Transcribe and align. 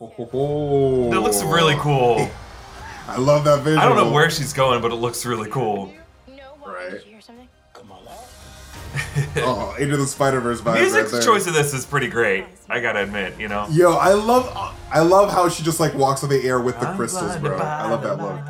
Oh, 0.00 0.06
ho, 0.16 0.24
ho. 0.26 1.10
That 1.10 1.20
looks 1.20 1.42
really 1.42 1.74
cool. 1.78 2.30
I 3.08 3.16
love 3.18 3.44
that 3.44 3.62
visual. 3.62 3.80
I 3.80 3.86
don't 3.88 3.96
know 3.96 4.12
where 4.12 4.30
she's 4.30 4.52
going, 4.52 4.80
but 4.80 4.92
it 4.92 4.96
looks 4.96 5.26
really 5.26 5.50
cool. 5.50 5.92
Right. 6.64 6.90
Did 6.90 7.04
you 7.04 7.10
hear 7.12 7.20
something? 7.20 7.48
Oh, 9.38 9.74
into 9.78 9.96
the 9.96 10.06
Spider 10.06 10.40
Verse 10.40 10.60
vibes 10.60 10.80
Music's 10.80 11.12
right 11.12 11.12
there. 11.12 11.22
choice 11.22 11.46
of 11.46 11.54
this 11.54 11.74
is 11.74 11.84
pretty 11.84 12.08
great. 12.08 12.44
I 12.68 12.80
gotta 12.80 13.02
admit, 13.02 13.38
you 13.38 13.48
know. 13.48 13.66
Yo, 13.70 13.92
I 13.94 14.12
love, 14.12 14.48
I 14.90 15.00
love 15.00 15.30
how 15.32 15.48
she 15.48 15.62
just 15.62 15.80
like 15.80 15.94
walks 15.94 16.22
on 16.22 16.30
the 16.30 16.42
air 16.44 16.60
with 16.60 16.78
the 16.80 16.88
I'm 16.88 16.96
crystals, 16.96 17.36
bro. 17.36 17.56
I 17.58 17.90
love 17.90 18.02
that 18.02 18.18
look. 18.18 18.40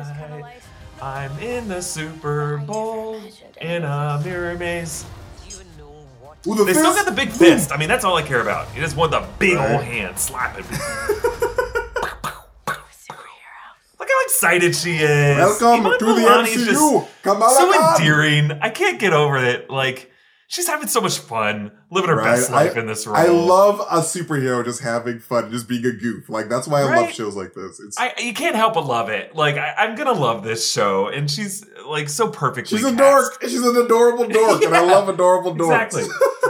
I'm 1.01 1.37
in 1.39 1.67
the 1.67 1.81
Super 1.81 2.57
Bowl 2.59 3.21
in 3.61 3.83
a 3.83 4.21
mirror 4.23 4.57
maze. 4.57 5.05
Ooh, 6.47 6.55
the 6.55 6.63
They 6.63 6.73
still 6.73 6.93
got 6.95 7.05
the 7.05 7.11
big 7.11 7.29
fist. 7.31 7.71
I 7.71 7.77
mean, 7.77 7.89
that's 7.89 8.05
all 8.05 8.15
I 8.15 8.21
care 8.21 8.41
about. 8.41 8.73
You 8.75 8.81
just 8.81 8.95
want 8.95 9.11
the 9.11 9.27
big 9.39 9.55
Right. 9.55 9.73
old 9.75 9.83
hand 9.83 10.17
slapping. 10.17 10.63
Excited 14.29 14.75
she 14.75 14.97
is. 14.97 15.37
Welcome 15.37 15.87
Iman 15.87 15.99
to 15.99 16.05
the 16.05 16.11
Vellani's 16.11 16.67
MCU, 16.67 17.07
Kamala 17.23 17.55
so 17.55 17.73
Khan. 17.73 17.95
endearing. 17.95 18.51
I 18.61 18.69
can't 18.69 18.99
get 18.99 19.11
over 19.11 19.37
it. 19.37 19.71
Like 19.71 20.11
she's 20.47 20.67
having 20.67 20.87
so 20.87 21.01
much 21.01 21.17
fun, 21.17 21.71
living 21.89 22.11
her 22.11 22.21
best 22.21 22.51
life 22.51 22.77
I, 22.77 22.79
in 22.79 22.85
this 22.85 23.07
role. 23.07 23.15
I 23.15 23.25
love 23.25 23.79
a 23.79 24.01
superhero 24.01 24.63
just 24.63 24.81
having 24.81 25.19
fun, 25.19 25.49
just 25.51 25.67
being 25.67 25.83
a 25.83 25.91
goof. 25.91 26.29
Like 26.29 26.47
that's 26.47 26.67
why 26.67 26.81
I 26.81 26.95
love 27.01 27.11
shows 27.11 27.35
like 27.35 27.55
this. 27.55 27.79
It's 27.79 27.97
I, 27.99 28.13
you 28.19 28.35
can't 28.35 28.55
help 28.55 28.75
but 28.75 28.85
love 28.85 29.09
it. 29.09 29.35
Like 29.35 29.57
I, 29.57 29.73
I'm 29.79 29.95
gonna 29.95 30.13
love 30.13 30.43
this 30.43 30.69
show, 30.71 31.07
and 31.07 31.29
she's 31.29 31.65
like 31.87 32.07
so 32.07 32.29
perfectly. 32.29 32.77
she's 32.77 32.85
a 32.85 32.95
cast. 32.95 33.31
dork. 33.41 33.41
She's 33.49 33.65
an 33.65 33.75
adorable 33.77 34.27
dork, 34.27 34.61
and 34.61 34.75
I 34.75 34.85
love 34.85 35.09
adorable 35.15 35.55
dorks. 35.55 35.85
Exactly. 35.85 36.03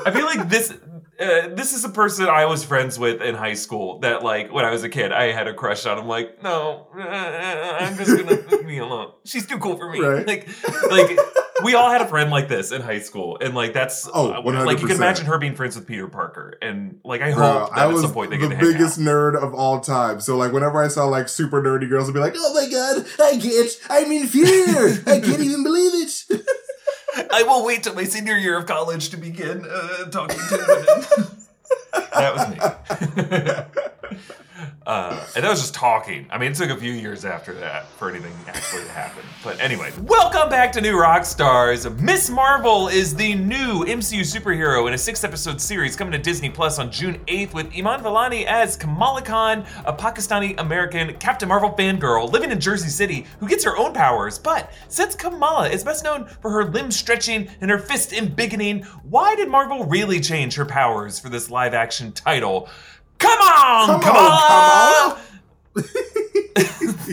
I 0.06 0.12
feel 0.12 0.26
like 0.26 0.50
this. 0.50 0.74
Uh, 1.20 1.50
this 1.54 1.74
is 1.74 1.84
a 1.84 1.90
person 1.90 2.28
I 2.28 2.46
was 2.46 2.64
friends 2.64 2.98
with 2.98 3.22
in 3.22 3.36
high 3.36 3.54
school. 3.56 4.00
That 4.00 4.24
like 4.24 4.54
when 4.54 4.64
I 4.64 4.72
was 4.72 4.84
a 4.84 4.90
kid, 4.90 5.12
I 5.12 5.32
had 5.34 5.48
a 5.48 5.54
crush 5.54 5.86
on. 5.86 5.98
I'm 6.00 6.08
like, 6.08 6.42
no, 6.42 6.88
uh, 6.98 7.02
I'm 7.02 7.98
just 7.98 8.16
gonna 8.16 8.42
leave 8.50 8.66
me 8.66 8.78
alone. 8.78 9.12
She's 9.26 9.46
too 9.46 9.58
cool 9.58 9.76
for 9.78 9.90
me. 9.90 10.00
Right. 10.00 10.26
Like, 10.26 10.48
like 10.90 11.20
we 11.64 11.74
all 11.76 11.90
had 11.92 12.00
a 12.02 12.08
friend 12.08 12.32
like 12.32 12.48
this 12.48 12.72
in 12.72 12.82
high 12.82 13.00
school, 13.00 13.38
and 13.42 13.54
like 13.54 13.74
that's 13.74 14.08
Oh, 14.14 14.32
uh, 14.32 14.42
like 14.42 14.80
you 14.80 14.86
100%. 14.86 14.88
can 14.88 14.96
imagine 14.96 15.26
her 15.26 15.38
being 15.38 15.56
friends 15.56 15.76
with 15.76 15.86
Peter 15.88 16.08
Parker, 16.08 16.58
and 16.62 17.00
like 17.04 17.22
I 17.22 17.34
Bro, 17.34 17.44
hope 17.60 17.70
that 17.72 17.78
I 17.80 17.84
at 17.88 17.92
was 17.92 18.02
some 18.04 18.14
point 18.14 18.30
they 18.32 18.38
the 18.38 18.48
get 18.48 18.58
hang 18.58 18.72
biggest 18.72 18.98
nerd 18.98 19.36
of 19.36 19.54
all 19.54 19.82
time. 19.82 20.22
So 20.22 20.38
like 20.38 20.54
whenever 20.54 20.82
I 20.82 20.88
saw 20.88 21.04
like 21.06 21.28
super 21.28 21.62
nerdy 21.62 21.90
girls, 21.90 22.08
I'd 22.08 22.14
be 22.14 22.22
like, 22.22 22.36
"Oh 22.38 22.54
my 22.54 22.70
god, 22.70 23.06
I 23.20 23.38
can't! 23.38 23.70
I'm 23.90 24.10
in 24.12 24.26
fear! 24.28 25.04
I 25.06 25.20
can't 25.20 25.42
even 25.42 25.64
believe 25.64 25.92
it!" 25.96 26.46
I 27.32 27.44
will 27.44 27.66
wait 27.66 27.84
till 27.84 27.94
my 27.96 28.04
senior 28.06 28.38
year 28.38 28.58
of 28.58 28.66
college 28.66 29.10
to 29.10 29.18
begin 29.18 29.66
uh, 29.70 30.06
talking 30.10 30.40
to 30.40 30.66
women. 30.68 31.32
that 32.14 32.36
was 32.36 32.48
me. 32.50 32.60
uh, 34.86 35.26
and 35.36 35.44
that 35.44 35.50
was 35.50 35.60
just 35.60 35.74
talking. 35.74 36.26
I 36.32 36.38
mean, 36.38 36.52
it 36.52 36.56
took 36.56 36.70
a 36.70 36.78
few 36.78 36.94
years 36.94 37.26
after 37.26 37.54
that 37.56 37.88
for 37.98 38.10
anything 38.10 38.34
actually 38.48 38.84
to 38.84 38.90
happen. 38.90 39.24
But 39.44 39.60
anyway, 39.60 39.92
welcome 40.02 40.50
back 40.50 40.72
to 40.74 40.82
New 40.82 40.98
Rock 40.98 41.26
Stars. 41.26 41.88
Miss 42.00 42.30
Marvel 42.30 42.88
is 42.88 43.14
the 43.14 43.36
new 43.36 43.86
MCU 43.86 44.22
superhero 44.22 44.88
in 44.88 44.94
a 44.94 44.98
six 44.98 45.24
episode 45.24 45.60
series 45.60 45.96
coming 45.96 46.14
to 46.14 46.18
Disney 46.18 46.50
Plus 46.50 46.80
on 46.80 46.92
June 46.92 47.20
8th 47.28 47.54
with 47.54 47.68
Iman 47.78 48.02
Vellani 48.02 48.46
as 48.46 48.78
Kamala 48.78 49.22
Khan, 49.22 49.66
a 49.86 49.94
Pakistani 49.94 50.56
American 50.60 51.14
Captain 51.18 51.50
Marvel 51.50 51.72
fangirl 51.78 52.32
living 52.32 52.52
in 52.52 52.60
Jersey 52.60 52.90
City 52.90 53.26
who 53.40 53.48
gets 53.48 53.64
her 53.66 53.78
own 53.78 53.94
powers. 53.94 54.40
But 54.40 54.72
since 54.88 55.14
Kamala 55.14 55.70
is 55.70 55.84
best 55.84 56.04
known 56.04 56.26
for 56.42 56.52
her 56.52 56.66
limb 56.66 56.90
stretching 56.90 57.50
and 57.62 57.70
her 57.70 57.80
fist 57.80 58.12
embiggening, 58.12 58.86
why 59.04 59.36
did 59.36 59.50
Marvel 59.50 59.86
really 59.86 60.22
change 60.22 60.56
her 60.56 60.66
powers 60.66 61.20
for 61.20 61.30
this 61.30 61.50
live 61.50 61.74
action 61.74 62.12
title? 62.14 62.70
Come 63.20 63.40
on, 63.40 63.88
Come 63.88 63.96
on, 63.96 64.02
Kamala! 64.02 65.22
Kamala! 65.76 66.10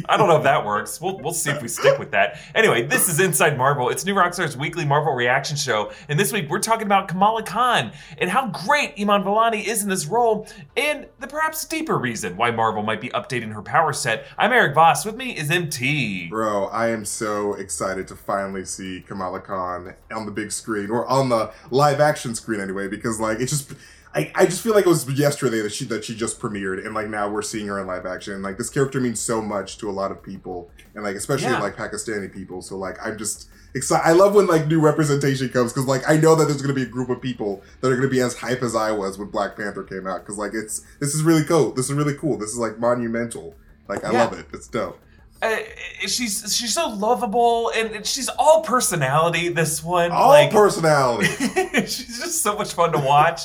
I 0.09 0.17
don't 0.17 0.29
know 0.29 0.37
if 0.37 0.43
that 0.45 0.65
works. 0.65 1.01
We'll, 1.01 1.19
we'll 1.19 1.33
see 1.33 1.51
if 1.51 1.63
we 1.63 1.69
stick 1.69 1.99
with 1.99 2.11
that. 2.13 2.39
Anyway, 2.55 2.83
this 2.83 3.09
is 3.09 3.21
Inside 3.21 3.57
Marvel. 3.57 3.89
It's 3.89 4.05
New 4.05 4.15
Rockstar's 4.15 4.57
weekly 4.57 4.85
Marvel 4.85 5.13
reaction 5.13 5.57
show. 5.57 5.93
And 6.09 6.19
this 6.19 6.33
week 6.33 6.49
we're 6.51 6.61
talking 6.61 6.87
about 6.87 7.09
Kamala 7.09 7.43
Khan 7.43 7.93
and 8.19 8.31
how 8.31 8.49
great 8.49 8.95
Iman 8.99 9.23
Vellani 9.23 9.65
is 9.65 9.83
in 9.83 9.89
this 9.89 10.07
role 10.07 10.47
and 10.77 11.07
the 11.21 11.27
perhaps 11.27 11.65
deeper 11.65 11.99
reason 11.99 12.37
why 12.37 12.51
Marvel 12.51 12.83
might 12.83 13.01
be 13.01 13.09
updating 13.11 13.53
her 13.53 13.63
power 13.63 13.93
set. 13.93 14.27
I'm 14.39 14.53
Eric 14.53 14.75
Voss. 14.75 15.05
With 15.05 15.17
me 15.17 15.37
is 15.37 15.51
MT. 15.51 16.29
Bro, 16.29 16.67
I 16.67 16.89
am 16.89 17.05
so 17.05 17.55
excited 17.55 18.07
to 18.09 18.17
finally 18.17 18.65
see 18.65 19.03
Kamala 19.07 19.41
Khan 19.41 19.95
on 20.13 20.27
the 20.27 20.33
big 20.33 20.53
screen 20.53 20.91
or 20.91 21.07
on 21.07 21.29
the 21.29 21.53
live 21.71 22.01
action 22.01 22.35
screen 22.35 22.61
anyway, 22.61 22.89
because 22.89 23.21
like 23.21 23.41
it 23.41 23.47
just 23.47 23.73
I, 24.17 24.33
I 24.35 24.47
just 24.47 24.63
feel 24.63 24.73
like 24.75 24.87
it 24.87 24.89
was 24.89 25.07
yesterday 25.13 25.61
that 25.61 25.73
she 25.73 25.85
that 25.85 26.05
she 26.05 26.15
just 26.17 26.41
premiered 26.41 26.85
and 26.85 26.95
like 26.95 27.09
now 27.09 27.29
we're 27.29 27.43
seeing 27.43 27.67
her 27.67 27.79
in 27.79 27.87
live 27.87 28.07
action. 28.07 28.33
And 28.33 28.43
like 28.43 28.57
this 28.57 28.71
character 28.71 28.99
means 29.01 29.21
so 29.21 29.43
much 29.43 29.77
to 29.79 29.91
a 29.91 29.93
lot 29.93 30.11
of 30.11 30.23
people 30.23 30.71
and 30.95 31.05
like 31.05 31.17
especially 31.17 31.49
Yeah. 31.51 31.61
like 31.61 31.77
Pakistani 31.77 32.33
people. 32.33 32.63
So 32.63 32.77
like 32.79 32.97
I'm 33.05 33.19
just 33.19 33.49
excited. 33.75 34.09
I 34.09 34.13
love 34.13 34.35
when 34.35 34.47
like 34.47 34.69
new 34.69 34.81
representation 34.81 35.51
comes 35.51 35.73
because 35.73 35.87
like 35.87 36.09
I 36.09 36.17
know 36.17 36.35
that 36.35 36.47
there's 36.47 36.63
gonna 36.63 36.73
be 36.73 36.85
a 36.85 36.87
group 36.87 37.11
of 37.11 37.21
people 37.21 37.63
that 37.83 37.93
are 37.93 37.97
gonna 37.97 38.09
be 38.09 38.21
as 38.23 38.35
hype 38.35 38.63
as 38.63 38.75
I 38.75 38.91
was 38.91 39.19
when 39.19 39.29
Black 39.29 39.55
Panther 39.55 39.83
came 39.83 40.07
out. 40.07 40.25
Cause 40.25 40.39
like 40.39 40.53
it's 40.55 40.81
this 40.99 41.15
is 41.15 41.23
really 41.23 41.45
cool. 41.45 41.73
This 41.73 41.91
is 41.91 41.93
really 41.93 42.15
cool. 42.15 42.39
This 42.39 42.51
is 42.51 42.59
like 42.59 42.79
monumental. 42.79 43.55
Like 43.87 44.03
I 44.03 44.13
Yeah. 44.13 44.25
love 44.25 44.33
it. 44.33 44.47
It's 44.55 44.67
dope. 44.69 44.99
Uh, 45.43 45.55
she's 46.01 46.57
she's 46.57 46.73
so 46.73 46.89
lovable 46.89 47.71
and 47.77 48.07
she's 48.07 48.31
all 48.39 48.63
personality. 48.63 49.51
This 49.51 49.85
one, 49.85 50.11
All 50.11 50.29
like 50.31 50.51
personality. 50.51 51.27
She's 51.87 52.19
just 52.19 52.43
so 52.43 52.57
much 52.57 52.73
fun 52.73 52.91
to 52.93 52.99
watch. 52.99 53.43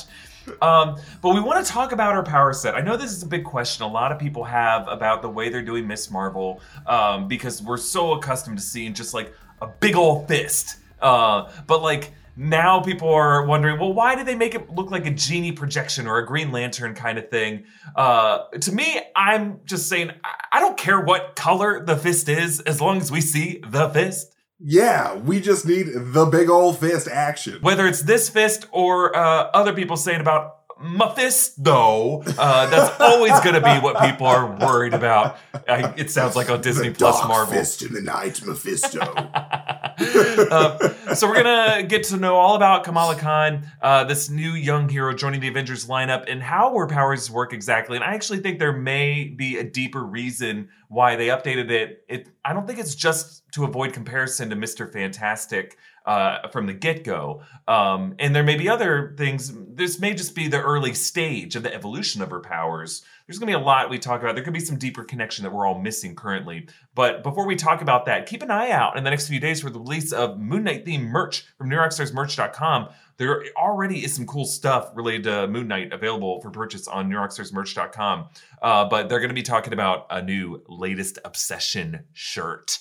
Um, 0.60 0.96
but 1.20 1.34
we 1.34 1.40
want 1.40 1.64
to 1.64 1.72
talk 1.72 1.92
about 1.92 2.14
her 2.14 2.22
power 2.22 2.52
set. 2.52 2.74
I 2.74 2.80
know 2.80 2.96
this 2.96 3.12
is 3.12 3.22
a 3.22 3.26
big 3.26 3.44
question 3.44 3.84
a 3.84 3.88
lot 3.88 4.12
of 4.12 4.18
people 4.18 4.44
have 4.44 4.88
about 4.88 5.22
the 5.22 5.28
way 5.28 5.48
they're 5.48 5.62
doing 5.62 5.86
Miss 5.86 6.10
Marvel 6.10 6.60
um, 6.86 7.28
because 7.28 7.62
we're 7.62 7.76
so 7.76 8.12
accustomed 8.12 8.58
to 8.58 8.62
seeing 8.62 8.94
just 8.94 9.14
like 9.14 9.32
a 9.60 9.66
big 9.66 9.96
old 9.96 10.28
fist. 10.28 10.78
Uh, 11.00 11.50
but 11.66 11.82
like 11.82 12.12
now 12.36 12.80
people 12.80 13.08
are 13.12 13.44
wondering, 13.44 13.78
well, 13.78 13.92
why 13.92 14.14
did 14.14 14.26
they 14.26 14.34
make 14.34 14.54
it 14.54 14.70
look 14.70 14.90
like 14.90 15.06
a 15.06 15.10
genie 15.10 15.52
projection 15.52 16.06
or 16.06 16.18
a 16.18 16.26
Green 16.26 16.50
Lantern 16.50 16.94
kind 16.94 17.18
of 17.18 17.28
thing? 17.28 17.64
Uh, 17.94 18.44
to 18.60 18.72
me, 18.72 19.00
I'm 19.14 19.60
just 19.64 19.88
saying 19.88 20.12
I- 20.24 20.34
I 20.54 20.60
don't 20.60 20.76
care 20.76 21.00
what 21.00 21.34
color 21.34 21.82
the 21.84 21.96
fist 21.96 22.28
is 22.28 22.60
as 22.60 22.78
long 22.80 22.98
as 22.98 23.10
we 23.10 23.20
see 23.22 23.62
the 23.66 23.88
fist. 23.88 24.31
Yeah, 24.64 25.16
we 25.16 25.40
just 25.40 25.66
need 25.66 25.88
the 25.92 26.24
big 26.26 26.48
old 26.48 26.78
fist 26.78 27.08
action. 27.08 27.58
whether 27.62 27.86
it's 27.86 28.02
this 28.02 28.28
fist 28.28 28.66
or 28.70 29.14
uh, 29.16 29.50
other 29.52 29.72
people 29.72 29.96
saying 29.96 30.20
about 30.20 30.61
Mephisto, 30.82 32.22
uh, 32.38 32.66
that's 32.68 33.00
always 33.00 33.38
going 33.40 33.54
to 33.54 33.60
be 33.60 33.78
what 33.78 34.00
people 34.00 34.26
are 34.26 34.46
worried 34.58 34.94
about. 34.94 35.38
I, 35.68 35.94
it 35.96 36.10
sounds 36.10 36.36
like 36.36 36.50
on 36.50 36.60
Disney 36.60 36.90
Plus 36.90 37.18
Dark 37.18 37.28
Marvel. 37.28 37.54
Fist 37.54 37.82
in 37.82 37.92
the 37.92 38.00
night, 38.00 38.44
Mephisto. 38.44 39.00
Uh, 39.00 40.94
so 41.14 41.28
we're 41.28 41.42
gonna 41.42 41.82
get 41.84 42.04
to 42.04 42.16
know 42.16 42.36
all 42.36 42.56
about 42.56 42.84
Kamala 42.84 43.16
Khan, 43.16 43.66
uh, 43.80 44.04
this 44.04 44.28
new 44.28 44.52
young 44.52 44.88
hero 44.88 45.14
joining 45.14 45.40
the 45.40 45.48
Avengers 45.48 45.86
lineup, 45.86 46.24
and 46.30 46.42
how 46.42 46.74
her 46.76 46.86
powers 46.86 47.30
work 47.30 47.52
exactly. 47.52 47.96
And 47.96 48.04
I 48.04 48.14
actually 48.14 48.40
think 48.40 48.58
there 48.58 48.72
may 48.72 49.24
be 49.24 49.58
a 49.58 49.64
deeper 49.64 50.02
reason 50.02 50.68
why 50.88 51.16
they 51.16 51.28
updated 51.28 51.70
it. 51.70 52.04
It 52.08 52.28
I 52.44 52.52
don't 52.52 52.66
think 52.66 52.78
it's 52.78 52.94
just 52.94 53.44
to 53.52 53.64
avoid 53.64 53.92
comparison 53.92 54.50
to 54.50 54.56
Mister 54.56 54.86
Fantastic 54.86 55.76
uh, 56.06 56.48
from 56.48 56.66
the 56.66 56.72
get 56.72 57.04
go. 57.04 57.42
Um, 57.68 58.14
and 58.18 58.34
there 58.34 58.42
may 58.42 58.56
be 58.56 58.68
other 58.68 59.14
things. 59.16 59.52
This 59.74 60.00
may 60.00 60.14
just 60.14 60.34
be 60.34 60.48
the 60.48 60.60
early 60.60 60.94
stage 60.94 61.56
of 61.56 61.62
the 61.62 61.72
evolution 61.72 62.22
of 62.22 62.30
her 62.30 62.40
powers. 62.40 63.02
There's 63.26 63.38
going 63.38 63.52
to 63.52 63.58
be 63.58 63.62
a 63.62 63.64
lot 63.64 63.88
we 63.88 63.98
talk 63.98 64.20
about. 64.20 64.34
There 64.34 64.44
could 64.44 64.52
be 64.52 64.60
some 64.60 64.78
deeper 64.78 65.04
connection 65.04 65.44
that 65.44 65.52
we're 65.52 65.66
all 65.66 65.78
missing 65.78 66.16
currently. 66.16 66.68
But 66.94 67.22
before 67.22 67.46
we 67.46 67.56
talk 67.56 67.80
about 67.80 68.06
that, 68.06 68.26
keep 68.26 68.42
an 68.42 68.50
eye 68.50 68.70
out 68.70 68.96
in 68.96 69.04
the 69.04 69.10
next 69.10 69.28
few 69.28 69.40
days 69.40 69.60
for 69.60 69.70
the 69.70 69.78
release 69.78 70.12
of 70.12 70.38
Moon 70.38 70.64
Knight 70.64 70.84
themed 70.84 71.06
merch 71.06 71.46
from 71.56 71.70
NewRockstarsMerch.com. 71.70 72.88
There 73.18 73.44
already 73.56 74.04
is 74.04 74.14
some 74.14 74.26
cool 74.26 74.44
stuff 74.44 74.90
related 74.94 75.24
to 75.24 75.46
Moon 75.46 75.68
Knight 75.68 75.92
available 75.92 76.40
for 76.40 76.50
purchase 76.50 76.88
on 76.88 77.08
NewRockstarsMerch.com. 77.10 78.28
Uh, 78.60 78.84
but 78.86 79.08
they're 79.08 79.20
going 79.20 79.28
to 79.28 79.34
be 79.34 79.42
talking 79.42 79.72
about 79.72 80.06
a 80.10 80.20
new 80.20 80.62
latest 80.68 81.18
obsession 81.24 82.04
shirt. 82.12 82.80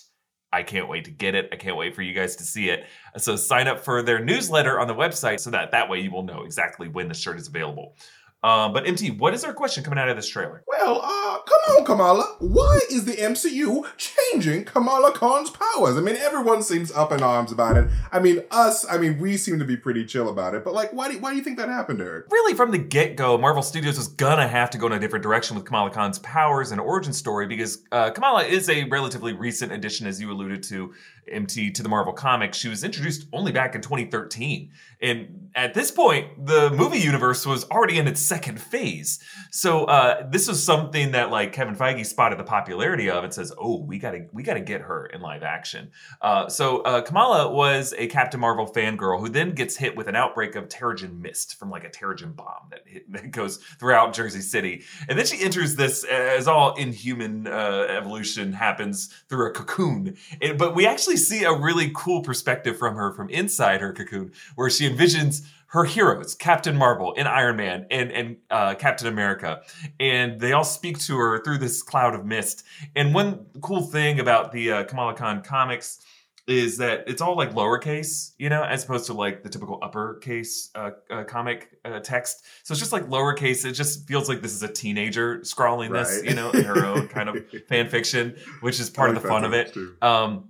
I 0.54 0.64
can't 0.64 0.90
wait 0.90 1.06
to 1.06 1.12
get 1.12 1.34
it. 1.34 1.50
I 1.52 1.56
can't 1.56 1.78
wait 1.78 1.96
for 1.96 2.02
you 2.02 2.14
guys 2.14 2.36
to 2.38 2.44
see 2.44 2.70
it. 2.70 2.86
So 3.18 3.36
sign 3.36 3.68
up 3.68 3.80
for 3.80 4.02
their 4.02 4.24
newsletter 4.24 4.80
on 4.80 4.88
the 4.88 4.96
website 4.96 5.40
so 5.40 5.50
that 5.52 5.72
that 5.72 5.90
way 5.90 6.00
you 6.02 6.12
will 6.12 6.24
know 6.24 6.44
exactly 6.44 6.90
when 6.90 7.08
the 7.08 7.14
shirt 7.14 7.40
is 7.40 7.48
available. 7.48 7.96
Um, 8.44 8.74
but 8.74 8.88
MT, 8.88 9.12
what 9.12 9.34
is 9.34 9.44
our 9.44 9.54
question 9.54 9.84
coming 9.84 10.00
out 10.00 10.10
of 10.10 10.16
this 10.16 10.28
trailer? 10.28 10.64
well, 10.82 11.02
uh, 11.04 11.38
come 11.40 11.78
on, 11.78 11.86
Kamala. 11.86 12.36
Why 12.40 12.80
is 12.90 13.06
the 13.06 13.14
MCU 13.14 13.86
changing 13.98 14.66
Kamala 14.66 15.12
Khan's 15.12 15.52
powers? 15.52 15.96
I 15.96 16.02
mean, 16.02 16.16
everyone 16.16 16.64
seems 16.64 16.92
up 16.92 17.12
in 17.12 17.22
arms 17.22 17.52
about 17.52 17.78
it. 17.78 17.88
I 18.12 18.20
mean, 18.20 18.44
us, 18.50 18.86
I 18.90 18.98
mean, 18.98 19.20
we 19.20 19.38
seem 19.38 19.60
to 19.60 19.66
be 19.66 19.78
pretty 19.78 20.06
chill 20.06 20.30
about 20.30 20.56
it. 20.56 20.64
But 20.64 20.74
like, 20.74 20.92
why 20.92 21.12
do 21.12 21.20
why 21.20 21.32
do 21.32 21.38
you 21.38 21.44
think 21.44 21.58
that 21.58 21.70
happened, 21.70 22.02
Eric? 22.02 22.26
Really, 22.32 22.56
from 22.56 22.72
the 22.72 22.78
get 22.78 23.16
go, 23.16 23.38
Marvel 23.38 23.62
Studios 23.62 23.98
was 23.98 24.08
gonna 24.08 24.48
have 24.48 24.70
to 24.72 24.78
go 24.78 24.88
in 24.88 24.94
a 24.94 25.00
different 25.00 25.24
direction 25.24 25.56
with 25.56 25.66
Kamala 25.66 25.92
Khan's 25.92 26.20
powers 26.20 26.72
and 26.72 26.82
origin 26.82 27.14
story 27.14 27.48
because 27.48 27.84
uh, 27.92 28.10
Kamala 28.10 28.44
is 28.44 28.70
a 28.70 28.86
relatively 28.86 29.34
recent 29.34 29.72
addition, 29.72 30.08
as 30.08 30.20
you 30.20 30.32
alluded 30.32 30.64
to, 30.64 30.94
MT 31.32 31.72
to 31.72 31.84
the 31.84 31.90
Marvel 31.90 32.14
Comics, 32.14 32.58
she 32.58 32.70
was 32.70 32.84
introduced 32.84 33.28
only 33.34 33.52
back 33.52 33.76
in 33.76 33.82
2013. 33.82 34.72
And 35.02 35.50
at 35.56 35.74
this 35.74 35.90
point, 35.90 36.46
the 36.46 36.70
movie 36.70 37.00
universe 37.00 37.46
was 37.46 37.64
already 37.66 37.98
in 37.98 38.08
its 38.08 38.22
second 38.22 38.62
phase. 38.62 39.20
So 39.50 39.86
uh, 39.86 40.28
this 40.30 40.48
was 40.48 40.64
something 40.64 41.12
that 41.12 41.32
like 41.32 41.54
Kevin 41.54 41.76
Feige 41.76 42.06
spotted 42.06 42.38
the 42.38 42.44
popularity 42.44 43.10
of 43.10 43.24
and 43.24 43.34
says, 43.34 43.52
"Oh, 43.58 43.78
we 43.78 43.98
gotta 43.98 44.28
we 44.32 44.44
gotta 44.44 44.62
get 44.62 44.82
her 44.82 45.08
in 45.08 45.22
live 45.22 45.42
action." 45.42 45.92
Uh, 46.22 46.48
so 46.48 46.82
uh, 46.82 47.02
Kamala 47.02 47.52
was 47.52 47.96
a 47.98 48.08
Captain 48.08 48.40
Marvel 48.40 48.68
fangirl 48.68 49.20
who 49.20 49.28
then 49.28 49.54
gets 49.54 49.76
hit 49.76 49.98
with 49.98 50.08
an 50.08 50.16
outbreak 50.16 50.56
of 50.56 50.70
Terrigen 50.70 51.20
mist 51.20 51.58
from 51.58 51.72
like 51.72 51.84
a 51.84 51.90
Terrigen 51.90 52.36
bomb 52.36 52.70
that, 52.70 52.82
hit, 52.86 53.12
that 53.12 53.32
goes 53.32 53.58
throughout 53.80 54.14
Jersey 54.14 54.42
City, 54.42 54.84
and 55.10 55.18
then 55.18 55.26
she 55.26 55.44
enters 55.44 55.76
this 55.76 56.04
as 56.04 56.48
all 56.48 56.76
inhuman 56.76 57.48
uh, 57.48 57.88
evolution 57.90 58.54
happens 58.54 59.14
through 59.28 59.50
a 59.50 59.52
cocoon. 59.52 60.16
And, 60.42 60.60
but 60.60 60.76
we 60.76 60.86
actually 60.86 61.18
see 61.26 61.44
a 61.44 61.54
really 61.54 61.92
cool 61.94 62.22
perspective 62.22 62.78
from 62.78 62.96
her 62.96 63.14
from 63.14 63.30
inside 63.30 63.82
her 63.82 63.94
cocoon, 63.94 64.32
where 64.56 64.70
she 64.70 64.90
envisions 64.90 65.48
her 65.68 65.86
heroes, 65.86 66.36
Captain 66.36 66.76
Marvel 66.76 67.14
and 67.18 67.28
Iron 67.28 67.56
Man 67.56 67.88
and 67.90 68.12
and 68.12 68.38
uh, 68.50 68.76
Captain 68.76 69.08
America, 69.08 69.62
and 70.00 70.40
they 70.40 70.52
all 70.52 70.66
speak 70.66 71.00
to 71.00 71.18
her 71.18 71.42
through 71.44 71.60
this 71.60 71.82
cloud 71.82 72.14
of 72.14 72.26
mist. 72.26 72.66
And 72.96 73.14
one 73.14 73.46
cool 73.62 73.82
thing 73.82 74.20
about 74.20 74.52
the 74.52 74.72
uh, 74.72 74.84
Kamala 74.84 75.14
Khan 75.14 75.42
comics 75.42 76.00
is 76.48 76.78
that 76.78 77.06
it's 77.08 77.22
all 77.22 77.38
like 77.38 77.54
lowercase, 77.54 78.34
you 78.38 78.50
know, 78.50 78.64
as 78.64 78.84
opposed 78.84 79.06
to 79.06 79.14
like 79.14 79.44
the 79.44 79.50
typical 79.50 79.80
uppercase 79.82 80.70
uh, 80.76 80.92
uh, 81.10 81.24
comic 81.24 81.70
uh, 81.86 82.00
text. 82.00 82.44
So 82.64 82.74
it's 82.74 82.80
just 82.80 82.92
like 82.92 83.06
lowercase. 83.08 83.64
It 83.64 83.74
just 83.74 84.08
feels 84.08 84.28
like 84.28 84.42
this 84.42 84.54
is 84.54 84.64
a 84.64 84.68
teenager 84.68 85.44
scrawling 85.44 85.92
right. 85.92 86.04
this, 86.04 86.24
you 86.24 86.34
know, 86.34 86.52
in 86.52 86.66
her 86.66 86.86
own 86.86 87.08
kind 87.08 87.30
of 87.30 87.38
fan 87.70 87.88
fiction, 87.88 88.36
which 88.62 88.80
is 88.80 88.90
part 88.90 89.10
of 89.10 89.22
the 89.22 89.28
fun 89.28 89.46
of 89.46 89.54
it. 89.54 89.76
Um, 90.02 90.50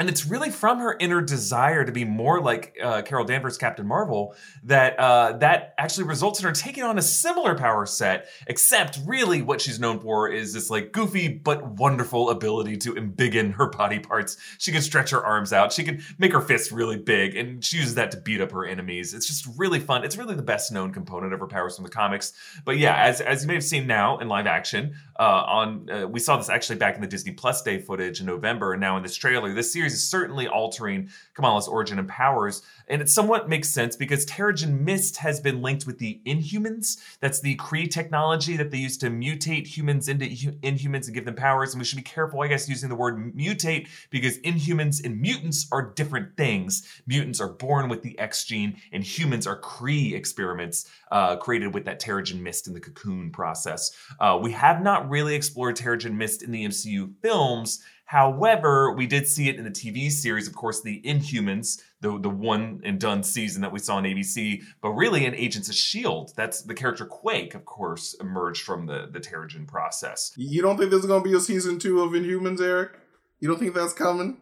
and 0.00 0.08
it's 0.08 0.24
really 0.24 0.48
from 0.48 0.78
her 0.78 0.96
inner 0.98 1.20
desire 1.20 1.84
to 1.84 1.92
be 1.92 2.06
more 2.06 2.40
like 2.40 2.74
uh, 2.82 3.02
Carol 3.02 3.26
Danvers, 3.26 3.58
Captain 3.58 3.86
Marvel, 3.86 4.34
that 4.64 4.98
uh, 4.98 5.36
that 5.38 5.74
actually 5.76 6.04
results 6.04 6.40
in 6.40 6.46
her 6.46 6.52
taking 6.52 6.82
on 6.82 6.96
a 6.96 7.02
similar 7.02 7.54
power 7.54 7.84
set. 7.84 8.26
Except, 8.46 8.98
really, 9.04 9.42
what 9.42 9.60
she's 9.60 9.78
known 9.78 10.00
for 10.00 10.30
is 10.30 10.54
this 10.54 10.70
like 10.70 10.92
goofy 10.92 11.28
but 11.28 11.72
wonderful 11.72 12.30
ability 12.30 12.78
to 12.78 12.94
embiggen 12.94 13.52
her 13.52 13.68
body 13.68 13.98
parts. 13.98 14.38
She 14.56 14.72
can 14.72 14.80
stretch 14.80 15.10
her 15.10 15.22
arms 15.22 15.52
out. 15.52 15.70
She 15.70 15.84
can 15.84 16.02
make 16.16 16.32
her 16.32 16.40
fists 16.40 16.72
really 16.72 16.96
big, 16.96 17.36
and 17.36 17.62
she 17.62 17.76
uses 17.76 17.94
that 17.96 18.10
to 18.12 18.16
beat 18.16 18.40
up 18.40 18.52
her 18.52 18.64
enemies. 18.64 19.12
It's 19.12 19.26
just 19.26 19.46
really 19.58 19.80
fun. 19.80 20.02
It's 20.02 20.16
really 20.16 20.34
the 20.34 20.42
best 20.42 20.72
known 20.72 20.94
component 20.94 21.34
of 21.34 21.40
her 21.40 21.46
powers 21.46 21.76
from 21.76 21.84
the 21.84 21.90
comics. 21.90 22.32
But 22.64 22.78
yeah, 22.78 22.96
as 22.96 23.20
as 23.20 23.42
you 23.42 23.48
may 23.48 23.54
have 23.54 23.64
seen 23.64 23.86
now 23.86 24.16
in 24.16 24.28
live 24.28 24.46
action, 24.46 24.94
uh, 25.18 25.44
on 25.46 25.90
uh, 25.90 26.08
we 26.08 26.20
saw 26.20 26.38
this 26.38 26.48
actually 26.48 26.76
back 26.76 26.94
in 26.94 27.02
the 27.02 27.06
Disney 27.06 27.32
Plus 27.32 27.60
Day 27.60 27.82
footage 27.82 28.20
in 28.20 28.24
November, 28.24 28.72
and 28.72 28.80
now 28.80 28.96
in 28.96 29.02
this 29.02 29.14
trailer, 29.14 29.52
this 29.52 29.72
series 29.90 30.00
is 30.00 30.08
certainly 30.08 30.46
altering 30.46 31.10
Kamala's 31.34 31.68
origin 31.68 31.98
and 31.98 32.08
powers. 32.08 32.62
And 32.88 33.02
it 33.02 33.08
somewhat 33.08 33.48
makes 33.48 33.68
sense 33.68 33.96
because 33.96 34.26
Terrigen 34.26 34.80
Mist 34.80 35.18
has 35.18 35.40
been 35.40 35.62
linked 35.62 35.86
with 35.86 35.98
the 35.98 36.20
Inhumans. 36.26 36.98
That's 37.20 37.40
the 37.40 37.56
Kree 37.56 37.90
technology 37.90 38.56
that 38.56 38.70
they 38.70 38.78
use 38.78 38.98
to 38.98 39.10
mutate 39.10 39.66
humans 39.66 40.08
into 40.08 40.26
Inhumans 40.26 41.06
and 41.06 41.14
give 41.14 41.24
them 41.24 41.34
powers. 41.34 41.72
And 41.72 41.80
we 41.80 41.84
should 41.84 41.96
be 41.96 42.02
careful, 42.02 42.42
I 42.42 42.48
guess, 42.48 42.68
using 42.68 42.88
the 42.88 42.94
word 42.94 43.34
mutate 43.34 43.88
because 44.10 44.38
Inhumans 44.38 45.04
and 45.04 45.20
mutants 45.20 45.66
are 45.72 45.92
different 45.94 46.36
things. 46.36 46.86
Mutants 47.06 47.40
are 47.40 47.48
born 47.48 47.88
with 47.88 48.02
the 48.02 48.18
X 48.18 48.44
gene, 48.44 48.76
and 48.92 49.04
humans 49.04 49.46
are 49.46 49.60
Kree 49.60 50.14
experiments 50.14 50.90
uh, 51.10 51.36
created 51.36 51.74
with 51.74 51.84
that 51.84 52.00
Terrigen 52.00 52.40
Mist 52.40 52.66
in 52.66 52.74
the 52.74 52.80
cocoon 52.80 53.30
process. 53.30 53.90
Uh, 54.18 54.38
we 54.40 54.52
have 54.52 54.82
not 54.82 55.08
really 55.08 55.34
explored 55.34 55.76
Terrigen 55.76 56.14
Mist 56.14 56.42
in 56.42 56.50
the 56.50 56.64
MCU 56.64 57.12
films. 57.22 57.82
However, 58.10 58.90
we 58.90 59.06
did 59.06 59.28
see 59.28 59.48
it 59.48 59.54
in 59.54 59.62
the 59.62 59.70
TV 59.70 60.10
series, 60.10 60.48
of 60.48 60.54
course, 60.56 60.82
the 60.82 61.00
Inhumans, 61.02 61.80
the, 62.00 62.18
the 62.18 62.28
one 62.28 62.80
and 62.84 62.98
done 62.98 63.22
season 63.22 63.62
that 63.62 63.70
we 63.70 63.78
saw 63.78 63.98
on 63.98 64.02
ABC, 64.02 64.64
but 64.82 64.90
really 64.90 65.26
in 65.26 65.34
Agents 65.36 65.68
of 65.68 65.74
S.H.I.E.L.D., 65.74 66.32
that's 66.34 66.62
the 66.62 66.74
character 66.74 67.06
Quake, 67.06 67.54
of 67.54 67.64
course, 67.64 68.16
emerged 68.20 68.64
from 68.64 68.86
the, 68.86 69.08
the 69.12 69.20
Terrigen 69.20 69.64
process. 69.64 70.32
You 70.36 70.60
don't 70.60 70.76
think 70.76 70.90
there's 70.90 71.06
going 71.06 71.22
to 71.22 71.30
be 71.30 71.36
a 71.36 71.40
season 71.40 71.78
two 71.78 72.00
of 72.00 72.10
Inhumans, 72.10 72.60
Eric? 72.60 72.98
You 73.38 73.46
don't 73.46 73.60
think 73.60 73.76
that's 73.76 73.92
coming? 73.92 74.38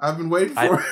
I've 0.00 0.16
been 0.16 0.30
waiting 0.30 0.54
for 0.54 0.60
I, 0.60 0.66
it. 0.78 0.86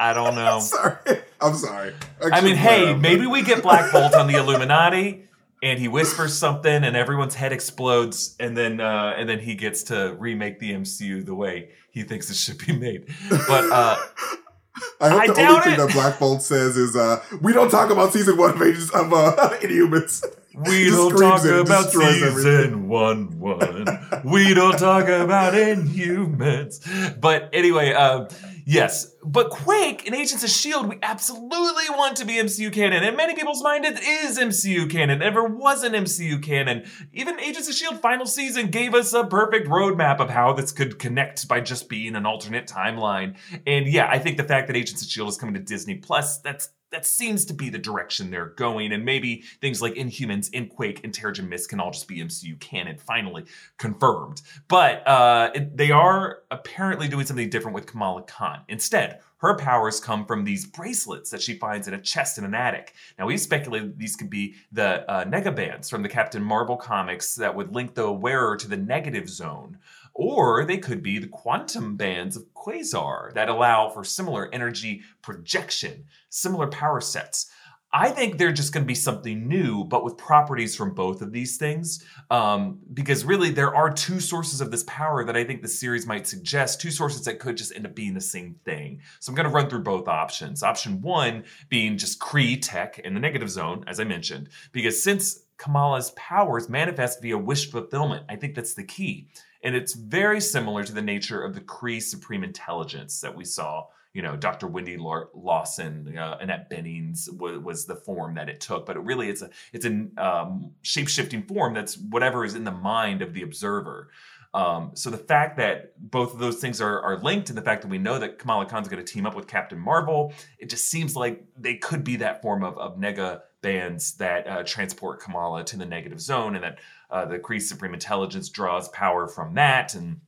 I 0.00 0.12
don't 0.14 0.34
know. 0.34 0.56
I'm 0.56 0.60
sorry. 0.62 0.96
I'm 1.40 1.54
sorry. 1.54 1.94
I, 2.24 2.38
I 2.38 2.40
mean, 2.40 2.56
hey, 2.56 2.92
maybe 2.92 3.28
we 3.28 3.42
get 3.42 3.62
Black 3.62 3.92
Bolt 3.92 4.14
on 4.14 4.26
the 4.26 4.36
Illuminati 4.36 5.26
and 5.62 5.78
he 5.78 5.88
whispers 5.88 6.36
something 6.36 6.84
and 6.84 6.96
everyone's 6.96 7.34
head 7.34 7.52
explodes 7.52 8.36
and 8.38 8.56
then 8.56 8.80
uh, 8.80 9.14
and 9.16 9.28
then 9.28 9.38
he 9.38 9.54
gets 9.54 9.84
to 9.84 10.14
remake 10.18 10.58
the 10.58 10.72
MCU 10.72 11.24
the 11.24 11.34
way 11.34 11.70
he 11.90 12.02
thinks 12.02 12.30
it 12.30 12.36
should 12.36 12.58
be 12.58 12.72
made. 12.76 13.06
But 13.48 13.70
uh, 13.70 13.96
I 15.00 15.08
hope 15.08 15.20
I 15.22 15.26
the 15.28 15.46
only 15.46 15.62
thing 15.62 15.72
it. 15.74 15.76
that 15.78 15.92
Black 15.92 16.18
Bolt 16.18 16.42
says 16.42 16.76
is 16.76 16.96
uh, 16.96 17.22
we 17.40 17.52
don't 17.52 17.70
talk 17.70 17.90
about 17.90 18.12
season 18.12 18.36
one 18.36 18.50
of 18.50 18.62
Agents 18.62 18.90
of 18.90 19.12
uh, 19.12 19.34
Inhumans. 19.60 20.24
We 20.54 20.88
don't 20.90 21.16
talk 21.16 21.44
about 21.44 21.90
season 21.90 22.28
everything. 22.28 22.88
one 22.88 23.38
one. 23.38 23.86
we 24.24 24.54
don't 24.54 24.78
talk 24.78 25.04
about 25.08 25.54
Inhumans. 25.54 27.20
But 27.20 27.50
anyway, 27.52 27.92
uh, 27.92 28.28
Yes, 28.68 29.14
but 29.24 29.50
Quake 29.50 30.08
in 30.08 30.14
Agents 30.14 30.42
of 30.42 30.50
S.H.I.E.L.D., 30.50 30.88
we 30.88 30.98
absolutely 31.00 31.84
want 31.90 32.16
to 32.16 32.24
be 32.24 32.32
MCU 32.32 32.72
canon. 32.72 33.04
In 33.04 33.14
many 33.14 33.32
people's 33.36 33.62
mind, 33.62 33.84
it 33.84 34.02
is 34.02 34.40
MCU 34.40 34.90
canon. 34.90 35.22
It 35.22 35.24
never 35.24 35.44
was 35.44 35.84
an 35.84 35.92
MCU 35.92 36.42
canon. 36.42 36.84
Even 37.12 37.38
Agents 37.38 37.68
of 37.68 37.74
S.H.I.E.L.D. 37.74 38.00
final 38.00 38.26
season 38.26 38.72
gave 38.72 38.92
us 38.92 39.12
a 39.12 39.24
perfect 39.24 39.68
roadmap 39.68 40.18
of 40.18 40.30
how 40.30 40.52
this 40.52 40.72
could 40.72 40.98
connect 40.98 41.46
by 41.46 41.60
just 41.60 41.88
being 41.88 42.16
an 42.16 42.26
alternate 42.26 42.66
timeline. 42.66 43.36
And 43.68 43.86
yeah, 43.86 44.08
I 44.10 44.18
think 44.18 44.36
the 44.36 44.42
fact 44.42 44.66
that 44.66 44.74
Agents 44.74 45.00
of 45.00 45.06
S.H.I.E.L.D. 45.06 45.28
is 45.28 45.36
coming 45.38 45.54
to 45.54 45.60
Disney 45.60 45.94
Plus, 45.94 46.40
that's 46.40 46.70
that 46.90 47.04
seems 47.04 47.44
to 47.46 47.54
be 47.54 47.68
the 47.68 47.78
direction 47.78 48.30
they're 48.30 48.46
going. 48.50 48.92
And 48.92 49.04
maybe 49.04 49.42
things 49.60 49.82
like 49.82 49.94
Inhumans, 49.94 50.50
Inquake, 50.52 51.02
and 51.04 51.12
Terrigen 51.12 51.48
Mist 51.48 51.68
can 51.68 51.80
all 51.80 51.90
just 51.90 52.08
be 52.08 52.18
MCU 52.18 52.58
canon, 52.60 52.98
finally 52.98 53.44
confirmed. 53.78 54.42
But 54.68 55.06
uh, 55.06 55.50
it, 55.54 55.76
they 55.76 55.90
are 55.90 56.42
apparently 56.50 57.08
doing 57.08 57.26
something 57.26 57.50
different 57.50 57.74
with 57.74 57.86
Kamala 57.86 58.22
Khan. 58.22 58.60
Instead, 58.68 59.20
her 59.38 59.54
powers 59.56 60.00
come 60.00 60.24
from 60.24 60.44
these 60.44 60.64
bracelets 60.64 61.30
that 61.30 61.42
she 61.42 61.58
finds 61.58 61.88
in 61.88 61.94
a 61.94 62.00
chest 62.00 62.38
in 62.38 62.44
an 62.44 62.54
attic. 62.54 62.94
Now, 63.18 63.26
we've 63.26 63.40
speculated 63.40 63.98
these 63.98 64.16
could 64.16 64.30
be 64.30 64.54
the 64.72 65.08
uh, 65.10 65.24
negabands 65.24 65.90
from 65.90 66.02
the 66.02 66.08
Captain 66.08 66.42
Marvel 66.42 66.76
comics 66.76 67.34
that 67.34 67.54
would 67.54 67.74
link 67.74 67.94
the 67.94 68.10
wearer 68.10 68.56
to 68.56 68.68
the 68.68 68.76
negative 68.76 69.28
zone. 69.28 69.78
Or 70.18 70.64
they 70.64 70.78
could 70.78 71.02
be 71.02 71.18
the 71.18 71.26
quantum 71.26 71.96
bands 71.96 72.36
of 72.36 72.44
Quasar 72.54 73.34
that 73.34 73.50
allow 73.50 73.90
for 73.90 74.02
similar 74.02 74.48
energy 74.52 75.02
projection, 75.20 76.04
similar 76.30 76.68
power 76.68 77.02
sets. 77.02 77.50
I 77.92 78.10
think 78.10 78.36
they're 78.36 78.52
just 78.52 78.72
going 78.72 78.84
to 78.84 78.88
be 78.88 78.94
something 78.94 79.46
new, 79.46 79.84
but 79.84 80.04
with 80.04 80.16
properties 80.16 80.74
from 80.74 80.94
both 80.94 81.22
of 81.22 81.32
these 81.32 81.56
things. 81.56 82.04
Um, 82.30 82.80
because 82.92 83.24
really, 83.24 83.50
there 83.50 83.74
are 83.74 83.90
two 83.90 84.20
sources 84.20 84.60
of 84.60 84.70
this 84.70 84.84
power 84.84 85.24
that 85.24 85.36
I 85.36 85.44
think 85.44 85.62
the 85.62 85.68
series 85.68 86.06
might 86.06 86.26
suggest, 86.26 86.80
two 86.80 86.90
sources 86.90 87.24
that 87.26 87.38
could 87.38 87.56
just 87.56 87.74
end 87.74 87.86
up 87.86 87.94
being 87.94 88.14
the 88.14 88.20
same 88.20 88.56
thing. 88.64 89.00
So 89.20 89.30
I'm 89.30 89.36
going 89.36 89.48
to 89.48 89.54
run 89.54 89.68
through 89.68 89.82
both 89.82 90.08
options. 90.08 90.62
Option 90.62 91.00
one 91.00 91.44
being 91.68 91.96
just 91.96 92.18
Kree 92.18 92.58
tech 92.60 92.98
in 92.98 93.14
the 93.14 93.20
negative 93.20 93.50
zone, 93.50 93.84
as 93.86 94.00
I 94.00 94.04
mentioned, 94.04 94.48
because 94.72 95.02
since 95.02 95.44
Kamala's 95.56 96.10
powers 96.16 96.68
manifest 96.68 97.22
via 97.22 97.38
wish 97.38 97.70
fulfillment, 97.70 98.24
I 98.28 98.36
think 98.36 98.54
that's 98.54 98.74
the 98.74 98.84
key. 98.84 99.28
And 99.62 99.74
it's 99.74 99.94
very 99.94 100.40
similar 100.40 100.84
to 100.84 100.92
the 100.92 101.02
nature 101.02 101.42
of 101.42 101.54
the 101.54 101.60
Kree 101.60 102.02
Supreme 102.02 102.44
Intelligence 102.44 103.20
that 103.20 103.34
we 103.34 103.44
saw. 103.44 103.86
You 104.12 104.22
know, 104.22 104.34
Dr. 104.34 104.66
Wendy 104.66 104.96
Lawson, 104.96 106.16
uh, 106.16 106.38
Annette 106.40 106.70
Bennings 106.70 107.28
was, 107.30 107.58
was, 107.58 107.84
the 107.84 107.96
form 107.96 108.34
that 108.36 108.48
it 108.48 108.62
took, 108.62 108.86
but 108.86 108.96
it 108.96 109.00
really 109.00 109.28
it's 109.28 109.42
a 109.42 109.50
it's 109.74 109.84
a 109.84 110.08
um, 110.16 110.72
shape 110.80 111.08
shifting 111.08 111.42
form 111.42 111.74
that's 111.74 111.98
whatever 111.98 112.42
is 112.42 112.54
in 112.54 112.64
the 112.64 112.70
mind 112.70 113.20
of 113.20 113.34
the 113.34 113.42
observer. 113.42 114.08
Um, 114.56 114.92
so 114.94 115.10
the 115.10 115.18
fact 115.18 115.58
that 115.58 115.92
both 115.98 116.32
of 116.32 116.38
those 116.38 116.56
things 116.56 116.80
are, 116.80 116.98
are 117.02 117.18
linked, 117.18 117.50
and 117.50 117.58
the 117.58 117.62
fact 117.62 117.82
that 117.82 117.88
we 117.88 117.98
know 117.98 118.18
that 118.18 118.38
Kamala 118.38 118.64
Khan's 118.64 118.88
going 118.88 119.04
to 119.04 119.12
team 119.12 119.26
up 119.26 119.36
with 119.36 119.46
Captain 119.46 119.78
Marvel, 119.78 120.32
it 120.58 120.70
just 120.70 120.86
seems 120.86 121.14
like 121.14 121.44
they 121.58 121.74
could 121.74 122.02
be 122.02 122.16
that 122.16 122.40
form 122.40 122.64
of, 122.64 122.78
of 122.78 122.96
nega 122.96 123.42
bands 123.60 124.14
that 124.14 124.46
uh, 124.46 124.62
transport 124.62 125.20
Kamala 125.20 125.62
to 125.64 125.76
the 125.76 125.84
negative 125.84 126.22
zone, 126.22 126.54
and 126.54 126.64
that 126.64 126.78
uh, 127.10 127.24
the 127.24 127.38
Kree 127.38 127.60
Supreme 127.60 127.94
Intelligence 127.94 128.48
draws 128.48 128.88
power 128.88 129.28
from 129.28 129.54
that, 129.54 129.94
and 129.94 130.20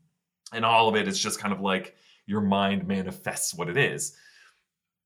and 0.52 0.64
all 0.64 0.88
of 0.88 0.96
it 0.96 1.08
is 1.08 1.18
just 1.18 1.40
kind 1.40 1.52
of 1.52 1.60
like 1.60 1.94
your 2.26 2.40
mind 2.40 2.86
manifests 2.86 3.54
what 3.54 3.68
it 3.68 3.76
is. 3.76 4.16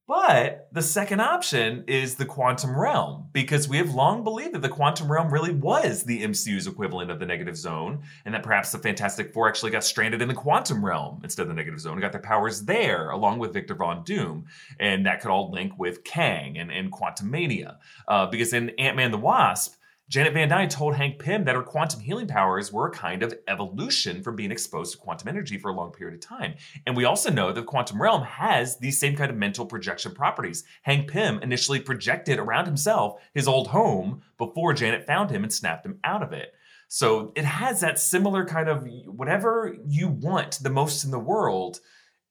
But 0.09 0.69
the 0.73 0.83
second 0.83 1.21
option 1.21 1.85
is 1.87 2.17
the 2.17 2.27
quantum 2.27 2.79
realm, 2.79 3.29
because 3.33 3.69
we 3.69 3.77
have 3.77 3.95
long 3.95 4.25
believed 4.25 4.53
that 4.53 4.61
the 4.61 4.69
quantum 4.69 5.11
realm 5.11 5.33
really 5.33 5.55
was 5.55 6.03
the 6.03 6.23
MCU's 6.23 6.67
equivalent 6.67 7.11
of 7.11 7.21
the 7.21 7.25
negative 7.25 7.57
zone, 7.57 8.03
and 8.25 8.35
that 8.35 8.43
perhaps 8.43 8.73
the 8.73 8.79
Fantastic 8.79 9.33
Four 9.33 9.49
actually 9.49 9.71
got 9.71 9.85
stranded 9.85 10.21
in 10.21 10.27
the 10.27 10.35
quantum 10.35 10.85
realm 10.85 11.21
instead 11.23 11.43
of 11.43 11.49
the 11.49 11.55
negative 11.55 11.81
zone 11.81 11.93
and 11.93 12.03
got 12.03 12.11
their 12.11 12.21
powers 12.21 12.63
there, 12.63 13.11
along 13.11 13.39
with 13.39 13.55
Victor 13.55 13.75
Von 13.75 14.03
Doom. 14.03 14.47
And 14.81 15.07
that 15.07 15.21
could 15.21 15.31
all 15.31 15.53
link 15.53 15.79
with 15.79 16.03
Kang 16.03 16.59
and, 16.59 16.73
and 16.73 16.93
Quantumania. 16.93 17.77
Uh, 18.09 18.27
because 18.27 18.53
in 18.53 18.71
Ant 18.71 18.97
Man 18.97 19.13
the 19.13 19.19
Wasp, 19.19 19.77
Janet 20.13 20.35
Van 20.35 20.51
Dyne 20.51 20.69
told 20.69 20.95
Hank 20.95 21.19
Pym 21.19 21.45
that 21.45 21.55
her 21.55 21.63
quantum 21.63 21.99
healing 21.99 22.27
powers 22.27 22.71
were 22.71 22.87
a 22.87 22.91
kind 22.91 23.23
of 23.23 23.33
evolution 23.49 24.23
from 24.23 24.37
being 24.37 24.53
exposed 24.53 24.93
to 24.93 24.99
quantum 24.99 25.27
energy 25.27 25.57
for 25.57 25.71
a 25.71 25.75
long 25.75 25.91
period 25.91 26.15
of 26.15 26.21
time. 26.21 26.53
And 26.87 26.95
we 26.95 27.07
also 27.07 27.31
know 27.31 27.47
that 27.47 27.55
the 27.55 27.63
quantum 27.63 28.03
realm 28.03 28.23
has 28.23 28.77
these 28.77 29.01
same 29.01 29.17
kind 29.17 29.31
of 29.31 29.39
mental 29.39 29.65
projection 29.65 30.13
properties. 30.13 30.65
Hank 30.83 31.11
Pym 31.11 31.39
initially 31.39 31.81
projected 31.81 32.39
around 32.39 32.67
himself 32.67 33.23
his 33.33 33.49
old 33.49 33.69
home 33.69 34.21
before 34.37 34.75
Janet 34.75 35.07
found 35.07 35.31
him 35.31 35.45
and 35.45 35.53
snapped 35.53 35.87
him 35.87 35.99
out 36.05 36.23
of 36.23 36.35
it. 36.35 36.53
So 36.89 37.33
it 37.35 37.47
has 37.47 37.81
that 37.81 37.99
similar 37.99 38.45
kind 38.45 38.69
of 38.69 38.87
whatever 39.07 39.75
you 39.87 40.09
want 40.09 40.59
the 40.63 40.69
most 40.69 41.05
in 41.05 41.11
the 41.11 41.19
world 41.19 41.81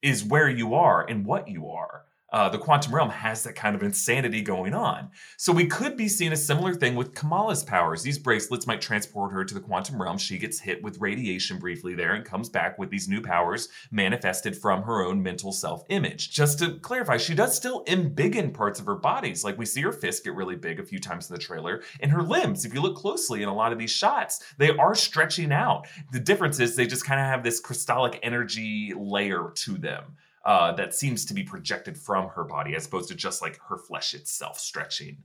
is 0.04 0.24
where 0.24 0.48
you 0.48 0.76
are 0.76 1.04
and 1.10 1.26
what 1.26 1.48
you 1.48 1.68
are 1.70 2.06
uh, 2.32 2.50
the 2.50 2.58
quantum 2.58 2.96
realm 2.96 3.10
has 3.10 3.44
that 3.44 3.56
kind 3.56 3.76
of 3.76 3.84
insanity 3.84 4.42
going 4.42 4.74
on. 4.74 5.10
So 5.38 5.52
we 5.52 5.66
could 5.66 5.98
be 5.98 6.08
seeing 6.08 6.32
a 6.32 6.38
similar 6.38 6.74
thing 6.74 6.96
with 6.96 7.14
Kamala's 7.14 7.64
powers. 7.64 8.04
These 8.04 8.20
bracelets 8.20 8.66
might 8.66 8.82
transport 8.82 9.34
her 9.34 9.44
to 9.44 9.54
the 9.54 9.60
quantum 9.60 10.02
realm. 10.02 10.18
She 10.18 10.38
gets 10.38 10.60
hit 10.60 10.82
with 10.82 11.00
radiation 11.00 11.60
briefly 11.60 11.94
there 11.94 12.14
and 12.14 12.24
comes 12.24 12.50
back 12.50 12.80
with 12.80 12.90
these 12.90 13.10
new 13.10 13.22
powers 13.22 13.70
manifested 13.92 14.56
from 14.56 14.84
her 14.84 15.04
own 15.06 15.22
mental 15.22 15.52
self 15.52 15.84
image. 15.90 16.32
Just 16.32 16.60
to 16.60 16.80
clarify, 16.80 17.18
she 17.18 17.36
does 17.36 17.56
still 17.56 17.84
embiggen 17.86 18.54
parts 18.54 18.80
of 18.80 18.86
her 18.86 18.96
bodies. 18.96 19.44
Like 19.44 19.58
we 19.58 19.66
see 19.66 19.82
her 19.82 19.92
fist 19.92 20.24
get 20.24 20.36
really 20.36 20.56
big 20.56 20.80
a 20.80 20.86
few 20.86 21.00
times 21.00 21.30
in 21.30 21.36
the 21.36 21.42
trailer, 21.42 21.82
and 22.00 22.12
her 22.12 22.24
limbs, 22.24 22.64
if 22.64 22.74
you 22.74 22.82
look 22.82 22.96
closely 22.96 23.44
in 23.44 23.50
a 23.50 23.56
lot 23.56 23.74
of 23.74 23.80
these 23.80 23.92
shots, 23.92 24.54
they 24.58 24.70
are 24.70 24.96
stretching 24.96 25.52
out. 25.52 25.88
The 26.12 26.20
difference 26.20 26.60
is 26.60 26.76
they 26.76 26.88
just 26.88 27.06
kind 27.06 27.20
of 27.20 27.26
have 27.26 27.44
this 27.44 27.60
crystallic 27.60 28.20
energy 28.24 28.94
layer 28.96 29.52
to 29.56 29.78
them 29.78 30.16
uh, 30.46 30.72
that 30.74 30.94
seems 30.94 31.26
to 31.26 31.34
be 31.34 31.44
projected 31.44 31.98
from 31.98 32.28
her 32.30 32.44
body 32.44 32.76
as 32.76 32.86
opposed 32.86 33.10
to 33.10 33.16
just 33.16 33.42
like 33.42 33.60
her 33.68 33.78
flesh 33.78 34.14
itself 34.14 34.60
stretching. 34.60 35.18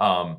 Um, 0.00 0.38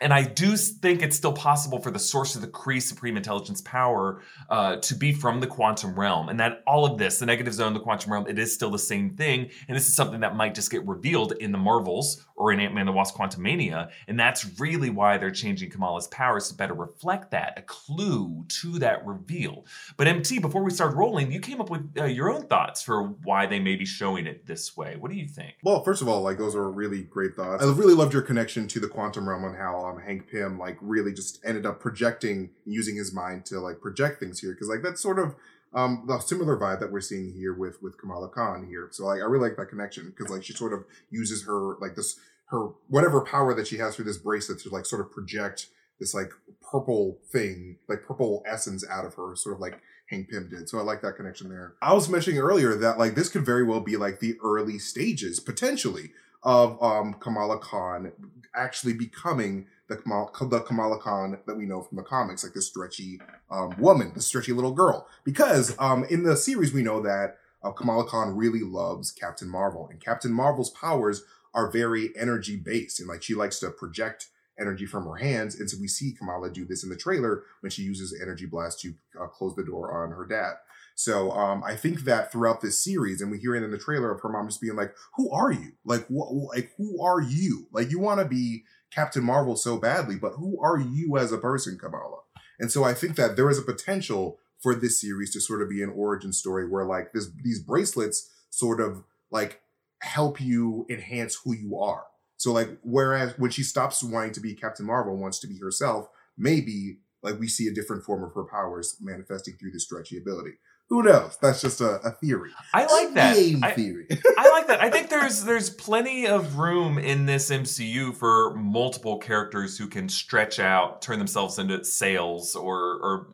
and 0.00 0.12
I 0.12 0.22
do 0.22 0.56
think 0.56 1.02
it's 1.02 1.16
still 1.16 1.32
possible 1.32 1.80
for 1.80 1.90
the 1.90 1.98
source 1.98 2.34
of 2.34 2.40
the 2.40 2.48
Kree 2.48 2.80
Supreme 2.80 3.16
Intelligence 3.16 3.60
power 3.62 4.22
uh, 4.48 4.76
to 4.76 4.94
be 4.94 5.12
from 5.12 5.40
the 5.40 5.46
quantum 5.46 5.98
realm, 5.98 6.28
and 6.28 6.38
that 6.38 6.62
all 6.66 6.84
of 6.84 6.98
this, 6.98 7.18
the 7.18 7.26
negative 7.26 7.52
zone, 7.54 7.74
the 7.74 7.80
quantum 7.80 8.12
realm, 8.12 8.26
it 8.28 8.38
is 8.38 8.54
still 8.54 8.70
the 8.70 8.78
same 8.78 9.10
thing. 9.10 9.50
And 9.66 9.76
this 9.76 9.88
is 9.88 9.94
something 9.94 10.20
that 10.20 10.36
might 10.36 10.54
just 10.54 10.70
get 10.70 10.86
revealed 10.86 11.32
in 11.32 11.52
the 11.52 11.58
Marvels 11.58 12.24
or 12.36 12.52
in 12.52 12.60
Ant 12.60 12.74
Man 12.74 12.86
the 12.86 12.92
Wasp 12.92 13.16
Quantumania. 13.16 13.90
And 14.06 14.18
that's 14.18 14.60
really 14.60 14.90
why 14.90 15.18
they're 15.18 15.30
changing 15.30 15.70
Kamala's 15.70 16.06
powers 16.08 16.48
to 16.48 16.54
better 16.54 16.74
reflect 16.74 17.32
that, 17.32 17.58
a 17.58 17.62
clue 17.62 18.44
to 18.48 18.78
that 18.78 19.04
reveal. 19.04 19.66
But 19.96 20.06
MT, 20.06 20.38
before 20.38 20.62
we 20.62 20.70
start 20.70 20.94
rolling, 20.94 21.32
you 21.32 21.40
came 21.40 21.60
up 21.60 21.70
with 21.70 21.92
uh, 21.98 22.04
your 22.04 22.30
own 22.30 22.46
thoughts 22.46 22.82
for 22.82 23.02
why 23.02 23.46
they 23.46 23.58
may 23.58 23.74
be 23.74 23.84
showing 23.84 24.26
it 24.26 24.46
this 24.46 24.76
way. 24.76 24.96
What 24.96 25.10
do 25.10 25.16
you 25.16 25.26
think? 25.26 25.56
Well, 25.64 25.82
first 25.82 26.02
of 26.02 26.08
all, 26.08 26.22
like 26.22 26.38
those 26.38 26.54
are 26.54 26.70
really 26.70 27.02
great 27.02 27.34
thoughts. 27.34 27.64
I 27.64 27.66
really 27.72 27.94
loved 27.94 28.12
your 28.12 28.22
connection 28.22 28.68
to 28.68 28.80
the 28.80 28.88
quantum 28.88 29.28
realm 29.28 29.44
and 29.44 29.56
how 29.56 29.87
um, 29.90 30.00
Hank 30.00 30.30
Pym 30.30 30.58
like 30.58 30.76
really 30.80 31.12
just 31.12 31.40
ended 31.44 31.66
up 31.66 31.80
projecting, 31.80 32.50
using 32.64 32.96
his 32.96 33.12
mind 33.12 33.44
to 33.46 33.60
like 33.60 33.80
project 33.80 34.20
things 34.20 34.40
here. 34.40 34.52
Because 34.52 34.68
like 34.68 34.82
that's 34.82 35.02
sort 35.02 35.18
of 35.18 35.34
um 35.74 36.04
the 36.06 36.18
similar 36.18 36.56
vibe 36.56 36.80
that 36.80 36.90
we're 36.90 37.00
seeing 37.00 37.32
here 37.34 37.54
with 37.54 37.82
with 37.82 37.98
Kamala 37.98 38.28
Khan 38.28 38.66
here. 38.68 38.88
So 38.90 39.06
like 39.06 39.20
I 39.20 39.24
really 39.24 39.48
like 39.48 39.58
that 39.58 39.66
connection 39.66 40.12
because 40.16 40.30
like 40.30 40.44
she 40.44 40.52
sort 40.52 40.72
of 40.72 40.84
uses 41.10 41.44
her 41.46 41.76
like 41.80 41.94
this 41.94 42.18
her 42.50 42.68
whatever 42.88 43.20
power 43.20 43.54
that 43.54 43.66
she 43.66 43.76
has 43.78 43.96
through 43.96 44.06
this 44.06 44.18
bracelet 44.18 44.60
to 44.60 44.70
like 44.70 44.86
sort 44.86 45.00
of 45.00 45.12
project 45.12 45.68
this 46.00 46.14
like 46.14 46.30
purple 46.62 47.18
thing, 47.30 47.76
like 47.88 48.02
purple 48.02 48.42
essence 48.46 48.84
out 48.88 49.04
of 49.04 49.14
her, 49.14 49.34
sort 49.34 49.56
of 49.56 49.60
like 49.60 49.80
Hank 50.10 50.30
Pym 50.30 50.48
did. 50.48 50.68
So 50.68 50.78
I 50.78 50.82
like 50.82 51.02
that 51.02 51.16
connection 51.16 51.48
there. 51.48 51.74
I 51.82 51.92
was 51.92 52.08
mentioning 52.08 52.40
earlier 52.40 52.74
that 52.76 52.98
like 52.98 53.14
this 53.14 53.28
could 53.28 53.44
very 53.44 53.64
well 53.64 53.80
be 53.80 53.96
like 53.96 54.20
the 54.20 54.36
early 54.42 54.78
stages 54.78 55.40
potentially 55.40 56.12
of 56.42 56.82
um 56.82 57.14
Kamala 57.14 57.58
Khan 57.58 58.12
actually 58.54 58.92
becoming 58.92 59.66
the 59.88 59.96
Kamala, 59.96 60.30
the 60.40 60.60
Kamala 60.60 60.98
Khan 61.00 61.38
that 61.46 61.56
we 61.56 61.66
know 61.66 61.82
from 61.82 61.96
the 61.96 62.02
comics, 62.02 62.44
like 62.44 62.52
the 62.52 62.62
stretchy 62.62 63.20
um, 63.50 63.74
woman, 63.78 64.12
the 64.14 64.20
stretchy 64.20 64.52
little 64.52 64.72
girl. 64.72 65.06
Because 65.24 65.74
um, 65.78 66.04
in 66.04 66.22
the 66.22 66.36
series, 66.36 66.72
we 66.72 66.82
know 66.82 67.00
that 67.02 67.38
uh, 67.62 67.72
Kamala 67.72 68.06
Khan 68.06 68.36
really 68.36 68.62
loves 68.62 69.10
Captain 69.10 69.48
Marvel, 69.48 69.88
and 69.90 70.00
Captain 70.00 70.32
Marvel's 70.32 70.70
powers 70.70 71.24
are 71.54 71.70
very 71.70 72.10
energy 72.16 72.56
based, 72.56 73.00
and 73.00 73.08
like 73.08 73.22
she 73.22 73.34
likes 73.34 73.58
to 73.60 73.70
project 73.70 74.28
energy 74.60 74.86
from 74.86 75.04
her 75.04 75.16
hands. 75.16 75.58
And 75.58 75.70
so 75.70 75.78
we 75.80 75.88
see 75.88 76.12
Kamala 76.12 76.50
do 76.50 76.64
this 76.64 76.82
in 76.82 76.90
the 76.90 76.96
trailer 76.96 77.44
when 77.60 77.70
she 77.70 77.82
uses 77.82 78.18
Energy 78.20 78.46
Blast 78.46 78.80
to 78.80 78.94
uh, 79.20 79.26
close 79.26 79.54
the 79.54 79.64
door 79.64 80.02
on 80.02 80.10
her 80.10 80.26
dad. 80.26 80.54
So 80.94 81.30
um, 81.30 81.62
I 81.64 81.76
think 81.76 82.00
that 82.00 82.32
throughout 82.32 82.60
this 82.60 82.82
series, 82.82 83.20
and 83.20 83.30
we 83.30 83.38
hear 83.38 83.54
it 83.54 83.62
in 83.62 83.70
the 83.70 83.78
trailer 83.78 84.10
of 84.10 84.20
her 84.20 84.28
mom 84.28 84.48
just 84.48 84.60
being 84.60 84.74
like, 84.74 84.92
"Who 85.14 85.30
are 85.30 85.52
you? 85.52 85.72
Like, 85.84 86.04
what? 86.08 86.32
Like, 86.32 86.72
who 86.76 87.00
are 87.00 87.20
you? 87.20 87.68
Like, 87.72 87.90
you 87.90 88.00
want 88.00 88.18
to 88.18 88.26
be 88.26 88.64
Captain 88.90 89.22
Marvel 89.22 89.56
so 89.56 89.78
badly, 89.78 90.16
but 90.16 90.32
who 90.32 90.60
are 90.62 90.78
you 90.78 91.16
as 91.16 91.32
a 91.32 91.38
person, 91.38 91.78
Kamala?" 91.78 92.20
And 92.58 92.72
so 92.72 92.84
I 92.84 92.94
think 92.94 93.16
that 93.16 93.36
there 93.36 93.50
is 93.50 93.58
a 93.58 93.62
potential 93.62 94.38
for 94.60 94.74
this 94.74 95.00
series 95.00 95.32
to 95.32 95.40
sort 95.40 95.62
of 95.62 95.68
be 95.68 95.82
an 95.82 95.90
origin 95.90 96.32
story 96.32 96.68
where 96.68 96.84
like 96.84 97.12
this 97.12 97.30
these 97.42 97.60
bracelets 97.60 98.30
sort 98.50 98.80
of 98.80 99.04
like 99.30 99.60
help 100.00 100.40
you 100.40 100.86
enhance 100.88 101.38
who 101.44 101.54
you 101.54 101.78
are. 101.78 102.04
So 102.36 102.52
like 102.52 102.78
whereas 102.82 103.38
when 103.38 103.50
she 103.50 103.62
stops 103.62 104.02
wanting 104.02 104.32
to 104.32 104.40
be 104.40 104.54
Captain 104.54 104.86
Marvel 104.86 105.16
wants 105.16 105.38
to 105.40 105.46
be 105.46 105.58
herself, 105.58 106.08
maybe 106.36 106.98
like 107.22 107.38
we 107.38 107.48
see 107.48 107.66
a 107.68 107.74
different 107.74 108.04
form 108.04 108.22
of 108.22 108.32
her 108.34 108.44
powers 108.44 108.96
manifesting 109.00 109.54
through 109.54 109.72
this 109.72 109.84
stretchy 109.84 110.18
ability 110.18 110.54
who 110.88 111.02
knows? 111.02 111.36
That's 111.42 111.60
just 111.60 111.82
a, 111.82 112.00
a 112.00 112.12
theory. 112.12 112.50
I 112.72 112.86
like 112.86 113.14
that. 113.14 113.36
Game 113.36 113.62
I, 113.62 113.72
theory. 113.72 114.06
I 114.38 114.50
like 114.50 114.68
that. 114.68 114.80
I 114.80 114.88
think 114.88 115.10
there's 115.10 115.44
there's 115.44 115.68
plenty 115.68 116.26
of 116.26 116.56
room 116.56 116.98
in 116.98 117.26
this 117.26 117.50
MCU 117.50 118.14
for 118.14 118.54
multiple 118.54 119.18
characters 119.18 119.76
who 119.76 119.86
can 119.86 120.08
stretch 120.08 120.58
out, 120.58 121.02
turn 121.02 121.18
themselves 121.18 121.58
into 121.58 121.84
sails 121.84 122.56
or 122.56 122.78
or 122.78 123.26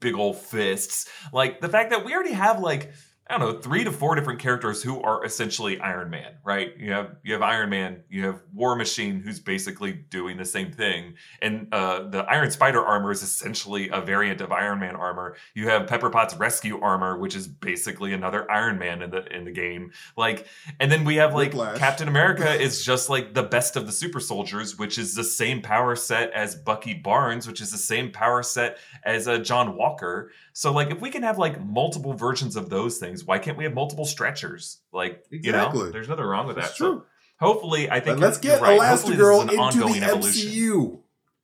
big 0.00 0.16
old 0.16 0.36
fists. 0.38 1.08
Like 1.32 1.60
the 1.60 1.68
fact 1.68 1.90
that 1.90 2.04
we 2.04 2.12
already 2.12 2.32
have 2.32 2.58
like 2.58 2.92
I 3.28 3.38
don't 3.38 3.54
know, 3.54 3.60
three 3.60 3.82
to 3.82 3.90
four 3.90 4.14
different 4.14 4.38
characters 4.38 4.84
who 4.84 5.02
are 5.02 5.24
essentially 5.24 5.80
Iron 5.80 6.10
Man, 6.10 6.34
right? 6.44 6.76
You 6.78 6.92
have 6.92 7.16
you 7.24 7.32
have 7.32 7.42
Iron 7.42 7.70
Man, 7.70 8.04
you 8.08 8.24
have 8.24 8.40
War 8.54 8.76
Machine, 8.76 9.20
who's 9.20 9.40
basically 9.40 9.92
doing 9.92 10.36
the 10.36 10.44
same 10.44 10.70
thing, 10.70 11.14
and 11.42 11.66
uh, 11.72 12.04
the 12.08 12.20
Iron 12.30 12.52
Spider 12.52 12.80
armor 12.80 13.10
is 13.10 13.24
essentially 13.24 13.88
a 13.88 14.00
variant 14.00 14.40
of 14.40 14.52
Iron 14.52 14.78
Man 14.78 14.94
armor. 14.94 15.34
You 15.54 15.68
have 15.68 15.88
Pepper 15.88 16.08
Potts 16.08 16.36
rescue 16.36 16.80
armor, 16.80 17.18
which 17.18 17.34
is 17.34 17.48
basically 17.48 18.12
another 18.12 18.48
Iron 18.48 18.78
Man 18.78 19.02
in 19.02 19.10
the 19.10 19.26
in 19.34 19.44
the 19.44 19.50
game. 19.50 19.90
Like, 20.16 20.46
and 20.78 20.92
then 20.92 21.04
we 21.04 21.16
have 21.16 21.34
like 21.34 21.48
Whiplash. 21.48 21.78
Captain 21.78 22.06
America 22.06 22.48
is 22.48 22.84
just 22.84 23.10
like 23.10 23.34
the 23.34 23.42
best 23.42 23.74
of 23.74 23.86
the 23.86 23.92
super 23.92 24.20
soldiers, 24.20 24.78
which 24.78 24.98
is 24.98 25.16
the 25.16 25.24
same 25.24 25.62
power 25.62 25.96
set 25.96 26.30
as 26.30 26.54
Bucky 26.54 26.94
Barnes, 26.94 27.48
which 27.48 27.60
is 27.60 27.72
the 27.72 27.78
same 27.78 28.12
power 28.12 28.44
set 28.44 28.78
as 29.02 29.26
uh, 29.26 29.38
John 29.38 29.76
Walker. 29.76 30.30
So 30.52 30.72
like, 30.72 30.90
if 30.90 31.00
we 31.00 31.10
can 31.10 31.24
have 31.24 31.38
like 31.38 31.60
multiple 31.62 32.12
versions 32.12 32.54
of 32.54 32.70
those 32.70 32.98
things 32.98 33.15
things. 33.16 33.26
Why 33.26 33.38
can't 33.38 33.56
we 33.58 33.64
have 33.64 33.74
multiple 33.74 34.04
stretchers? 34.04 34.80
Like, 34.92 35.24
you 35.30 35.52
know, 35.52 35.90
there's 35.90 36.08
nothing 36.08 36.24
wrong 36.24 36.46
with 36.46 36.56
that. 36.56 36.62
That's 36.66 36.78
So 36.78 36.92
true. 36.94 37.02
hopefully, 37.40 37.90
I 37.90 38.00
think 38.00 38.20
let's 38.20 38.38
get 38.38 38.60
right. 38.60 38.78
Elastigirl 38.80 39.42
an 39.42 39.50
into 39.50 39.78
the 39.92 40.04
evolution. 40.06 40.50
MCU. 40.50 40.98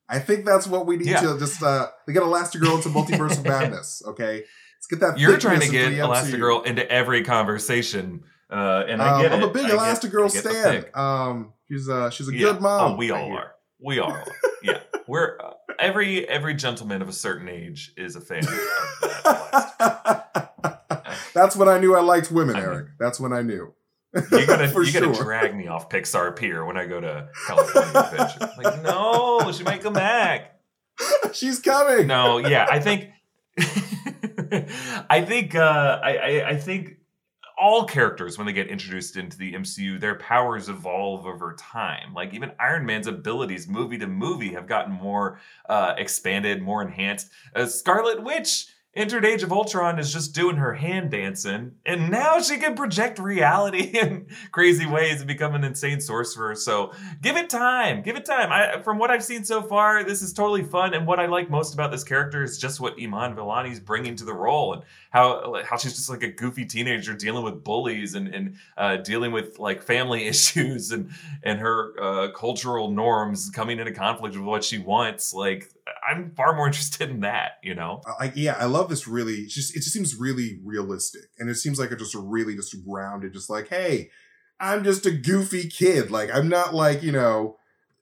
I 0.09 0.19
think 0.19 0.45
that's 0.45 0.67
what 0.67 0.87
we 0.87 0.97
need 0.97 1.07
Yeah. 1.07 1.21
to 1.23 1.39
just 1.39 1.63
uh 1.63 1.89
to 2.07 2.13
get 2.13 2.23
Elastigirl 2.23 2.77
into 2.77 2.89
Multiverse 2.91 3.39
of 3.39 3.45
Madness. 3.45 4.03
Okay, 4.09 4.45
let's 4.77 4.87
get 4.91 5.01
that. 5.01 5.19
You're 5.19 5.39
trying 5.39 5.61
to 5.61 5.69
get 5.69 5.93
into 5.93 6.05
Elastigirl 6.05 6.67
into 6.67 6.91
every 6.91 7.23
conversation, 7.25 8.25
uh, 8.51 8.85
and 8.89 9.01
I 9.01 9.25
Um, 9.27 9.33
I'm 9.33 9.43
a 9.45 9.53
big 9.53 9.67
Elastigirl 9.67 10.31
stan. 10.31 10.85
Um, 10.95 11.53
she's 11.71 11.89
uh 11.89 12.11
she's 12.11 12.29
a 12.29 12.33
Yeah. 12.35 12.53
good 12.53 12.61
mom. 12.61 12.93
Oh, 12.93 12.97
we 12.97 13.11
all 13.11 13.33
are. 13.33 13.53
We 13.81 13.99
all 14.01 14.13
are. 14.13 14.25
Yeah, 14.63 14.81
we're 15.07 15.39
uh, 15.41 15.53
every 15.79 16.29
every 16.29 16.55
gentleman 16.55 17.01
of 17.01 17.09
a 17.09 17.13
certain 17.13 17.49
age 17.49 17.93
is 17.97 18.15
a 18.17 18.21
fan 18.21 18.41
of 18.41 18.51
that. 18.51 19.79
That's 21.35 21.57
when 21.57 21.69
I 21.69 21.79
knew 21.79 21.95
I 21.95 22.01
liked 22.01 22.31
women, 22.31 22.57
I 22.57 22.61
mean- 22.61 22.69
Eric. 22.69 22.87
That's 22.99 23.19
when 23.21 23.33
I 23.33 23.43
knew. 23.43 23.73
You 24.15 24.47
gotta 24.47 24.69
For 24.73 24.83
you 24.83 24.93
gotta 24.93 25.13
drag 25.13 25.57
me 25.57 25.69
off 25.69 25.89
Pixar 25.89 26.37
Pier 26.37 26.65
when 26.67 26.77
I 26.77 26.85
go 26.85 27.01
to 27.01 27.29
California 27.47 27.99
Adventure. 27.99 28.51
Like, 28.63 28.83
no, 28.83 29.51
she 29.53 29.65
might 29.65 29.83
come 29.83 29.95
back. 29.95 30.61
She's 31.33 31.61
coming. 31.61 32.07
no, 32.07 32.37
yeah, 32.39 32.67
I 32.71 32.79
think, 32.79 33.09
I 35.11 35.23
think, 35.27 35.55
uh, 35.55 36.01
I, 36.03 36.17
I, 36.17 36.49
I 36.51 36.57
think 36.57 36.97
all 37.59 37.85
characters 37.85 38.37
when 38.37 38.47
they 38.47 38.53
get 38.53 38.69
introduced 38.69 39.17
into 39.17 39.39
the 39.39 39.55
MCU, 39.55 39.99
their 40.01 40.17
powers 40.17 40.69
evolve 40.69 41.27
over 41.27 41.55
time. 41.59 42.13
Like 42.13 42.35
even 42.35 42.53
Iron 42.61 42.85
Man's 42.85 43.07
abilities, 43.07 43.69
movie 43.69 43.99
to 43.99 44.07
movie, 44.07 44.53
have 44.53 44.67
gotten 44.67 44.93
more 44.93 45.41
uh, 45.69 45.95
expanded, 45.97 46.61
more 46.61 46.83
enhanced. 46.83 47.31
Uh, 47.55 47.67
Scarlet 47.67 48.23
Witch 48.23 48.67
entered 48.95 49.25
Age 49.25 49.43
of 49.43 49.53
Ultron 49.53 49.99
is 49.99 50.13
just 50.13 50.35
doing 50.35 50.57
her 50.57 50.75
hand 50.75 51.11
dancing, 51.11 51.73
and 51.87 52.11
now 52.11 52.41
she 52.41 52.59
can 52.59 52.75
project 52.75 53.19
reality 53.19 53.83
in 53.99 54.27
crazy 54.51 54.87
ways 54.87 55.21
and 55.21 55.29
become 55.29 55.55
an 55.55 55.65
insane 55.65 56.01
sorcerer. 56.01 56.55
So 56.55 56.93
give 57.23 57.37
it 57.37 57.49
time, 57.49 58.03
give 58.03 58.17
it 58.17 58.25
time. 58.25 58.53
I, 58.53 58.83
from 58.83 58.99
what 58.99 59.11
I've 59.11 59.25
seen 59.25 59.45
so 59.45 59.63
far, 59.63 60.05
this 60.05 60.21
is 60.21 60.33
totally 60.33 60.63
fun, 60.63 60.95
and 60.95 61.07
what 61.07 61.19
I 61.19 61.27
like 61.27 61.49
most 61.49 61.73
about 61.73 61.91
this 61.91 62.05
character 62.05 62.43
is 62.43 62.59
just 62.59 62.81
what 62.81 62.95
Iman 63.01 63.35
Vellani's 63.35 63.81
bringing 63.81 64.15
to 64.17 64.25
the 64.25 64.35
role, 64.35 64.75
and 64.75 64.83
how 65.11 65.63
how 65.65 65.77
she's 65.77 65.95
just 65.95 66.11
like 66.11 66.23
a 66.23 66.31
goofy 66.31 66.67
teenager 66.67 67.15
dealing 67.15 67.45
with 67.45 67.65
bullies 67.65 68.15
and 68.15 68.29
and 68.29 68.57
uh, 68.77 68.97
dealing 68.97 69.33
with 69.33 69.59
like 69.59 69.83
family 69.83 70.27
issues 70.33 70.91
and 70.93 71.11
and 71.43 71.61
her 71.61 71.95
uh, 72.01 72.33
cultural 72.33 72.91
norms 72.91 73.51
coming 73.51 73.79
into 73.79 73.93
conflict 73.93 74.37
with 74.37 74.45
what 74.45 74.65
she 74.65 74.79
wants. 74.79 75.33
Like 75.33 75.73
I'm 76.07 76.31
far 76.33 76.55
more 76.55 76.67
interested 76.73 77.11
in 77.11 77.21
that, 77.21 77.59
you 77.63 77.75
know. 77.75 78.03
I, 78.19 78.33
yeah, 78.35 78.57
I 78.59 78.67
love 78.67 78.82
this. 78.89 79.07
Really, 79.07 79.47
just 79.47 79.77
it 79.77 79.81
just 79.81 79.93
seems 79.93 80.15
really 80.17 80.61
realistic, 80.65 81.23
and 81.39 81.49
it 81.49 81.57
seems 81.57 81.79
like 81.79 81.91
it's 81.91 82.03
just 82.03 82.17
really 82.17 82.57
just 82.57 82.75
grounded, 82.85 83.33
just 83.33 83.51
like, 83.51 83.69
hey, 83.69 84.11
I'm 84.61 84.85
just 84.85 85.07
a 85.07 85.11
goofy 85.11 85.69
kid. 85.69 86.11
Like 86.11 86.35
I'm 86.35 86.49
not 86.49 86.75
like 86.75 87.03
you 87.03 87.13
know, 87.13 87.57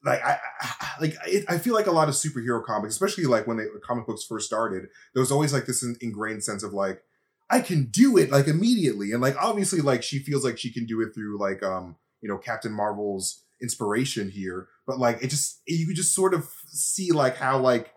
like 0.04 0.22
I, 0.24 0.38
I 0.60 0.94
like 1.00 1.16
it, 1.26 1.44
I 1.48 1.58
feel 1.58 1.74
like 1.74 1.86
a 1.86 1.92
lot 1.92 2.08
of 2.08 2.14
superhero 2.14 2.64
comics, 2.64 2.94
especially 2.94 3.24
like 3.24 3.46
when 3.46 3.56
the 3.56 3.80
comic 3.82 4.06
books 4.06 4.24
first 4.24 4.46
started, 4.46 4.88
there 5.14 5.20
was 5.20 5.32
always 5.32 5.52
like 5.52 5.66
this 5.66 5.84
ingrained 6.00 6.44
sense 6.44 6.62
of 6.62 6.72
like 6.72 7.02
I 7.48 7.60
can 7.60 7.86
do 7.86 8.16
it 8.16 8.30
like 8.30 8.46
immediately, 8.46 9.12
and 9.12 9.20
like 9.20 9.36
obviously 9.36 9.80
like 9.80 10.02
she 10.02 10.18
feels 10.18 10.44
like 10.44 10.58
she 10.58 10.72
can 10.72 10.86
do 10.86 11.00
it 11.00 11.14
through 11.14 11.38
like 11.38 11.62
um 11.62 11.96
you 12.20 12.28
know 12.28 12.38
Captain 12.38 12.72
Marvel's 12.72 13.42
inspiration 13.62 14.30
here, 14.30 14.68
but 14.86 14.98
like 14.98 15.22
it 15.22 15.28
just 15.28 15.60
you 15.66 15.86
could 15.86 15.96
just 15.96 16.14
sort 16.14 16.34
of 16.34 16.48
see 16.68 17.12
like 17.12 17.36
how 17.36 17.58
like 17.58 17.92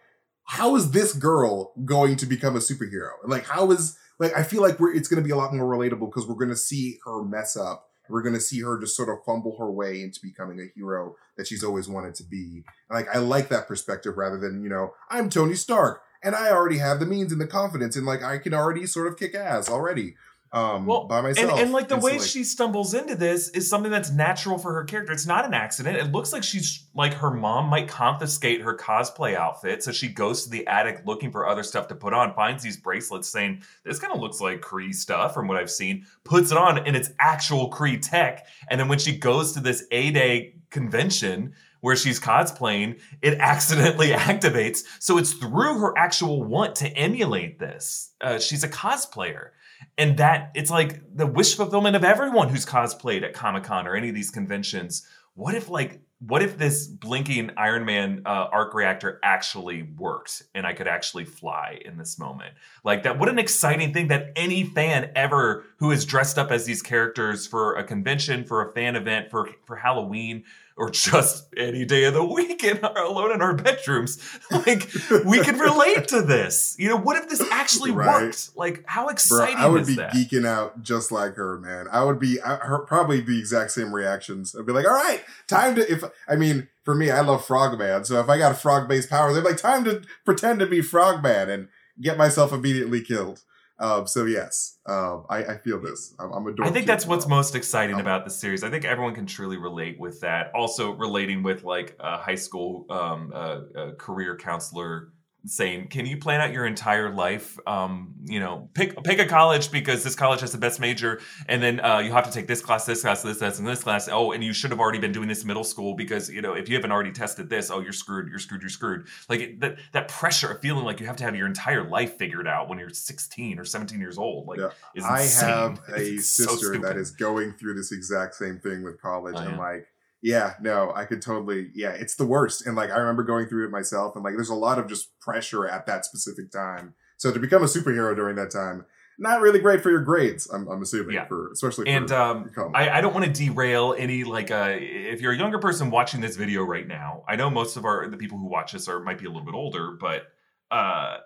how 0.46 0.76
is 0.76 0.92
this 0.92 1.14
girl 1.14 1.74
going 1.86 2.16
to 2.18 2.26
become 2.26 2.56
a 2.56 2.60
superhero? 2.60 3.12
Like 3.26 3.46
how 3.46 3.72
is 3.72 3.98
like 4.20 4.36
I 4.36 4.44
feel 4.44 4.62
like 4.62 4.80
we're 4.80 4.94
it's 4.94 5.08
going 5.08 5.22
to 5.22 5.26
be 5.26 5.32
a 5.32 5.38
lot 5.38 5.54
more 5.54 5.66
relatable 5.66 6.12
because 6.12 6.28
we're 6.28 6.36
going 6.36 6.50
to 6.50 6.56
see 6.56 7.00
her 7.06 7.24
mess 7.24 7.56
up. 7.58 7.90
We're 8.10 8.22
going 8.22 8.36
to 8.36 8.42
see 8.42 8.62
her 8.62 8.80
just 8.80 8.96
sort 8.96 9.10
of 9.10 9.24
fumble 9.26 9.58
her 9.58 9.72
way 9.72 10.02
into 10.02 10.20
becoming 10.22 10.60
a 10.60 10.68
hero 10.76 11.16
that 11.38 11.48
she's 11.48 11.64
always 11.64 11.88
wanted 11.88 12.16
to 12.16 12.24
be. 12.24 12.64
And 12.90 13.00
like 13.00 13.08
I 13.16 13.20
like 13.20 13.50
that 13.50 13.68
perspective 13.68 14.18
rather 14.18 14.38
than 14.38 14.62
you 14.64 14.70
know 14.70 14.94
I'm 15.10 15.30
Tony 15.30 15.56
Stark 15.56 16.02
and 16.24 16.36
I 16.36 16.52
already 16.52 16.78
have 16.78 17.00
the 17.00 17.06
means 17.06 17.32
and 17.32 17.42
the 17.42 17.48
confidence 17.48 17.96
and 17.96 18.06
like 18.06 18.24
I 18.24 18.38
can 18.38 18.54
already 18.54 18.86
sort 18.86 19.08
of 19.08 19.18
kick 19.18 19.36
ass 19.36 19.70
already 19.70 20.16
um, 20.54 20.86
well, 20.86 21.06
by 21.06 21.20
myself. 21.20 21.54
And, 21.54 21.62
and 21.62 21.72
like 21.72 21.88
the 21.88 21.96
and 21.96 22.04
way 22.04 22.20
she 22.20 22.44
stumbles 22.44 22.94
into 22.94 23.16
this 23.16 23.50
is 23.50 23.68
something 23.68 23.92
that's 23.92 24.12
natural 24.12 24.60
for 24.60 24.72
her 24.76 24.84
character. 24.84 25.12
It's 25.12 25.26
not 25.26 25.46
an 25.46 25.56
accident. 25.56 25.98
It 25.98 26.12
looks 26.12 26.32
like 26.32 26.44
she's 26.44 26.86
like 26.94 27.16
her 27.16 27.32
mom 27.32 27.70
might 27.70 27.88
confiscate 27.88 28.62
her 28.62 28.78
cosplay 28.78 29.34
outfit. 29.34 29.84
So 29.84 29.92
she 29.92 30.10
goes 30.10 30.44
to 30.44 30.52
the 30.52 30.68
attic 30.68 31.02
looking 31.08 31.32
for 31.32 31.48
other 31.48 31.64
stuff 31.64 31.88
to 31.88 31.96
put 31.96 32.14
on, 32.14 32.36
finds 32.36 32.62
these 32.62 32.78
bracelets 32.78 33.28
saying, 33.28 33.64
This 33.84 33.98
kind 33.98 34.14
of 34.14 34.20
looks 34.20 34.40
like 34.40 34.62
Kree 34.62 34.94
stuff 34.94 35.34
from 35.34 35.48
what 35.48 35.58
I've 35.58 35.72
seen, 35.72 36.06
puts 36.24 36.52
it 36.52 36.58
on, 36.58 36.78
and 36.78 36.96
it's 36.96 37.10
actual 37.20 37.72
Kree 37.72 38.00
tech. 38.00 38.46
And 38.70 38.80
then 38.80 38.88
when 38.88 39.00
she 39.00 39.18
goes 39.18 39.54
to 39.54 39.60
this 39.60 39.88
A 39.90 40.12
Day 40.12 40.58
convention, 40.70 41.54
where 41.82 41.96
she's 41.96 42.20
cosplaying, 42.20 43.02
it 43.22 43.40
accidentally 43.40 44.10
activates. 44.12 44.84
So 45.00 45.18
it's 45.18 45.34
through 45.34 45.80
her 45.80 45.98
actual 45.98 46.44
want 46.44 46.76
to 46.78 46.88
emulate 46.90 47.58
this. 47.60 48.12
Uh, 48.22 48.38
she's 48.38 48.64
a 48.64 48.70
cosplayer 48.70 49.50
and 49.98 50.18
that 50.18 50.52
it's 50.56 50.72
like 50.72 51.02
the 51.16 51.28
wish 51.28 51.56
fulfillment 51.56 51.96
of 51.96 52.04
everyone 52.04 52.50
who's 52.50 52.66
cosplayed 52.66 53.24
at 53.24 53.34
Comic 53.34 53.64
Con 53.64 53.88
or 53.88 53.96
any 53.96 54.10
of 54.10 54.16
these 54.16 54.30
conventions. 54.30 55.08
What 55.36 55.56
if 55.56 55.70
like 55.70 56.02
what 56.26 56.42
if 56.42 56.58
this 56.58 56.88
blinking 56.88 57.52
Iron 57.58 57.84
Man 57.84 58.22
uh, 58.26 58.48
arc 58.52 58.74
reactor 58.74 59.20
actually 59.24 59.84
worked 59.84 60.44
and 60.56 60.66
I 60.66 60.74
could 60.74 60.88
actually 60.88 61.26
fly 61.26 61.82
in 61.84 61.98
this 61.98 62.18
moment? 62.18 62.54
Like 62.86 63.04
that, 63.04 63.20
what 63.20 63.28
an 63.28 63.40
exciting 63.40 63.94
thing 63.94 64.08
that 64.08 64.32
any 64.36 64.64
fan 64.64 65.12
ever 65.16 65.66
who 65.78 65.92
is 65.92 66.06
dressed 66.06 66.38
up 66.38 66.50
as 66.50 66.66
these 66.66 66.82
characters 66.82 67.46
for 67.46 67.76
a 67.76 67.84
convention, 67.84 68.46
for 68.46 68.70
a 68.70 68.72
fan 68.74 68.96
event, 68.96 69.30
for 69.30 69.50
for 69.66 69.76
Halloween, 69.76 70.46
or 70.76 70.90
just 70.90 71.48
any 71.56 71.86
day 71.86 72.06
of 72.06 72.14
the 72.14 72.24
week 72.24 72.64
in 72.64 72.84
our, 72.84 73.04
alone 73.04 73.32
in 73.32 73.42
our 73.42 73.54
bedrooms. 73.56 74.20
Like 74.52 74.90
we 75.26 75.42
can 75.44 75.58
relate 75.58 76.08
to 76.10 76.22
this. 76.22 76.76
You 76.78 76.90
know, 76.90 76.98
what 76.98 77.18
if 77.18 77.28
this 77.28 77.42
actually 77.52 77.92
right. 77.92 78.24
worked? 78.24 78.52
Like 78.56 78.84
how 78.86 79.08
exciting 79.08 79.56
Bro, 79.56 79.64
I 79.66 79.68
would 79.68 79.88
be 79.88 79.96
that? 79.96 80.14
geeking 80.14 80.46
out 80.46 80.84
just 80.84 81.12
like 81.12 81.36
her, 81.36 81.60
man. 81.60 81.88
I 81.92 82.04
would 82.04 82.20
be 82.20 82.40
I, 82.42 82.56
her, 82.58 82.80
probably 82.80 83.20
the 83.20 83.40
exact 83.40 83.72
same 83.72 83.94
reactions. 83.94 84.56
I'd 84.56 84.66
be 84.66 84.72
like, 84.72 84.86
all 84.86 84.94
right, 84.94 85.24
time 85.48 85.76
to 85.76 85.92
if 85.92 86.04
I 86.28 86.36
mean 86.36 86.68
for 86.84 86.94
me, 86.96 87.10
I 87.10 87.22
love 87.22 87.46
Frogman. 87.46 88.06
So 88.06 88.20
if 88.20 88.30
I 88.30 88.38
got 88.38 88.58
frog 88.58 88.88
based 88.88 89.10
powers, 89.10 89.38
I'd 89.38 89.44
like 89.44 89.58
time 89.58 89.84
to 89.86 90.04
pretend 90.26 90.60
to 90.60 90.66
be 90.66 90.82
Frogman 90.82 91.50
and 91.50 91.68
get 92.00 92.18
myself 92.18 92.52
immediately 92.54 93.02
killed. 93.02 93.42
Um, 93.84 94.08
so 94.08 94.24
yes, 94.24 94.78
um, 94.86 95.26
I, 95.30 95.44
I, 95.44 95.58
feel 95.58 95.78
this. 95.78 96.16
I'm, 96.18 96.32
I'm 96.32 96.56
I 96.64 96.70
think 96.70 96.88
that's 96.88 97.06
what's 97.06 97.28
most 97.28 97.54
exciting 97.54 97.96
um, 97.96 98.02
about 98.02 98.24
the 98.24 98.32
series. 98.32 98.64
I 98.64 98.70
think 98.70 98.86
everyone 98.86 99.14
can 99.14 99.26
truly 99.26 99.58
relate 99.58 100.00
with 100.00 100.22
that. 100.22 100.52
Also, 100.56 100.92
relating 100.92 101.44
with 101.44 101.66
like 101.66 101.98
a 102.00 102.18
high 102.18 102.36
school 102.36 102.86
um, 102.90 103.34
uh, 103.36 103.92
career 103.98 104.38
counselor 104.38 105.12
saying, 105.46 105.88
"Can 105.90 106.06
you 106.06 106.18
plan 106.18 106.42
out 106.42 106.52
your 106.52 106.66
entire 106.66 107.10
life? 107.10 107.58
Um, 107.68 108.14
you 108.24 108.40
know, 108.40 108.70
pick 108.74 109.02
pick 109.04 109.20
a 109.20 109.26
college 109.26 109.72
because 109.72 110.04
this 110.04 110.16
college 110.16 110.42
has 110.42 110.52
the 110.52 110.58
best 110.58 110.80
major, 110.80 111.20
and 111.48 111.62
then 111.62 111.80
uh, 111.80 112.00
you 112.00 112.12
have 112.12 112.26
to 112.26 112.32
take 112.32 112.48
this 112.48 112.62
class, 112.62 112.86
this 112.86 113.02
class, 113.02 113.22
this 113.22 113.40
class, 113.40 113.60
and 113.60 113.68
this 113.68 113.84
class. 113.84 114.08
Oh, 114.10 114.32
and 114.32 114.44
you 114.44 114.54
should 114.54 114.72
have 114.72 114.80
already 114.80 115.00
been 115.00 115.12
doing 115.12 115.28
this 115.28 115.44
middle 115.44 115.64
school 115.64 115.96
because 115.96 116.30
you 116.30 116.42
know 116.42 116.54
if 116.54 116.70
you 116.70 116.76
haven't 116.76 116.92
already 116.92 117.12
tested 117.12 117.50
this, 117.50 117.70
oh, 117.70 117.80
you're 117.80 117.94
screwed, 117.94 118.30
you're 118.30 118.40
screwed, 118.40 118.62
you're 118.62 118.70
screwed. 118.70 119.08
Like 119.30 119.40
it, 119.42 119.60
that 119.60 119.78
that 119.92 120.08
pressure 120.08 120.52
of 120.52 120.62
feeling 120.62 120.86
like 120.86 121.00
you 121.00 121.08
have 121.08 121.18
to 121.18 121.24
have 121.24 121.36
your 121.36 121.48
entire 121.48 121.88
life 121.88 122.18
figured 122.18 122.48
out 122.48 122.70
when 122.70 122.80
you're 122.80 122.90
16 122.90 123.60
or 123.60 123.66
17 123.66 124.00
years 124.00 124.18
old. 124.18 124.48
Like, 124.48 124.60
yeah. 124.60 124.70
I 125.04 125.22
have 125.22 125.82
a 125.96 126.18
sister 126.18 126.76
so 126.76 126.82
that 126.82 126.98
is 126.98 127.12
going 127.12 127.54
through 127.54 127.76
this 127.76 127.92
exact 127.92 128.36
same 128.36 128.60
thing 128.60 128.84
with 128.84 129.02
college, 129.02 129.36
oh, 129.38 129.42
and 129.42 129.58
like 129.58 129.88
yeah, 130.24 130.54
no, 130.62 130.94
I 130.96 131.04
could 131.04 131.22
totally. 131.22 131.70
Yeah, 131.76 131.90
it's 131.90 132.16
the 132.16 132.26
worst. 132.26 132.66
And 132.66 132.78
like, 132.78 132.90
I 132.90 132.98
remember 132.98 133.24
going 133.24 133.48
through 133.48 133.66
it 133.66 133.72
myself, 133.72 134.16
and 134.16 134.24
like, 134.24 134.36
there's 134.36 134.50
a 134.50 134.56
lot 134.56 134.80
of 134.80 134.88
just 134.88 135.20
pressure 135.20 135.68
at 135.68 135.86
that 135.88 136.06
specific 136.06 136.50
time. 136.50 136.94
So 137.18 137.34
to 137.34 137.40
become 137.40 137.62
a 137.62 137.66
superhero 137.66 138.16
during 138.16 138.38
that 138.38 138.50
time, 138.50 138.86
not 139.20 139.42
really 139.42 139.60
great 139.60 139.84
for 139.84 139.92
your 139.92 140.00
grades. 140.00 140.50
I'm, 140.50 140.68
I'm 140.70 140.82
assuming 140.82 141.16
yeah. 141.16 141.26
for 141.26 141.52
especially. 141.52 141.90
And 141.90 142.10
um, 142.14 142.52
I, 142.74 142.90
I 142.90 143.02
don't 143.02 143.14
want 143.14 143.26
to 143.26 143.32
derail 143.32 143.94
any 143.98 144.24
like 144.24 144.50
uh, 144.50 144.78
if 144.80 145.20
you're 145.20 145.34
a 145.34 145.38
younger 145.38 145.60
person 145.60 145.92
watching 145.92 146.22
this 146.22 146.38
video 146.38 146.64
right 146.64 146.88
now. 146.88 147.24
I 147.28 147.36
know 147.36 147.50
most 147.50 147.76
of 147.76 147.84
our 147.84 148.08
the 148.08 148.18
people 148.18 148.38
who 148.38 148.48
watch 148.48 148.72
this 148.72 148.88
are 148.88 149.02
might 149.02 149.20
be 149.20 149.26
a 149.26 149.30
little 149.30 149.46
bit 149.46 149.54
older, 149.54 149.92
but 150.00 150.24
uh, 150.72 151.18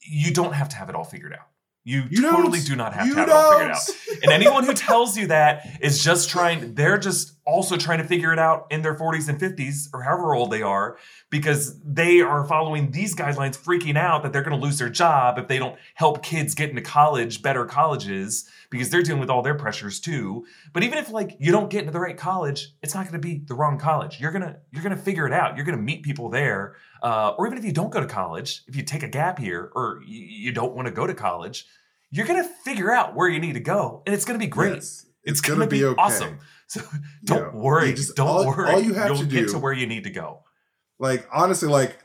you 0.00 0.32
don't 0.32 0.52
have 0.52 0.68
to 0.70 0.76
have 0.76 0.88
it 0.88 0.94
all 0.94 1.04
figured 1.04 1.32
out. 1.32 1.48
You, 1.82 2.04
you 2.08 2.22
totally 2.22 2.60
do 2.60 2.76
not 2.76 2.94
have 2.94 3.10
to 3.10 3.14
have 3.16 3.26
don't. 3.26 3.28
it 3.28 3.32
all 3.32 3.52
figured 3.52 3.70
out. 3.72 4.22
And 4.22 4.32
anyone 4.32 4.64
who 4.64 4.72
tells 4.74 5.18
you 5.18 5.26
that 5.26 5.66
is 5.82 6.02
just 6.02 6.30
trying, 6.30 6.74
they're 6.74 6.96
just 6.96 7.33
also 7.46 7.76
trying 7.76 7.98
to 7.98 8.04
figure 8.04 8.32
it 8.32 8.38
out 8.38 8.66
in 8.70 8.82
their 8.82 8.94
40s 8.94 9.28
and 9.28 9.38
50s 9.38 9.88
or 9.92 10.02
however 10.02 10.34
old 10.34 10.50
they 10.50 10.62
are 10.62 10.96
because 11.30 11.78
they 11.82 12.20
are 12.20 12.44
following 12.46 12.90
these 12.90 13.14
guidelines, 13.14 13.58
freaking 13.58 13.96
out 13.96 14.22
that 14.22 14.32
they're 14.32 14.42
going 14.42 14.58
to 14.58 14.64
lose 14.64 14.78
their 14.78 14.88
job 14.88 15.38
if 15.38 15.48
they 15.48 15.58
don't 15.58 15.76
help 15.94 16.22
kids 16.22 16.54
get 16.54 16.70
into 16.70 16.82
college, 16.82 17.42
better 17.42 17.66
colleges, 17.66 18.48
because 18.70 18.90
they're 18.90 19.02
dealing 19.02 19.20
with 19.20 19.30
all 19.30 19.42
their 19.42 19.54
pressures 19.54 20.00
too. 20.00 20.46
But 20.72 20.82
even 20.82 20.98
if 20.98 21.10
like 21.10 21.36
you 21.38 21.52
don't 21.52 21.70
get 21.70 21.80
into 21.80 21.92
the 21.92 22.00
right 22.00 22.16
college, 22.16 22.68
it's 22.82 22.94
not 22.94 23.02
going 23.02 23.20
to 23.20 23.26
be 23.26 23.42
the 23.46 23.54
wrong 23.54 23.78
college. 23.78 24.20
You're 24.20 24.32
gonna 24.32 24.56
you're 24.70 24.82
gonna 24.82 24.96
figure 24.96 25.26
it 25.26 25.32
out. 25.32 25.56
You're 25.56 25.66
gonna 25.66 25.78
meet 25.78 26.02
people 26.02 26.30
there 26.30 26.76
uh, 27.04 27.34
or 27.36 27.46
even 27.46 27.58
if 27.58 27.64
you 27.66 27.72
don't 27.72 27.90
go 27.90 28.00
to 28.00 28.06
college, 28.06 28.62
if 28.66 28.74
you 28.74 28.82
take 28.82 29.02
a 29.02 29.08
gap 29.08 29.38
year 29.38 29.70
or 29.74 30.00
you, 30.06 30.20
you 30.24 30.52
don't 30.52 30.74
want 30.74 30.88
to 30.88 30.92
go 30.92 31.06
to 31.06 31.12
college, 31.12 31.66
you're 32.10 32.26
going 32.26 32.42
to 32.42 32.48
figure 32.64 32.90
out 32.90 33.14
where 33.14 33.28
you 33.28 33.38
need 33.38 33.52
to 33.52 33.60
go 33.60 34.02
and 34.06 34.14
it's 34.14 34.24
going 34.24 34.40
to 34.40 34.44
be 34.44 34.48
great. 34.48 34.72
Yes, 34.76 35.04
it's, 35.22 35.32
it's 35.32 35.40
going 35.42 35.60
to 35.60 35.66
be, 35.66 35.80
be 35.80 35.84
okay. 35.84 36.00
awesome. 36.00 36.38
So 36.74 36.80
don't 37.24 37.54
yeah, 37.54 37.60
worry. 37.60 37.94
Just, 37.94 38.16
don't 38.16 38.26
all, 38.26 38.46
worry. 38.46 38.72
All 38.72 38.80
you 38.80 38.94
have 38.94 39.08
You'll 39.08 39.18
to 39.18 39.26
do, 39.26 39.40
get 39.42 39.50
to 39.50 39.58
where 39.58 39.72
you 39.72 39.86
need 39.86 40.04
to 40.04 40.10
go. 40.10 40.40
Like, 40.98 41.28
honestly, 41.32 41.68
like, 41.68 41.98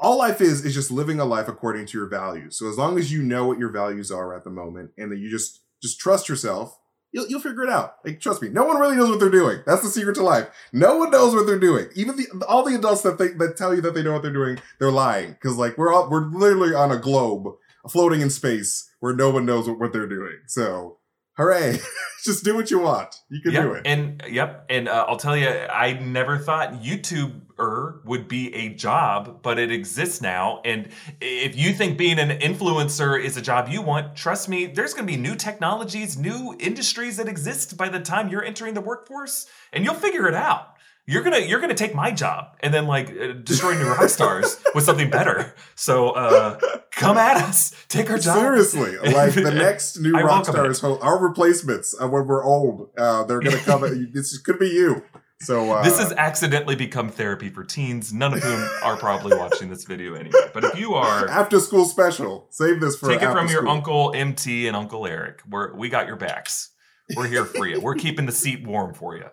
all 0.00 0.16
life 0.18 0.40
is 0.40 0.64
is 0.64 0.74
just 0.74 0.92
living 0.92 1.18
a 1.18 1.24
life 1.24 1.48
according 1.48 1.86
to 1.86 1.98
your 1.98 2.06
values. 2.06 2.56
So 2.56 2.68
as 2.68 2.78
long 2.78 2.98
as 2.98 3.12
you 3.12 3.22
know 3.22 3.46
what 3.46 3.58
your 3.58 3.70
values 3.70 4.12
are 4.12 4.36
at 4.36 4.44
the 4.44 4.50
moment 4.50 4.92
and 4.96 5.10
that 5.10 5.18
you 5.18 5.28
just 5.28 5.60
just 5.82 5.98
trust 5.98 6.28
yourself 6.28 6.78
You'll, 7.12 7.26
you'll 7.26 7.40
figure 7.40 7.64
it 7.64 7.70
out. 7.70 7.96
Like, 8.04 8.20
trust 8.20 8.40
me, 8.40 8.48
no 8.50 8.64
one 8.64 8.78
really 8.78 8.96
knows 8.96 9.10
what 9.10 9.18
they're 9.18 9.30
doing. 9.30 9.62
That's 9.66 9.82
the 9.82 9.88
secret 9.88 10.14
to 10.14 10.22
life. 10.22 10.48
No 10.72 10.96
one 10.96 11.10
knows 11.10 11.34
what 11.34 11.46
they're 11.46 11.58
doing. 11.58 11.88
Even 11.94 12.16
the 12.16 12.44
all 12.48 12.62
the 12.64 12.76
adults 12.76 13.02
that 13.02 13.18
they, 13.18 13.28
that 13.28 13.56
tell 13.56 13.74
you 13.74 13.80
that 13.82 13.94
they 13.94 14.02
know 14.02 14.12
what 14.12 14.22
they're 14.22 14.32
doing, 14.32 14.58
they're 14.78 14.92
lying. 14.92 15.32
Because 15.32 15.56
like 15.56 15.76
we're 15.76 15.92
all 15.92 16.08
we're 16.08 16.26
literally 16.26 16.74
on 16.74 16.92
a 16.92 16.98
globe 16.98 17.48
floating 17.88 18.20
in 18.20 18.30
space 18.30 18.90
where 19.00 19.14
no 19.14 19.30
one 19.30 19.44
knows 19.44 19.68
what, 19.68 19.80
what 19.80 19.92
they're 19.92 20.06
doing. 20.06 20.38
So 20.46 20.98
hooray. 21.40 21.78
Just 22.24 22.44
do 22.44 22.54
what 22.54 22.70
you 22.70 22.78
want. 22.78 23.14
You 23.30 23.40
can 23.40 23.52
yep. 23.52 23.62
do 23.62 23.72
it. 23.72 23.86
and 23.86 24.22
yep 24.28 24.66
and 24.68 24.88
uh, 24.88 25.06
i'll 25.08 25.16
tell 25.16 25.36
you 25.36 25.48
i 25.48 25.94
never 25.94 26.36
thought 26.36 26.82
youtuber 26.82 28.04
would 28.04 28.28
be 28.28 28.54
a 28.54 28.68
job 28.74 29.42
but 29.42 29.58
it 29.58 29.70
exists 29.70 30.20
now 30.20 30.60
and 30.64 30.88
if 31.20 31.56
you 31.56 31.72
think 31.72 31.96
being 31.96 32.18
an 32.18 32.30
influencer 32.40 33.22
is 33.22 33.36
a 33.36 33.42
job 33.42 33.68
you 33.68 33.80
want 33.80 34.14
trust 34.14 34.48
me 34.48 34.66
there's 34.66 34.92
going 34.92 35.06
to 35.06 35.12
be 35.12 35.18
new 35.18 35.34
technologies 35.34 36.18
new 36.18 36.54
industries 36.58 37.16
that 37.16 37.28
exist 37.28 37.76
by 37.76 37.88
the 37.88 38.00
time 38.00 38.28
you're 38.28 38.44
entering 38.44 38.74
the 38.74 38.80
workforce 38.80 39.46
and 39.72 39.84
you'll 39.84 39.94
figure 39.94 40.28
it 40.28 40.34
out 40.34 40.74
you're 41.10 41.22
gonna 41.22 41.40
you're 41.40 41.60
gonna 41.60 41.74
take 41.74 41.94
my 41.94 42.10
job 42.12 42.56
and 42.60 42.72
then 42.72 42.86
like 42.86 43.10
uh, 43.10 43.32
destroy 43.32 43.74
new 43.74 43.88
rock 43.88 44.08
stars 44.08 44.62
with 44.74 44.84
something 44.84 45.10
better. 45.10 45.54
So 45.74 46.10
uh, 46.10 46.58
come 46.92 47.18
at 47.18 47.36
us, 47.38 47.74
take 47.88 48.10
our 48.10 48.18
job. 48.18 48.38
Seriously, 48.38 48.96
like 49.12 49.34
the 49.34 49.50
next 49.50 49.98
new 49.98 50.16
I 50.16 50.22
rock 50.22 50.44
stars, 50.46 50.80
ho- 50.80 50.98
our 51.00 51.18
replacements 51.18 51.94
uh, 52.00 52.06
when 52.08 52.26
we're 52.26 52.44
old, 52.44 52.90
uh, 52.96 53.24
they're 53.24 53.40
gonna 53.40 53.58
come. 53.58 54.10
this 54.12 54.38
could 54.38 54.58
be 54.58 54.68
you. 54.68 55.02
So 55.42 55.72
uh, 55.72 55.82
This 55.82 55.98
has 55.98 56.12
accidentally 56.12 56.76
become 56.76 57.08
therapy 57.08 57.48
for 57.48 57.64
teens, 57.64 58.12
none 58.12 58.34
of 58.34 58.42
whom 58.42 58.68
are 58.82 58.96
probably 58.98 59.38
watching 59.38 59.70
this 59.70 59.84
video 59.84 60.12
anyway. 60.14 60.38
But 60.52 60.64
if 60.64 60.78
you 60.78 60.92
are, 60.94 61.26
after 61.28 61.58
school 61.60 61.86
special. 61.86 62.46
Save 62.50 62.80
this 62.80 62.96
for 62.96 63.08
take 63.08 63.22
it 63.22 63.32
from 63.32 63.48
your 63.48 63.66
uncle 63.66 64.12
MT 64.14 64.68
and 64.68 64.76
Uncle 64.76 65.06
Eric. 65.06 65.40
We're 65.48 65.74
we 65.74 65.88
got 65.88 66.06
your 66.06 66.16
backs. 66.16 66.70
We're 67.16 67.26
here 67.28 67.44
for 67.44 67.66
you. 67.66 67.80
We're 67.80 67.94
keeping 67.94 68.26
the 68.26 68.32
seat 68.32 68.66
warm 68.66 68.94
for 68.94 69.16
you. 69.16 69.24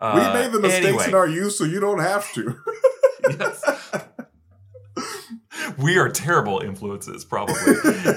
We 0.00 0.06
Uh, 0.08 0.34
made 0.34 0.52
the 0.52 0.60
mistakes 0.60 0.86
anyway. 0.86 1.08
in 1.08 1.14
our 1.14 1.26
youth, 1.28 1.52
so 1.54 1.64
you 1.64 1.80
don't 1.80 2.00
have 2.00 2.30
to. 2.34 2.56
Yes. 3.28 3.62
we 5.78 5.98
are 5.98 6.08
terrible 6.08 6.60
influences, 6.60 7.24
probably. 7.24 7.56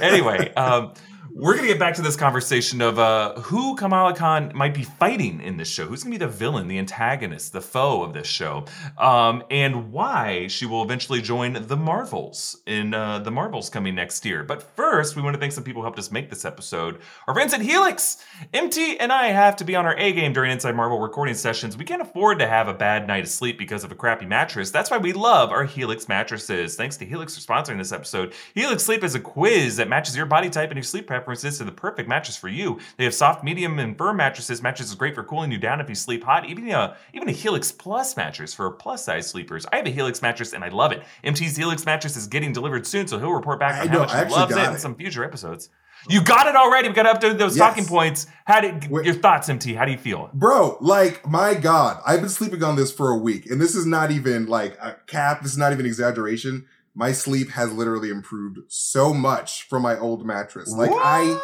anyway, 0.01 0.53
um, 0.53 0.93
we're 1.39 1.58
to 1.58 1.65
get 1.65 1.80
back 1.80 1.93
to 1.93 2.02
this 2.02 2.17
conversation 2.17 2.82
of 2.82 2.99
uh, 2.99 3.34
who 3.39 3.73
Kamala 3.78 4.13
Khan 4.13 4.52
might 4.54 4.73
be 4.73 4.84
fighting 4.84 5.39
in 5.39 5.56
this 5.56 5.69
show. 5.69 5.86
Who's 5.86 6.04
to 6.04 6.10
be 6.10 6.17
the 6.17 6.28
villain, 6.28 6.67
the 6.67 6.78
antagonist, 6.78 7.54
the 7.54 7.62
foe 7.62 8.04
of 8.04 8.13
this 8.13 8.28
show, 8.28 8.65
um, 8.97 9.43
and 9.49 9.93
why 9.93 10.47
she 10.47 10.65
will 10.65 10.84
eventually 10.84 11.21
join 11.21 11.54
the 11.54 11.78
Marvels 11.78 12.58
in 12.65 12.93
uh, 12.93 13.19
the 13.19 13.32
Marvels 13.32 13.69
coming 13.69 13.95
next 13.95 14.25
year. 14.25 14.43
But 14.43 14.62
first, 14.75 15.15
we 15.15 15.21
want 15.21 15.34
to 15.34 15.39
thank 15.39 15.54
some 15.54 15.63
people 15.63 15.82
who 15.82 15.86
helped 15.86 15.97
us 15.97 16.12
make 16.12 16.30
this 16.30 16.43
episode. 16.43 16.99
Our 17.25 17.34
friends 17.34 17.54
at 17.54 17.62
Helix. 17.62 18.17
MT 18.54 18.97
and 18.97 19.13
I 19.13 19.28
have 19.28 19.56
to 19.58 19.63
be 19.63 19.78
on 19.78 19.86
our 19.86 19.97
A 19.97 20.12
game 20.12 20.34
during 20.34 20.52
Inside 20.52 20.75
Marvel 20.75 20.99
recording 20.99 21.36
sessions. 21.36 21.78
We 21.78 21.86
can't 21.86 22.02
afford 22.02 22.39
to 22.39 22.47
have 22.47 22.67
a 22.67 22.73
bad 22.73 23.08
night 23.08 23.23
of 23.23 23.30
sleep 23.30 23.58
because 23.58 23.86
of 23.86 23.93
a 23.93 23.95
crappy 23.95 24.25
mattress. 24.25 24.71
That's 24.71 24.91
why 24.91 24.97
we 24.97 25.13
love 25.13 25.52
our 25.52 25.63
Helix 25.63 26.10
mattresses. 26.10 26.75
Thanks 26.75 26.97
to 26.97 27.06
Helix 27.06 27.38
for 27.38 27.54
sponsoring 27.54 27.78
this 27.78 27.93
episode. 27.93 28.34
Helix 28.56 28.84
Sleep 28.84 29.06
is 29.06 29.15
a 29.15 29.21
quiz 29.21 29.78
that 29.78 29.88
matches 29.88 30.17
your 30.17 30.25
body 30.25 30.49
type 30.49 30.69
and 30.69 30.75
your 30.78 30.84
sleep 30.84 31.08
preferences 31.29 31.59
to 31.59 31.63
the 31.63 31.71
perfect 31.71 32.09
mattress 32.09 32.35
for 32.35 32.47
you. 32.47 32.79
They 32.97 33.03
have 33.03 33.13
soft, 33.13 33.43
medium, 33.43 33.77
and 33.77 33.95
firm 33.95 34.17
mattresses. 34.17 34.63
Mattresses 34.63 34.95
great 34.95 35.13
for 35.13 35.23
cooling 35.23 35.51
you 35.51 35.59
down 35.59 35.79
if 35.79 35.87
you 35.87 35.93
sleep 35.93 36.23
hot. 36.23 36.49
Even 36.49 36.67
a 36.71 36.97
even 37.13 37.29
a 37.29 37.31
Helix 37.31 37.71
Plus 37.71 38.17
mattress 38.17 38.51
for 38.53 38.71
plus 38.71 39.05
size 39.05 39.29
sleepers. 39.29 39.65
I 39.71 39.75
have 39.77 39.85
a 39.85 39.91
Helix 39.91 40.23
mattress 40.23 40.53
and 40.53 40.63
I 40.63 40.69
love 40.69 40.91
it. 40.91 41.03
MT's 41.23 41.55
Helix 41.55 41.85
mattress 41.85 42.17
is 42.17 42.25
getting 42.25 42.51
delivered 42.51 42.87
soon, 42.87 43.07
so 43.07 43.19
he'll 43.19 43.31
report 43.31 43.59
back 43.59 43.75
I 43.75 43.81
on 43.81 43.87
know, 43.91 44.03
how 44.07 44.17
much 44.23 44.27
he 44.29 44.33
loves 44.33 44.51
it 44.51 44.55
got 44.55 44.73
in 44.73 44.79
some 44.79 44.95
future 44.95 45.23
episodes. 45.23 45.69
You 46.07 46.23
got 46.23 46.47
it 46.47 46.55
already. 46.55 46.87
We 46.87 46.95
got 46.95 47.19
to 47.19 47.27
update 47.27 47.37
those 47.37 47.57
Yes. 47.57 47.67
talking 47.67 47.85
points. 47.85 48.25
How 48.45 48.61
did 48.61 48.89
Wait. 48.89 49.05
your 49.05 49.15
thoughts, 49.15 49.49
MT? 49.49 49.73
How 49.73 49.83
do 49.83 49.91
you 49.91 49.97
feel? 49.97 50.29
Bro, 50.33 50.77
like, 50.79 51.27
my 51.27 51.53
God, 51.55 52.01
I've 52.07 52.21
been 52.21 52.29
sleeping 52.29 52.63
on 52.63 52.77
this 52.77 52.89
for 52.89 53.09
a 53.09 53.17
week, 53.17 53.51
and 53.51 53.59
this 53.59 53.75
is 53.75 53.85
not 53.85 54.09
even 54.09 54.45
like 54.47 54.77
a 54.81 54.95
cap, 55.07 55.43
this 55.43 55.51
is 55.51 55.57
not 55.57 55.73
even 55.73 55.85
exaggeration. 55.85 56.65
My 56.95 57.12
sleep 57.12 57.49
has 57.52 57.71
literally 57.71 58.10
improved 58.10 58.60
so 58.67 59.13
much 59.13 59.63
from 59.69 59.84
my 59.84 59.97
old 59.97 60.25
mattress. 60.25 60.71
Like, 60.71 60.91
I, 60.93 61.39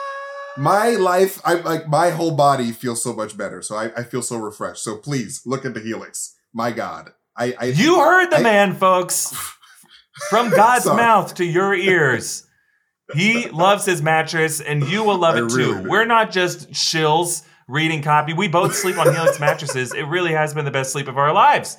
my 0.58 0.90
life, 0.92 1.40
I 1.46 1.56
like, 1.56 1.88
my 1.88 2.10
whole 2.10 2.36
body 2.36 2.72
feels 2.72 3.02
so 3.04 3.14
much 3.14 3.38
better. 3.38 3.62
So 3.62 3.76
I, 3.76 3.92
I 3.98 4.04
feel 4.04 4.22
so 4.22 4.38
refreshed. 4.38 4.84
So 4.84 4.98
please 4.98 5.42
look 5.46 5.66
into 5.66 5.80
Helix. 5.80 6.36
My 6.54 6.72
God. 6.72 7.12
I, 7.38 7.54
I 7.60 7.66
You 7.66 8.00
heard 8.00 8.32
the 8.32 8.38
I- 8.38 8.42
man, 8.44 8.74
folks. 8.76 9.34
From 10.30 10.50
God's 10.56 10.86
mouth 10.86 11.36
to 11.36 11.46
your 11.46 11.74
ears. 11.74 12.48
He 13.14 13.50
loves 13.50 13.86
his 13.86 14.02
mattress, 14.02 14.62
and 14.62 14.84
you 14.86 15.04
will 15.04 15.18
love 15.20 15.36
it 15.36 15.42
really 15.42 15.74
too. 15.76 15.84
do. 15.84 15.90
We're 15.90 16.06
not 16.06 16.32
just 16.32 16.72
shills 16.72 17.44
reading 17.68 18.02
copy. 18.02 18.34
We 18.34 18.48
both 18.48 18.74
sleep 18.76 18.98
on 18.98 19.14
Helix 19.14 19.40
mattresses. 19.42 19.94
It 19.94 20.04
really 20.04 20.32
has 20.32 20.54
been 20.56 20.66
the 20.66 20.72
best 20.72 20.92
sleep 20.92 21.08
of 21.08 21.18
our 21.18 21.32
lives. 21.34 21.78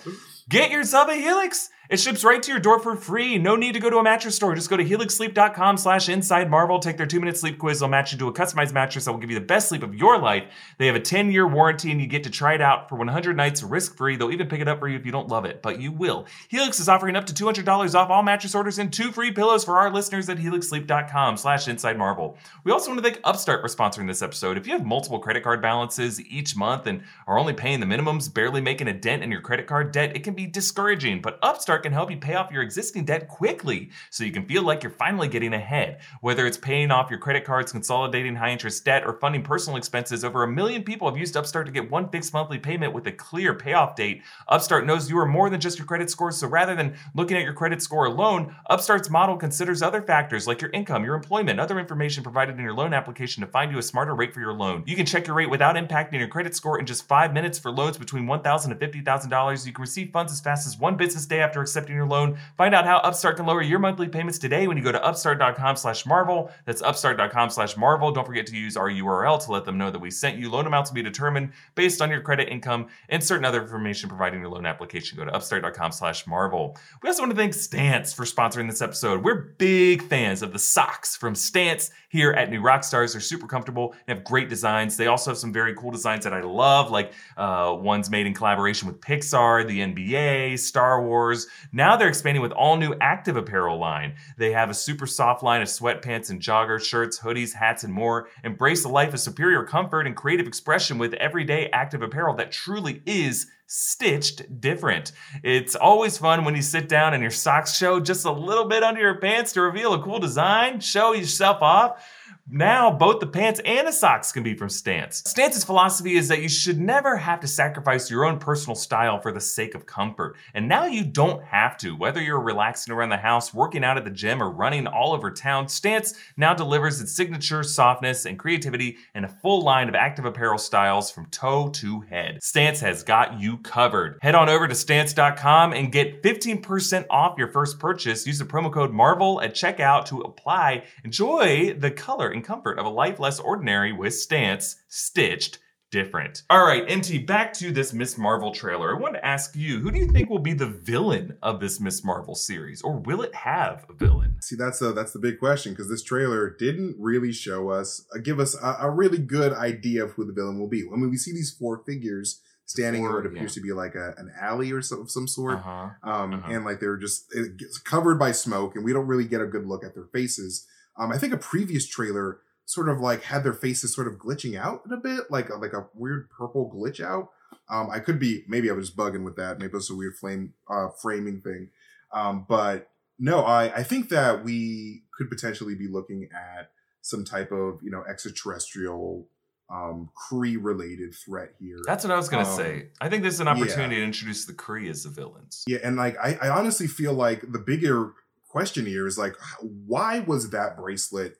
Get 0.48 0.70
yourself 0.70 1.08
a 1.08 1.14
Helix. 1.14 1.68
It 1.88 2.00
ships 2.00 2.24
right 2.24 2.42
to 2.42 2.50
your 2.50 2.60
door 2.60 2.80
for 2.80 2.96
free. 2.96 3.38
No 3.38 3.56
need 3.56 3.72
to 3.72 3.80
go 3.80 3.90
to 3.90 3.98
a 3.98 4.02
mattress 4.02 4.34
store. 4.36 4.54
Just 4.54 4.68
go 4.70 4.76
to 4.76 4.84
helixsleep.com 4.84 5.76
slash 5.76 6.08
inside 6.08 6.50
marvel. 6.50 6.78
Take 6.78 6.96
their 6.96 7.06
two 7.06 7.20
minute 7.20 7.36
sleep 7.36 7.58
quiz. 7.58 7.80
They'll 7.80 7.88
match 7.88 8.12
you 8.12 8.18
to 8.18 8.28
a 8.28 8.32
customized 8.32 8.72
mattress 8.72 9.04
that 9.04 9.12
will 9.12 9.20
give 9.20 9.30
you 9.30 9.38
the 9.38 9.44
best 9.44 9.68
sleep 9.68 9.82
of 9.82 9.94
your 9.94 10.18
life. 10.18 10.44
They 10.78 10.86
have 10.86 10.96
a 10.96 11.00
10 11.00 11.30
year 11.30 11.46
warranty 11.46 11.90
and 11.90 12.00
you 12.00 12.06
get 12.06 12.24
to 12.24 12.30
try 12.30 12.54
it 12.54 12.60
out 12.60 12.88
for 12.88 12.96
100 12.96 13.36
nights 13.36 13.62
risk 13.62 13.96
free. 13.96 14.16
They'll 14.16 14.32
even 14.32 14.48
pick 14.48 14.60
it 14.60 14.68
up 14.68 14.80
for 14.80 14.88
you 14.88 14.96
if 14.96 15.06
you 15.06 15.12
don't 15.12 15.28
love 15.28 15.44
it, 15.44 15.62
but 15.62 15.80
you 15.80 15.92
will. 15.92 16.26
Helix 16.48 16.80
is 16.80 16.88
offering 16.88 17.16
up 17.16 17.26
to 17.26 17.34
$200 17.34 17.94
off 17.94 18.10
all 18.10 18.22
mattress 18.22 18.54
orders 18.54 18.78
and 18.78 18.92
two 18.92 19.12
free 19.12 19.30
pillows 19.30 19.64
for 19.64 19.78
our 19.78 19.92
listeners 19.92 20.28
at 20.28 20.38
helixsleep.com 20.38 21.36
slash 21.36 21.68
inside 21.68 21.98
marvel. 21.98 22.36
We 22.64 22.72
also 22.72 22.90
want 22.90 23.02
to 23.02 23.08
thank 23.08 23.20
Upstart 23.24 23.60
for 23.60 23.68
sponsoring 23.68 24.06
this 24.06 24.22
episode. 24.22 24.56
If 24.56 24.66
you 24.66 24.72
have 24.72 24.84
multiple 24.84 25.18
credit 25.18 25.42
card 25.42 25.62
balances 25.62 26.20
each 26.20 26.56
month 26.56 26.86
and 26.86 27.02
are 27.26 27.38
only 27.38 27.54
paying 27.54 27.80
the 27.80 27.86
minimums, 27.86 28.32
barely 28.32 28.60
making 28.60 28.88
a 28.88 28.92
dent 28.92 29.22
in 29.22 29.30
your 29.30 29.40
credit 29.40 29.66
card 29.66 29.92
debt, 29.92 30.16
it 30.16 30.24
can 30.24 30.34
be 30.34 30.46
discouraging, 30.46 31.20
but 31.20 31.38
Upstart 31.42 31.75
can 31.82 31.92
help 31.92 32.10
you 32.10 32.16
pay 32.16 32.34
off 32.34 32.50
your 32.50 32.62
existing 32.62 33.04
debt 33.04 33.28
quickly 33.28 33.90
so 34.10 34.24
you 34.24 34.32
can 34.32 34.46
feel 34.46 34.62
like 34.62 34.82
you're 34.82 34.90
finally 34.90 35.28
getting 35.28 35.54
ahead. 35.54 36.00
Whether 36.20 36.46
it's 36.46 36.58
paying 36.58 36.90
off 36.90 37.10
your 37.10 37.18
credit 37.18 37.44
cards, 37.44 37.72
consolidating 37.72 38.36
high 38.36 38.50
interest 38.50 38.84
debt, 38.84 39.04
or 39.06 39.14
funding 39.14 39.42
personal 39.42 39.76
expenses, 39.76 40.24
over 40.24 40.42
a 40.42 40.48
million 40.48 40.82
people 40.82 41.08
have 41.08 41.18
used 41.18 41.36
Upstart 41.36 41.66
to 41.66 41.72
get 41.72 41.90
one 41.90 42.08
fixed 42.08 42.32
monthly 42.32 42.58
payment 42.58 42.92
with 42.92 43.06
a 43.06 43.12
clear 43.12 43.54
payoff 43.54 43.96
date. 43.96 44.22
Upstart 44.48 44.86
knows 44.86 45.10
you 45.10 45.18
are 45.18 45.26
more 45.26 45.50
than 45.50 45.60
just 45.60 45.78
your 45.78 45.86
credit 45.86 46.10
score, 46.10 46.32
so 46.32 46.46
rather 46.46 46.74
than 46.74 46.96
looking 47.14 47.36
at 47.36 47.42
your 47.42 47.52
credit 47.52 47.82
score 47.82 48.06
alone, 48.06 48.54
Upstart's 48.70 49.10
model 49.10 49.36
considers 49.36 49.82
other 49.82 50.02
factors 50.02 50.46
like 50.46 50.60
your 50.60 50.70
income, 50.70 51.04
your 51.04 51.14
employment, 51.14 51.60
other 51.60 51.78
information 51.78 52.22
provided 52.22 52.56
in 52.56 52.62
your 52.62 52.74
loan 52.74 52.94
application 52.94 53.42
to 53.42 53.46
find 53.46 53.72
you 53.72 53.78
a 53.78 53.82
smarter 53.82 54.14
rate 54.14 54.32
for 54.32 54.40
your 54.40 54.52
loan. 54.52 54.82
You 54.86 54.96
can 54.96 55.06
check 55.06 55.26
your 55.26 55.36
rate 55.36 55.50
without 55.50 55.76
impacting 55.76 56.18
your 56.18 56.28
credit 56.28 56.54
score 56.54 56.78
in 56.78 56.86
just 56.86 57.06
five 57.08 57.32
minutes 57.32 57.58
for 57.58 57.70
loans 57.70 57.98
between 57.98 58.24
$1,000 58.26 58.70
and 58.70 58.80
$50,000. 58.80 59.66
You 59.66 59.72
can 59.72 59.82
receive 59.82 60.10
funds 60.10 60.32
as 60.32 60.40
fast 60.40 60.66
as 60.66 60.78
one 60.78 60.96
business 60.96 61.26
day 61.26 61.40
after 61.40 61.60
accepting 61.66 61.94
your 61.94 62.06
loan. 62.06 62.38
Find 62.56 62.74
out 62.74 62.84
how 62.84 62.98
Upstart 62.98 63.36
can 63.36 63.46
lower 63.46 63.60
your 63.60 63.78
monthly 63.78 64.08
payments 64.08 64.38
today 64.38 64.66
when 64.66 64.76
you 64.76 64.82
go 64.82 64.92
to 64.92 65.04
upstart.com 65.04 65.76
slash 65.76 66.06
marvel. 66.06 66.50
That's 66.64 66.80
upstart.com 66.80 67.50
slash 67.50 67.76
marvel. 67.76 68.12
Don't 68.12 68.24
forget 68.24 68.46
to 68.46 68.56
use 68.56 68.76
our 68.76 68.88
URL 68.88 69.44
to 69.44 69.52
let 69.52 69.64
them 69.64 69.76
know 69.76 69.90
that 69.90 69.98
we 69.98 70.10
sent 70.10 70.38
you. 70.38 70.50
Loan 70.50 70.66
amounts 70.66 70.90
will 70.90 70.94
be 70.94 71.02
determined 71.02 71.52
based 71.74 72.00
on 72.00 72.10
your 72.10 72.20
credit 72.20 72.48
income 72.48 72.86
and 73.08 73.22
certain 73.22 73.44
other 73.44 73.60
information 73.60 74.08
provided 74.08 74.36
in 74.36 74.42
your 74.42 74.50
loan 74.50 74.66
application. 74.66 75.18
Go 75.18 75.24
to 75.24 75.34
upstart.com 75.34 75.92
slash 75.92 76.26
marvel. 76.26 76.76
We 77.02 77.08
also 77.08 77.22
want 77.22 77.32
to 77.32 77.36
thank 77.36 77.54
Stance 77.54 78.12
for 78.12 78.24
sponsoring 78.24 78.70
this 78.70 78.80
episode. 78.80 79.24
We're 79.24 79.54
big 79.58 80.02
fans 80.02 80.42
of 80.42 80.52
the 80.52 80.58
socks 80.58 81.16
from 81.16 81.34
Stance 81.34 81.90
here 82.16 82.32
at 82.32 82.50
New 82.50 82.62
Rockstars. 82.62 83.12
They're 83.12 83.20
super 83.20 83.46
comfortable 83.46 83.94
and 84.06 84.16
have 84.16 84.24
great 84.24 84.48
designs. 84.48 84.96
They 84.96 85.06
also 85.06 85.30
have 85.30 85.36
some 85.36 85.52
very 85.52 85.74
cool 85.74 85.90
designs 85.90 86.24
that 86.24 86.32
I 86.32 86.40
love, 86.40 86.90
like 86.90 87.12
uh, 87.36 87.76
ones 87.78 88.08
made 88.08 88.26
in 88.26 88.32
collaboration 88.32 88.88
with 88.88 89.02
Pixar, 89.02 89.68
the 89.68 89.80
NBA, 89.80 90.58
Star 90.58 91.02
Wars. 91.02 91.46
Now 91.72 91.94
they're 91.94 92.08
expanding 92.08 92.40
with 92.40 92.52
all 92.52 92.78
new 92.78 92.94
active 93.02 93.36
apparel 93.36 93.78
line. 93.78 94.14
They 94.38 94.50
have 94.52 94.70
a 94.70 94.74
super 94.74 95.06
soft 95.06 95.42
line 95.42 95.60
of 95.60 95.68
sweatpants 95.68 96.30
and 96.30 96.40
jogger 96.40 96.82
shirts, 96.82 97.20
hoodies, 97.20 97.52
hats, 97.52 97.84
and 97.84 97.92
more. 97.92 98.28
Embrace 98.42 98.84
a 98.84 98.88
life 98.88 99.12
of 99.12 99.20
superior 99.20 99.64
comfort 99.64 100.06
and 100.06 100.16
creative 100.16 100.46
expression 100.46 100.96
with 100.96 101.12
everyday 101.14 101.68
active 101.70 102.00
apparel 102.00 102.34
that 102.36 102.50
truly 102.50 103.02
is 103.04 103.46
stitched 103.66 104.60
different. 104.60 105.12
It's 105.42 105.74
always 105.74 106.18
fun 106.18 106.44
when 106.44 106.54
you 106.54 106.62
sit 106.62 106.88
down 106.88 107.14
and 107.14 107.22
your 107.22 107.30
socks 107.30 107.76
show 107.76 108.00
just 108.00 108.24
a 108.24 108.30
little 108.30 108.66
bit 108.66 108.82
under 108.82 109.00
your 109.00 109.18
pants 109.18 109.52
to 109.54 109.60
reveal 109.60 109.94
a 109.94 110.02
cool 110.02 110.18
design, 110.18 110.80
show 110.80 111.12
yourself 111.12 111.62
off. 111.62 112.04
Now, 112.48 112.92
both 112.92 113.18
the 113.18 113.26
pants 113.26 113.60
and 113.64 113.88
the 113.88 113.92
socks 113.92 114.30
can 114.30 114.44
be 114.44 114.54
from 114.54 114.68
Stance. 114.68 115.24
Stance's 115.26 115.64
philosophy 115.64 116.14
is 116.14 116.28
that 116.28 116.42
you 116.42 116.48
should 116.48 116.78
never 116.78 117.16
have 117.16 117.40
to 117.40 117.48
sacrifice 117.48 118.08
your 118.08 118.24
own 118.24 118.38
personal 118.38 118.76
style 118.76 119.18
for 119.18 119.32
the 119.32 119.40
sake 119.40 119.74
of 119.74 119.84
comfort. 119.84 120.36
And 120.54 120.68
now 120.68 120.86
you 120.86 121.04
don't 121.04 121.42
have 121.42 121.76
to. 121.78 121.96
Whether 121.96 122.22
you're 122.22 122.40
relaxing 122.40 122.94
around 122.94 123.08
the 123.08 123.16
house, 123.16 123.52
working 123.52 123.82
out 123.82 123.96
at 123.96 124.04
the 124.04 124.12
gym, 124.12 124.40
or 124.40 124.52
running 124.52 124.86
all 124.86 125.12
over 125.12 125.32
town, 125.32 125.66
Stance 125.66 126.14
now 126.36 126.54
delivers 126.54 127.00
its 127.00 127.10
signature 127.10 127.64
softness 127.64 128.26
and 128.26 128.38
creativity 128.38 128.98
in 129.16 129.24
a 129.24 129.28
full 129.28 129.62
line 129.62 129.88
of 129.88 129.96
active 129.96 130.24
apparel 130.24 130.58
styles 130.58 131.10
from 131.10 131.26
toe 131.26 131.68
to 131.70 132.02
head. 132.02 132.40
Stance 132.44 132.78
has 132.78 133.02
got 133.02 133.40
you 133.40 133.56
covered. 133.58 134.20
Head 134.22 134.36
on 134.36 134.48
over 134.48 134.68
to 134.68 134.74
stance.com 134.76 135.72
and 135.72 135.90
get 135.90 136.22
15% 136.22 137.06
off 137.10 137.38
your 137.38 137.48
first 137.48 137.80
purchase. 137.80 138.24
Use 138.24 138.38
the 138.38 138.44
promo 138.44 138.72
code 138.72 138.92
MARVEL 138.92 139.42
at 139.42 139.54
checkout 139.54 140.04
to 140.04 140.20
apply. 140.20 140.84
Enjoy 141.02 141.74
the 141.74 141.90
color 141.90 142.35
and 142.36 142.44
comfort 142.44 142.78
of 142.78 142.86
a 142.86 142.90
life 142.90 143.18
less 143.18 143.40
ordinary 143.40 143.92
with 143.92 144.14
Stance 144.14 144.76
stitched 144.88 145.58
different. 145.92 146.42
All 146.50 146.66
right, 146.66 146.84
MT, 146.88 147.18
back 147.20 147.52
to 147.54 147.70
this 147.72 147.92
Miss 147.92 148.18
Marvel 148.18 148.52
trailer. 148.52 148.94
I 148.94 148.98
want 149.00 149.14
to 149.14 149.24
ask 149.24 149.54
you, 149.56 149.78
who 149.80 149.90
do 149.90 149.98
you 149.98 150.08
think 150.08 150.28
will 150.28 150.40
be 150.40 150.52
the 150.52 150.66
villain 150.66 151.38
of 151.42 151.60
this 151.60 151.80
Miss 151.80 152.04
Marvel 152.04 152.34
series, 152.34 152.82
or 152.82 152.98
will 152.98 153.22
it 153.22 153.34
have 153.34 153.86
a 153.88 153.94
villain? 153.94 154.36
See, 154.42 154.56
that's 154.56 154.82
a, 154.82 154.92
that's 154.92 155.12
the 155.12 155.18
big 155.20 155.38
question 155.38 155.72
because 155.72 155.88
this 155.88 156.02
trailer 156.02 156.50
didn't 156.58 156.96
really 156.98 157.32
show 157.32 157.70
us, 157.70 158.04
uh, 158.14 158.18
give 158.18 158.38
us 158.40 158.56
a, 158.60 158.76
a 158.82 158.90
really 158.90 159.18
good 159.18 159.52
idea 159.52 160.04
of 160.04 160.10
who 160.12 160.26
the 160.26 160.32
villain 160.32 160.58
will 160.58 160.68
be. 160.68 160.82
I 160.82 160.96
mean, 160.96 161.08
we 161.10 161.16
see 161.16 161.32
these 161.32 161.52
four 161.58 161.82
figures 161.86 162.40
standing 162.66 163.04
in 163.04 163.12
what 163.12 163.24
appears 163.24 163.54
to 163.54 163.60
be 163.60 163.72
like 163.72 163.94
a, 163.94 164.12
an 164.18 164.32
alley 164.40 164.72
or 164.72 164.82
so, 164.82 165.00
of 165.02 165.10
some 165.10 165.28
sort. 165.28 165.58
Uh-huh. 165.58 165.90
um, 166.02 166.34
Uh-huh. 166.34 166.52
and 166.52 166.64
like 166.64 166.80
they're 166.80 166.96
just 166.96 167.32
it 167.34 167.56
gets 167.58 167.78
covered 167.78 168.18
by 168.18 168.32
smoke, 168.32 168.74
and 168.74 168.84
we 168.84 168.92
don't 168.92 169.06
really 169.06 169.24
get 169.24 169.40
a 169.40 169.46
good 169.46 169.64
look 169.66 169.84
at 169.84 169.94
their 169.94 170.08
faces. 170.12 170.66
Um, 170.98 171.12
I 171.12 171.18
think 171.18 171.32
a 171.32 171.38
previous 171.38 171.86
trailer 171.86 172.40
sort 172.64 172.88
of 172.88 173.00
like 173.00 173.22
had 173.22 173.44
their 173.44 173.52
faces 173.52 173.94
sort 173.94 174.08
of 174.08 174.14
glitching 174.14 174.58
out 174.58 174.82
in 174.86 174.92
a 174.92 174.96
bit, 174.96 175.30
like 175.30 175.48
a, 175.50 175.54
like 175.54 175.72
a 175.72 175.86
weird 175.94 176.28
purple 176.30 176.70
glitch 176.74 177.04
out. 177.04 177.30
Um, 177.70 177.88
I 177.90 178.00
could 178.00 178.18
be 178.18 178.44
maybe 178.48 178.70
I 178.70 178.74
was 178.74 178.90
bugging 178.90 179.24
with 179.24 179.36
that. 179.36 179.58
Maybe 179.58 179.76
it's 179.76 179.90
a 179.90 179.94
weird 179.94 180.16
flame 180.16 180.54
uh, 180.68 180.88
framing 181.00 181.40
thing. 181.40 181.68
Um, 182.12 182.44
but 182.48 182.90
no, 183.18 183.40
I 183.44 183.72
I 183.76 183.82
think 183.82 184.08
that 184.10 184.44
we 184.44 185.04
could 185.16 185.28
potentially 185.30 185.74
be 185.74 185.88
looking 185.88 186.28
at 186.34 186.70
some 187.02 187.24
type 187.24 187.52
of 187.52 187.80
you 187.82 187.90
know 187.90 188.02
extraterrestrial 188.08 189.28
um 189.68 190.10
Kree 190.14 190.56
related 190.60 191.14
threat 191.14 191.54
here. 191.58 191.78
That's 191.84 192.04
what 192.04 192.12
I 192.12 192.16
was 192.16 192.28
gonna 192.28 192.48
Um, 192.48 192.56
say. 192.56 192.88
I 193.00 193.08
think 193.08 193.22
this 193.22 193.34
is 193.34 193.40
an 193.40 193.46
yeah. 193.46 193.54
opportunity 193.54 193.96
to 193.96 194.02
introduce 194.02 194.44
the 194.44 194.52
Kree 194.52 194.88
as 194.88 195.02
the 195.02 195.08
villains. 195.10 195.64
Yeah, 195.66 195.78
and 195.82 195.96
like 195.96 196.16
I, 196.18 196.38
I 196.40 196.48
honestly 196.50 196.86
feel 196.86 197.14
like 197.14 197.40
the 197.50 197.58
bigger 197.58 198.12
question 198.56 198.86
here 198.86 199.06
is 199.06 199.18
like, 199.18 199.36
why 199.60 200.20
was 200.20 200.48
that 200.48 200.78
bracelet 200.78 201.36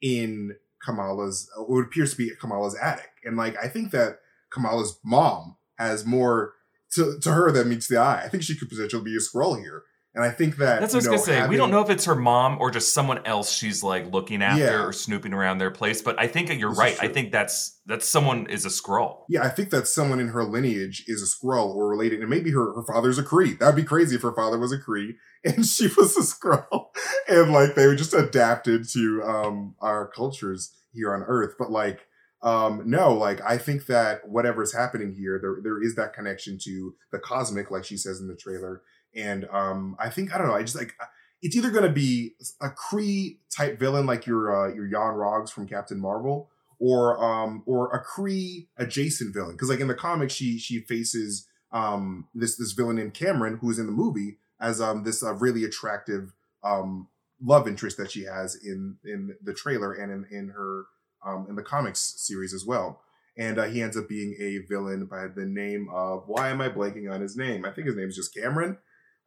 in 0.00 0.56
Kamala's? 0.82 1.46
What 1.58 1.82
appears 1.82 2.12
to 2.12 2.16
be 2.16 2.30
Kamala's 2.40 2.74
attic, 2.80 3.10
and 3.22 3.36
like 3.36 3.54
I 3.62 3.68
think 3.68 3.90
that 3.90 4.20
Kamala's 4.50 4.98
mom 5.04 5.58
has 5.76 6.06
more 6.06 6.54
to 6.92 7.18
to 7.20 7.32
her 7.32 7.52
than 7.52 7.68
meets 7.68 7.86
the 7.86 7.98
eye. 7.98 8.22
I 8.24 8.28
think 8.28 8.44
she 8.44 8.56
could 8.56 8.70
potentially 8.70 9.04
be 9.04 9.14
a 9.14 9.18
Skrull 9.18 9.60
here, 9.60 9.82
and 10.14 10.22
I 10.24 10.30
think 10.30 10.56
that 10.58 10.80
That's 10.80 10.94
what 10.94 11.06
I 11.06 11.10
was 11.10 11.26
gonna 11.26 11.40
say. 11.42 11.48
we 11.48 11.56
don't 11.56 11.70
know 11.70 11.80
if 11.82 11.90
it's 11.90 12.04
her 12.04 12.14
mom 12.14 12.58
or 12.60 12.70
just 12.70 12.92
someone 12.92 13.24
else 13.26 13.50
she's 13.52 13.82
like 13.82 14.12
looking 14.12 14.42
after 14.42 14.62
Yeah. 14.64 14.84
or 14.84 14.92
snooping 14.92 15.32
around 15.32 15.58
their 15.58 15.70
place. 15.70 16.02
But 16.02 16.18
I 16.20 16.26
think 16.28 16.48
you're 16.58 16.70
This 16.70 16.78
right. 16.78 16.96
I 17.00 17.08
think 17.08 17.32
that's 17.32 17.80
that's 17.86 18.06
someone 18.08 18.46
is 18.46 18.64
a 18.64 18.68
Skrull. 18.68 19.24
Yeah, 19.28 19.42
I 19.42 19.48
think 19.48 19.70
that 19.70 19.86
someone 19.88 20.20
in 20.20 20.28
her 20.28 20.44
lineage 20.44 21.04
is 21.06 21.22
a 21.22 21.26
Skrull 21.26 21.74
or 21.74 21.88
related, 21.88 22.20
and 22.20 22.30
maybe 22.30 22.50
her, 22.52 22.72
her 22.74 22.82
father's 22.84 23.18
a 23.18 23.22
Kree. 23.22 23.58
That'd 23.58 23.76
be 23.76 23.82
crazy 23.84 24.16
if 24.16 24.22
her 24.22 24.32
father 24.34 24.58
was 24.58 24.72
a 24.72 24.78
Kree 24.78 25.16
and 25.44 25.66
she 25.66 25.88
was 25.96 26.16
a 26.16 26.20
Skrull, 26.22 26.86
and 27.28 27.52
like 27.52 27.74
they 27.74 27.86
were 27.86 27.96
just 27.96 28.14
adapted 28.14 28.88
to 28.90 29.22
um 29.24 29.74
our 29.80 30.06
cultures 30.08 30.72
here 30.92 31.12
on 31.14 31.22
Earth. 31.26 31.54
But 31.58 31.70
like, 31.72 32.06
um, 32.42 32.82
no, 32.86 33.12
like 33.12 33.40
I 33.42 33.58
think 33.58 33.86
that 33.86 34.28
whatever's 34.28 34.72
happening 34.74 35.12
here, 35.18 35.38
there 35.42 35.56
there 35.62 35.82
is 35.82 35.96
that 35.96 36.12
connection 36.14 36.58
to 36.64 36.94
the 37.10 37.18
cosmic, 37.18 37.70
like 37.70 37.84
she 37.84 37.96
says 37.96 38.20
in 38.20 38.28
the 38.28 38.36
trailer, 38.36 38.82
and 39.14 39.46
um, 39.52 39.96
I 39.98 40.10
think 40.10 40.34
I 40.34 40.38
don't 40.38 40.48
know, 40.48 40.54
I 40.54 40.62
just 40.62 40.76
like. 40.76 40.94
It's 41.46 41.54
either 41.54 41.70
going 41.70 41.84
to 41.84 41.92
be 41.92 42.36
a 42.62 42.70
Kree 42.70 43.36
type 43.54 43.78
villain 43.78 44.06
like 44.06 44.24
your 44.24 44.50
uh, 44.50 44.74
your 44.74 44.86
Yon-Roggs 44.86 45.50
from 45.50 45.68
Captain 45.68 46.00
Marvel, 46.00 46.48
or 46.78 47.22
um 47.22 47.62
or 47.66 47.90
a 47.90 48.04
Kree 48.04 48.68
adjacent 48.76 49.32
villain 49.32 49.52
because 49.52 49.70
like 49.70 49.80
in 49.80 49.88
the 49.88 49.94
comics 49.94 50.34
she 50.34 50.58
she 50.58 50.80
faces 50.80 51.46
um 51.72 52.28
this 52.34 52.56
this 52.56 52.72
villain 52.72 52.96
named 52.96 53.14
Cameron 53.14 53.58
who 53.60 53.70
is 53.70 53.78
in 53.78 53.86
the 53.86 53.92
movie 53.92 54.38
as 54.60 54.80
um 54.80 55.04
this 55.04 55.22
uh, 55.22 55.34
really 55.34 55.64
attractive 55.64 56.32
um 56.62 57.08
love 57.42 57.68
interest 57.68 57.96
that 57.96 58.10
she 58.10 58.24
has 58.24 58.54
in 58.54 58.96
in 59.04 59.34
the 59.42 59.54
trailer 59.54 59.92
and 59.92 60.12
in 60.12 60.26
in 60.36 60.48
her 60.48 60.84
um 61.24 61.46
in 61.48 61.56
the 61.56 61.62
comics 61.62 62.14
series 62.18 62.52
as 62.52 62.64
well 62.66 63.00
and 63.36 63.58
uh, 63.58 63.64
he 63.64 63.82
ends 63.82 63.96
up 63.96 64.08
being 64.08 64.36
a 64.38 64.58
villain 64.68 65.06
by 65.06 65.26
the 65.26 65.44
name 65.44 65.88
of 65.92 66.24
why 66.26 66.50
am 66.50 66.60
I 66.60 66.68
blanking 66.68 67.10
on 67.10 67.20
his 67.20 67.36
name 67.36 67.64
I 67.64 67.70
think 67.70 67.86
his 67.86 67.96
name 67.96 68.08
is 68.08 68.16
just 68.16 68.34
Cameron 68.34 68.78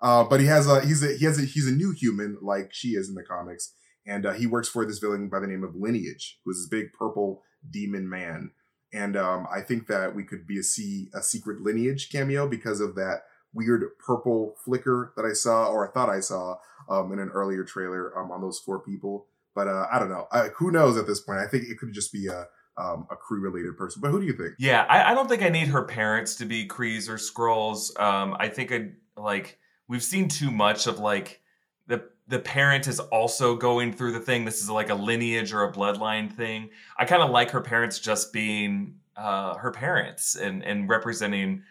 uh 0.02 0.24
but 0.24 0.40
he 0.40 0.46
has 0.46 0.68
a 0.68 0.82
he's 0.86 1.04
a 1.04 1.18
he 1.18 1.26
has 1.26 1.40
a 1.40 1.46
he's 1.46 1.68
a 1.68 1.72
new 1.72 1.92
human 1.92 2.38
like 2.42 2.70
she 2.74 2.90
is 2.90 3.10
in 3.10 3.16
the 3.16 3.24
comics 3.24 3.74
and 4.08 4.26
uh, 4.26 4.34
he 4.34 4.48
works 4.48 4.70
for 4.70 4.86
this 4.86 5.00
villain 5.00 5.28
by 5.28 5.40
the 5.40 5.48
name 5.48 5.64
of 5.64 5.76
Lineage, 5.76 6.40
who's 6.46 6.58
this 6.58 6.70
big 6.70 6.94
purple 6.94 7.44
demon 7.70 8.10
man. 8.10 8.52
And 8.94 9.18
um, 9.18 9.46
I 9.54 9.60
think 9.62 9.88
that 9.88 10.16
we 10.16 10.24
could 10.24 10.48
be 10.48 10.58
a 10.58 10.64
see 10.64 11.10
a 11.14 11.22
secret 11.22 11.62
Lineage 11.62 12.10
cameo 12.10 12.48
because 12.48 12.80
of 12.80 12.96
that 12.96 13.24
weird 13.54 13.84
purple 14.00 14.56
flicker 14.64 15.14
that 15.18 15.26
I 15.26 15.34
saw, 15.34 15.68
or 15.68 15.88
I 15.88 15.92
thought 15.92 16.10
I 16.10 16.22
saw, 16.22 16.56
um, 16.90 17.12
in 17.12 17.20
an 17.20 17.30
earlier 17.30 17.66
trailer 17.66 18.18
um, 18.18 18.32
on 18.32 18.42
those 18.42 18.60
four 18.60 18.80
people. 18.80 19.28
But 19.54 19.68
uh, 19.68 19.88
I 19.92 20.00
don't 20.00 20.10
know. 20.10 20.28
I, 20.32 20.50
who 20.58 20.72
knows 20.72 20.98
at 20.98 21.06
this 21.06 21.20
point? 21.20 21.40
I 21.40 21.48
think 21.48 21.66
it 21.66 21.78
could 21.78 21.92
just 21.92 22.14
be 22.14 22.28
a 22.28 22.48
um, 22.82 23.08
a 23.12 23.16
Kree 23.16 23.42
related 23.42 23.76
person. 23.76 24.02
But 24.02 24.12
who 24.12 24.22
do 24.22 24.26
you 24.28 24.34
think? 24.34 24.54
Yeah, 24.60 24.86
I, 24.88 25.12
I 25.12 25.14
don't 25.16 25.28
think 25.28 25.42
I 25.42 25.50
need 25.50 25.68
her 25.70 25.84
parents 25.84 26.36
to 26.36 26.46
be 26.46 26.68
Krees 26.68 27.10
or 27.10 27.16
Skrulls. 27.16 28.00
Um, 28.00 28.38
I 28.40 28.48
think 28.48 28.72
I 28.72 28.92
like 29.20 29.58
we've 29.88 30.04
seen 30.04 30.28
too 30.28 30.52
much 30.52 30.88
of 30.88 31.00
like 31.00 31.42
the 31.88 32.10
the 32.28 32.40
parent 32.40 32.88
is 32.88 33.00
also 33.00 33.56
going 33.56 33.94
through 33.94 34.12
the 34.12 34.20
thing. 34.20 34.46
This 34.46 34.62
is 34.62 34.70
like 34.70 34.90
a 34.90 34.96
lineage 34.96 35.54
or 35.54 35.64
a 35.64 35.72
bloodline 35.72 36.32
thing. 36.32 36.70
I 36.98 37.06
kind 37.06 37.22
of 37.22 37.30
like 37.30 37.52
her 37.52 37.62
parents 37.62 38.00
just 38.00 38.34
being 38.34 38.96
uh, 39.16 39.56
her 39.56 39.72
parents 39.72 40.36
and 40.36 40.64
and 40.64 40.90
representing 40.90 41.64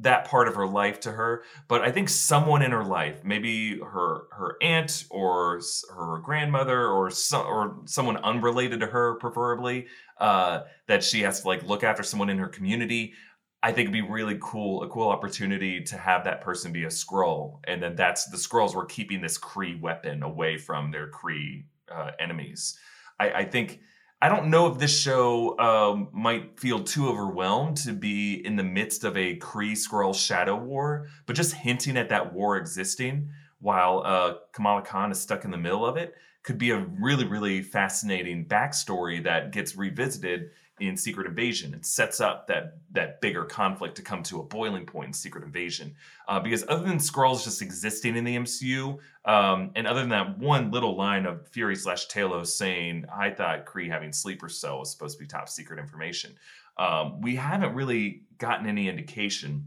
that 0.00 0.24
part 0.26 0.46
of 0.46 0.54
her 0.54 0.66
life 0.66 1.00
to 1.00 1.10
her. 1.10 1.42
But 1.66 1.82
I 1.82 1.90
think 1.90 2.08
someone 2.08 2.62
in 2.62 2.70
her 2.70 2.84
life, 2.84 3.24
maybe 3.24 3.78
her 3.78 4.22
her 4.32 4.56
aunt 4.62 5.04
or 5.10 5.60
her 5.94 6.18
grandmother 6.18 6.86
or 6.88 7.10
some 7.10 7.46
or 7.46 7.76
someone 7.84 8.16
unrelated 8.18 8.80
to 8.80 8.86
her, 8.86 9.16
preferably, 9.16 9.86
uh, 10.18 10.62
that 10.86 11.02
she 11.02 11.22
has 11.22 11.42
to 11.42 11.48
like 11.48 11.64
look 11.64 11.82
after 11.82 12.02
someone 12.02 12.30
in 12.30 12.38
her 12.38 12.48
community. 12.48 13.14
I 13.62 13.72
think 13.72 13.88
it'd 13.88 13.92
be 13.92 14.02
really 14.02 14.38
cool, 14.40 14.84
a 14.84 14.88
cool 14.88 15.08
opportunity 15.08 15.80
to 15.82 15.96
have 15.96 16.24
that 16.24 16.40
person 16.40 16.72
be 16.72 16.84
a 16.84 16.88
Skrull, 16.88 17.58
and 17.64 17.82
then 17.82 17.96
that's 17.96 18.26
the 18.26 18.36
Skrulls 18.36 18.74
were 18.74 18.84
keeping 18.84 19.20
this 19.20 19.36
Kree 19.36 19.80
weapon 19.80 20.22
away 20.22 20.58
from 20.58 20.92
their 20.92 21.10
Kree 21.10 21.64
uh, 21.90 22.12
enemies. 22.20 22.78
I, 23.18 23.30
I 23.30 23.44
think 23.44 23.80
I 24.22 24.28
don't 24.28 24.50
know 24.50 24.66
if 24.66 24.78
this 24.78 24.96
show 24.96 25.58
um, 25.58 26.08
might 26.12 26.58
feel 26.58 26.82
too 26.82 27.08
overwhelmed 27.08 27.76
to 27.78 27.92
be 27.92 28.34
in 28.46 28.56
the 28.56 28.64
midst 28.64 29.04
of 29.04 29.16
a 29.16 29.36
Kree 29.38 29.72
Skrull 29.72 30.14
shadow 30.14 30.56
war, 30.56 31.08
but 31.26 31.34
just 31.34 31.54
hinting 31.54 31.96
at 31.96 32.08
that 32.10 32.32
war 32.32 32.56
existing 32.56 33.28
while 33.60 34.02
uh, 34.04 34.34
Kamala 34.52 34.82
Khan 34.82 35.10
is 35.10 35.20
stuck 35.20 35.44
in 35.44 35.50
the 35.50 35.56
middle 35.56 35.84
of 35.84 35.96
it 35.96 36.14
could 36.44 36.58
be 36.58 36.70
a 36.70 36.86
really, 36.98 37.26
really 37.26 37.60
fascinating 37.60 38.46
backstory 38.46 39.22
that 39.22 39.52
gets 39.52 39.76
revisited 39.76 40.50
in 40.80 40.96
Secret 40.96 41.26
Invasion 41.26 41.74
and 41.74 41.84
sets 41.84 42.20
up 42.20 42.46
that 42.46 42.78
that 42.92 43.20
bigger 43.20 43.44
conflict 43.44 43.96
to 43.96 44.02
come 44.02 44.22
to 44.24 44.40
a 44.40 44.42
boiling 44.42 44.86
point 44.86 45.08
in 45.08 45.12
Secret 45.12 45.44
Invasion. 45.44 45.94
Uh, 46.26 46.40
because 46.40 46.64
other 46.68 46.84
than 46.84 46.98
Skrulls 46.98 47.44
just 47.44 47.62
existing 47.62 48.16
in 48.16 48.24
the 48.24 48.36
MCU, 48.36 48.98
um, 49.24 49.70
and 49.74 49.86
other 49.86 50.00
than 50.00 50.10
that 50.10 50.38
one 50.38 50.70
little 50.70 50.96
line 50.96 51.26
of 51.26 51.48
Fury 51.48 51.76
slash 51.76 52.08
Talos 52.08 52.48
saying, 52.48 53.04
"I 53.12 53.30
thought 53.30 53.66
Kree 53.66 53.88
having 53.88 54.12
sleeper 54.12 54.48
cell 54.48 54.80
was 54.80 54.90
supposed 54.90 55.18
to 55.18 55.24
be 55.24 55.28
top 55.28 55.48
secret 55.48 55.78
information," 55.78 56.34
um, 56.76 57.20
we 57.20 57.36
haven't 57.36 57.74
really 57.74 58.22
gotten 58.38 58.66
any 58.66 58.88
indication 58.88 59.66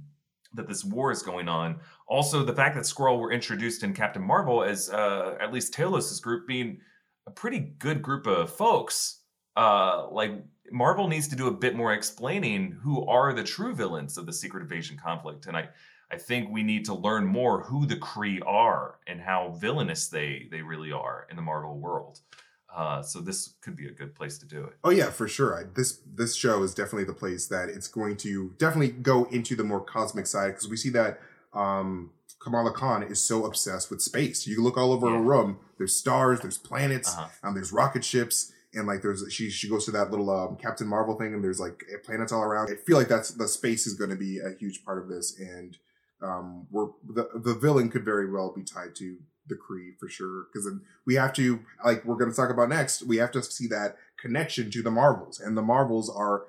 that 0.54 0.67
this 0.67 0.84
war 0.84 1.12
is 1.12 1.21
going 1.21 1.47
on. 1.47 1.80
Also, 2.08 2.43
the 2.43 2.54
fact 2.54 2.76
that 2.76 2.84
Skrull 2.84 3.19
were 3.19 3.32
introduced 3.32 3.84
in 3.84 3.93
Captain 3.93 4.21
Marvel 4.21 4.63
as 4.63 4.89
uh, 4.89 5.38
at 5.39 5.54
least 5.54 5.74
Talos' 5.74 6.21
group 6.21 6.47
being 6.47 6.80
a 7.28 7.32
pretty 7.32 7.60
good 7.60 8.02
group 8.02 8.28
of 8.28 8.50
folks. 8.50 9.19
Uh, 9.56 10.08
like 10.12 10.32
Marvel 10.71 11.07
needs 11.07 11.27
to 11.29 11.36
do 11.36 11.47
a 11.47 11.51
bit 11.51 11.75
more 11.75 11.93
explaining 11.93 12.77
who 12.84 13.05
are 13.05 13.34
the 13.34 13.43
true 13.43 13.73
villains 13.75 14.17
of 14.17 14.25
the 14.25 14.34
Secret 14.34 14.62
Invasion 14.62 14.97
conflict, 14.97 15.45
and 15.45 15.55
I, 15.57 15.69
I 16.12 16.17
think 16.17 16.49
we 16.49 16.63
need 16.63 16.86
to 16.86 16.93
learn 16.93 17.25
more 17.25 17.63
who 17.63 17.86
the 17.86 17.95
Kree 17.95 18.39
are 18.45 18.99
and 19.07 19.21
how 19.21 19.55
villainous 19.60 20.07
they 20.07 20.47
they 20.51 20.62
really 20.62 20.91
are 20.91 21.27
in 21.29 21.36
the 21.36 21.41
Marvel 21.41 21.77
world. 21.77 22.19
Uh, 22.73 23.01
so 23.01 23.19
this 23.19 23.55
could 23.62 23.75
be 23.75 23.88
a 23.88 23.91
good 23.91 24.15
place 24.15 24.38
to 24.38 24.45
do 24.45 24.63
it. 24.63 24.73
Oh 24.84 24.91
yeah, 24.91 25.10
for 25.10 25.27
sure. 25.27 25.57
I, 25.57 25.63
this 25.73 25.99
this 26.05 26.36
show 26.36 26.63
is 26.63 26.73
definitely 26.73 27.03
the 27.03 27.13
place 27.13 27.47
that 27.47 27.69
it's 27.69 27.88
going 27.88 28.15
to 28.17 28.53
definitely 28.57 28.91
go 28.91 29.25
into 29.25 29.55
the 29.55 29.63
more 29.63 29.81
cosmic 29.81 30.25
side 30.25 30.49
because 30.49 30.69
we 30.69 30.77
see 30.77 30.89
that 30.89 31.19
um, 31.53 32.12
Kamala 32.39 32.71
Khan 32.71 33.03
is 33.03 33.21
so 33.21 33.45
obsessed 33.45 33.89
with 33.89 34.01
space. 34.01 34.47
You 34.47 34.63
look 34.63 34.77
all 34.77 34.93
over 34.93 35.10
her 35.10 35.21
room. 35.21 35.60
There's 35.77 35.95
stars. 35.95 36.39
There's 36.39 36.57
planets. 36.57 37.10
Uh-huh. 37.10 37.27
Um, 37.43 37.53
there's 37.53 37.71
rocket 37.73 38.05
ships. 38.05 38.53
And 38.73 38.88
like 38.88 39.01
there's 39.01 39.25
she 39.31 39.49
she 39.49 39.69
goes 39.69 39.86
to 39.86 39.91
that 39.91 40.12
little 40.12 40.29
um, 40.29 40.55
Captain 40.55 40.88
Marvel 40.88 41.17
thing 41.17 41.34
and 41.34 41.43
there's 41.43 41.60
like 41.60 41.84
planets 42.03 42.31
all 42.31 42.41
around. 42.43 42.69
I 42.71 42.75
feel 42.75 42.97
like 42.97 43.10
that's 43.10 43.31
the 43.31 43.47
space 43.47 43.86
is 43.86 43.95
going 43.95 44.12
to 44.12 44.15
be 44.15 44.39
a 44.39 44.57
huge 44.57 44.86
part 44.86 44.97
of 44.97 45.10
this 45.10 45.38
and 45.38 45.77
um 46.21 46.67
we're 46.69 46.88
the 47.07 47.27
the 47.36 47.55
villain 47.55 47.89
could 47.89 48.05
very 48.05 48.31
well 48.31 48.53
be 48.55 48.63
tied 48.63 48.95
to 48.95 49.17
the 49.47 49.55
Kree 49.55 49.97
for 49.99 50.07
sure 50.07 50.45
because 50.51 50.69
we 51.05 51.15
have 51.15 51.34
to 51.34 51.60
like 51.84 52.05
we're 52.05 52.15
going 52.15 52.29
to 52.29 52.36
talk 52.36 52.49
about 52.49 52.69
next 52.69 53.03
we 53.03 53.17
have 53.17 53.31
to 53.31 53.43
see 53.43 53.67
that 53.67 53.97
connection 54.19 54.69
to 54.71 54.81
the 54.81 54.91
Marvels 54.91 55.39
and 55.39 55.57
the 55.57 55.62
Marvels 55.62 56.10
are 56.10 56.43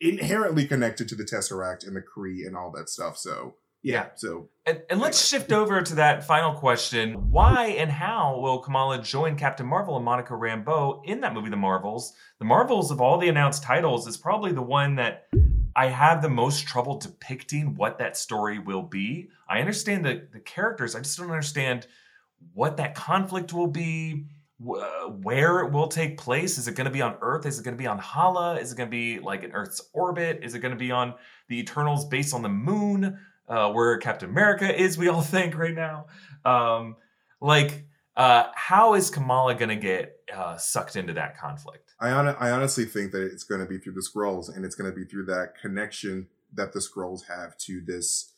inherently 0.00 0.66
connected 0.66 1.08
to 1.08 1.14
the 1.14 1.24
Tesseract 1.24 1.86
and 1.86 1.96
the 1.96 2.02
Kree 2.02 2.46
and 2.46 2.56
all 2.56 2.70
that 2.72 2.88
stuff 2.88 3.16
so 3.16 3.54
yeah, 3.82 4.08
so 4.16 4.48
And, 4.66 4.82
and 4.90 5.00
let's 5.00 5.26
shift 5.26 5.52
over 5.52 5.80
to 5.80 5.94
that 5.96 6.24
final 6.24 6.52
question. 6.52 7.30
Why 7.30 7.76
and 7.78 7.90
how 7.90 8.38
will 8.40 8.58
Kamala 8.58 9.00
join 9.02 9.36
Captain 9.36 9.66
Marvel 9.66 9.96
and 9.96 10.04
Monica 10.04 10.34
Rambeau 10.34 11.00
in 11.04 11.20
that 11.20 11.32
movie, 11.32 11.50
The 11.50 11.56
Marvels? 11.56 12.12
The 12.38 12.44
Marvels, 12.44 12.90
of 12.90 13.00
all 13.00 13.18
the 13.18 13.28
announced 13.28 13.62
titles, 13.62 14.06
is 14.06 14.16
probably 14.16 14.52
the 14.52 14.62
one 14.62 14.96
that 14.96 15.28
I 15.76 15.86
have 15.86 16.22
the 16.22 16.28
most 16.28 16.66
trouble 16.66 16.98
depicting 16.98 17.76
what 17.76 17.98
that 17.98 18.16
story 18.16 18.58
will 18.58 18.82
be. 18.82 19.28
I 19.48 19.60
understand 19.60 20.04
the, 20.04 20.26
the 20.32 20.40
characters, 20.40 20.96
I 20.96 21.00
just 21.00 21.16
don't 21.16 21.30
understand 21.30 21.86
what 22.52 22.76
that 22.78 22.96
conflict 22.96 23.52
will 23.52 23.68
be, 23.68 24.26
wh- 24.60 24.80
uh, 24.80 25.08
where 25.08 25.60
it 25.60 25.72
will 25.72 25.86
take 25.86 26.18
place. 26.18 26.58
Is 26.58 26.66
it 26.66 26.74
going 26.74 26.86
to 26.86 26.90
be 26.90 27.00
on 27.00 27.16
Earth? 27.20 27.46
Is 27.46 27.60
it 27.60 27.62
going 27.62 27.76
to 27.76 27.80
be 27.80 27.86
on 27.86 27.98
Hala? 27.98 28.58
Is 28.58 28.72
it 28.72 28.76
going 28.76 28.88
to 28.88 28.90
be 28.90 29.20
like 29.20 29.44
in 29.44 29.52
Earth's 29.52 29.80
orbit? 29.92 30.40
Is 30.42 30.54
it 30.54 30.58
going 30.58 30.74
to 30.74 30.78
be 30.78 30.90
on 30.90 31.14
the 31.48 31.60
Eternals 31.60 32.06
based 32.06 32.34
on 32.34 32.42
the 32.42 32.48
moon? 32.48 33.18
Uh, 33.48 33.72
where 33.72 33.96
Captain 33.96 34.28
America 34.28 34.78
is, 34.78 34.98
we 34.98 35.08
all 35.08 35.22
think 35.36 35.56
right 35.56 35.74
now. 35.74 36.06
Um, 36.44 36.96
like, 37.40 37.86
uh, 38.16 38.48
how 38.54 38.94
is 38.94 39.10
Kamala 39.10 39.54
going 39.54 39.68
to 39.68 39.76
get 39.76 40.16
uh, 40.34 40.56
sucked 40.56 40.96
into 40.96 41.14
that 41.14 41.38
conflict? 41.38 41.94
I, 42.00 42.10
on, 42.10 42.28
I 42.28 42.50
honestly 42.50 42.84
think 42.84 43.12
that 43.12 43.22
it's 43.22 43.44
going 43.44 43.60
to 43.60 43.66
be 43.66 43.78
through 43.78 43.94
the 43.94 44.06
Skrulls 44.06 44.54
and 44.54 44.64
it's 44.64 44.74
going 44.74 44.90
to 44.90 44.94
be 44.94 45.04
through 45.04 45.26
that 45.26 45.54
connection 45.60 46.28
that 46.52 46.72
the 46.72 46.80
Skrulls 46.80 47.26
have 47.28 47.56
to 47.58 47.80
this 47.80 48.34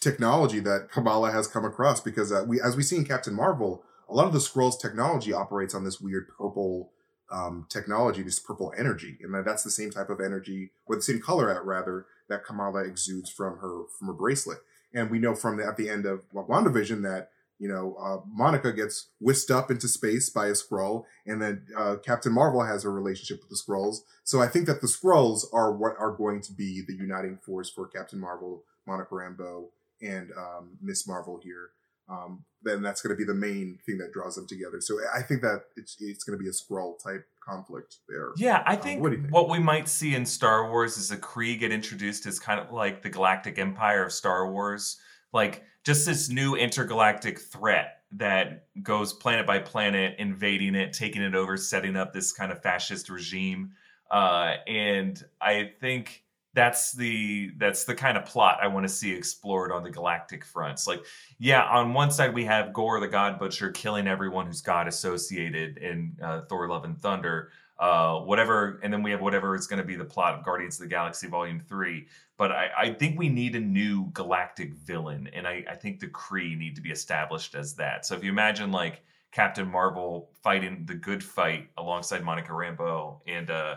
technology 0.00 0.60
that 0.60 0.90
Kamala 0.90 1.30
has 1.30 1.46
come 1.46 1.64
across 1.64 2.00
because 2.00 2.32
uh, 2.32 2.44
we 2.46 2.60
as 2.60 2.76
we 2.76 2.82
see 2.82 2.96
in 2.96 3.04
Captain 3.04 3.34
Marvel, 3.34 3.84
a 4.08 4.14
lot 4.14 4.26
of 4.26 4.32
the 4.32 4.38
Skrulls 4.38 4.80
technology 4.80 5.32
operates 5.32 5.74
on 5.74 5.84
this 5.84 6.00
weird 6.00 6.28
purple 6.28 6.92
um, 7.32 7.66
technology, 7.68 8.22
this 8.22 8.38
purple 8.38 8.72
energy, 8.76 9.18
and 9.22 9.34
that's 9.46 9.64
the 9.64 9.70
same 9.70 9.90
type 9.90 10.10
of 10.10 10.20
energy 10.20 10.70
or 10.86 10.96
the 10.96 11.02
same 11.02 11.20
color 11.20 11.50
at 11.50 11.64
rather 11.64 12.06
that 12.28 12.44
Kamala 12.44 12.84
exudes 12.84 13.30
from 13.30 13.58
her 13.58 13.84
from 13.98 14.08
her 14.08 14.12
bracelet. 14.12 14.58
And 14.94 15.10
we 15.10 15.18
know 15.18 15.34
from 15.34 15.56
the, 15.56 15.64
at 15.64 15.76
the 15.76 15.88
end 15.88 16.04
of 16.04 16.22
WandaVision 16.34 17.02
that 17.02 17.30
you 17.58 17.68
know 17.68 17.96
uh, 17.98 18.18
Monica 18.30 18.72
gets 18.72 19.08
whisked 19.18 19.50
up 19.50 19.70
into 19.70 19.88
space 19.88 20.28
by 20.28 20.46
a 20.46 20.52
Skrull, 20.52 21.04
and 21.26 21.40
then 21.40 21.66
uh, 21.76 21.96
Captain 22.04 22.32
Marvel 22.32 22.62
has 22.62 22.84
a 22.84 22.90
relationship 22.90 23.40
with 23.40 23.48
the 23.48 23.56
Skrulls. 23.56 24.00
So 24.24 24.40
I 24.40 24.48
think 24.48 24.66
that 24.66 24.80
the 24.80 24.86
Skrulls 24.86 25.44
are 25.52 25.72
what 25.72 25.96
are 25.98 26.12
going 26.12 26.42
to 26.42 26.52
be 26.52 26.82
the 26.86 26.94
uniting 26.94 27.38
force 27.38 27.70
for 27.70 27.86
Captain 27.86 28.20
Marvel, 28.20 28.62
Monica 28.86 29.14
Rambeau, 29.14 29.68
and 30.02 30.30
um, 30.36 30.76
Miss 30.82 31.08
Marvel 31.08 31.40
here. 31.42 31.70
Um, 32.08 32.44
then 32.62 32.82
that's 32.82 33.02
going 33.02 33.14
to 33.14 33.18
be 33.18 33.24
the 33.24 33.34
main 33.34 33.78
thing 33.84 33.98
that 33.98 34.12
draws 34.12 34.36
them 34.36 34.46
together. 34.46 34.80
So 34.80 34.98
I 35.14 35.22
think 35.22 35.40
that 35.42 35.62
it's 35.76 35.96
it's 36.00 36.24
going 36.24 36.38
to 36.38 36.42
be 36.42 36.48
a 36.48 36.52
Skrull 36.52 37.02
type 37.02 37.26
conflict 37.40 37.96
there. 38.08 38.30
Yeah, 38.36 38.62
I 38.66 38.76
think, 38.76 38.98
um, 38.98 39.02
what, 39.02 39.12
think, 39.12 39.32
what, 39.32 39.48
we 39.48 39.58
might 39.58 39.88
see 39.88 40.14
in 40.14 40.24
Star 40.24 40.70
Wars 40.70 40.96
is 40.96 41.10
a 41.10 41.16
Kree 41.16 41.58
get 41.58 41.72
introduced 41.72 42.26
as 42.26 42.38
kind 42.38 42.60
of 42.60 42.72
like 42.72 43.02
the 43.02 43.10
Galactic 43.10 43.58
Empire 43.58 44.04
of 44.04 44.12
Star 44.12 44.50
Wars, 44.50 44.98
like 45.32 45.64
just 45.84 46.06
this 46.06 46.28
new 46.28 46.54
intergalactic 46.54 47.40
threat 47.40 48.02
that 48.12 48.66
goes 48.82 49.12
planet 49.12 49.46
by 49.46 49.58
planet, 49.58 50.14
invading 50.18 50.74
it, 50.74 50.92
taking 50.92 51.22
it 51.22 51.34
over, 51.34 51.56
setting 51.56 51.96
up 51.96 52.12
this 52.12 52.32
kind 52.32 52.52
of 52.52 52.62
fascist 52.62 53.08
regime. 53.08 53.72
Uh, 54.10 54.56
and 54.66 55.24
I 55.40 55.72
think 55.80 56.22
that's 56.54 56.92
the 56.92 57.52
that's 57.56 57.84
the 57.84 57.94
kind 57.94 58.16
of 58.18 58.26
plot 58.26 58.58
I 58.60 58.66
want 58.66 58.84
to 58.86 58.92
see 58.92 59.12
explored 59.12 59.72
on 59.72 59.82
the 59.82 59.90
galactic 59.90 60.44
fronts. 60.44 60.86
Like, 60.86 61.02
yeah, 61.38 61.64
on 61.64 61.94
one 61.94 62.10
side 62.10 62.34
we 62.34 62.44
have 62.44 62.72
Gorr 62.72 63.00
the 63.00 63.08
God 63.08 63.38
Butcher 63.38 63.70
killing 63.70 64.06
everyone 64.06 64.46
who's 64.46 64.60
God 64.60 64.86
associated 64.86 65.78
in 65.78 66.16
uh, 66.22 66.42
Thor: 66.42 66.68
Love 66.68 66.84
and 66.84 67.00
Thunder, 67.00 67.50
uh, 67.78 68.18
whatever, 68.20 68.80
and 68.82 68.92
then 68.92 69.02
we 69.02 69.10
have 69.10 69.22
whatever 69.22 69.54
is 69.54 69.66
going 69.66 69.80
to 69.80 69.86
be 69.86 69.96
the 69.96 70.04
plot 70.04 70.34
of 70.38 70.44
Guardians 70.44 70.76
of 70.76 70.82
the 70.82 70.88
Galaxy 70.88 71.26
Volume 71.26 71.60
Three. 71.60 72.06
But 72.36 72.52
I, 72.52 72.70
I 72.76 72.92
think 72.92 73.18
we 73.18 73.28
need 73.28 73.56
a 73.56 73.60
new 73.60 74.10
galactic 74.12 74.74
villain, 74.74 75.30
and 75.32 75.46
I, 75.46 75.64
I 75.70 75.74
think 75.74 76.00
the 76.00 76.08
Kree 76.08 76.56
need 76.58 76.74
to 76.74 76.82
be 76.82 76.90
established 76.90 77.54
as 77.54 77.74
that. 77.74 78.04
So 78.04 78.14
if 78.14 78.24
you 78.24 78.30
imagine 78.30 78.72
like 78.72 79.02
Captain 79.32 79.66
Marvel 79.66 80.30
fighting 80.42 80.84
the 80.84 80.94
good 80.94 81.24
fight 81.24 81.68
alongside 81.78 82.22
Monica 82.22 82.52
Rambeau 82.52 83.20
and 83.26 83.50
uh, 83.50 83.76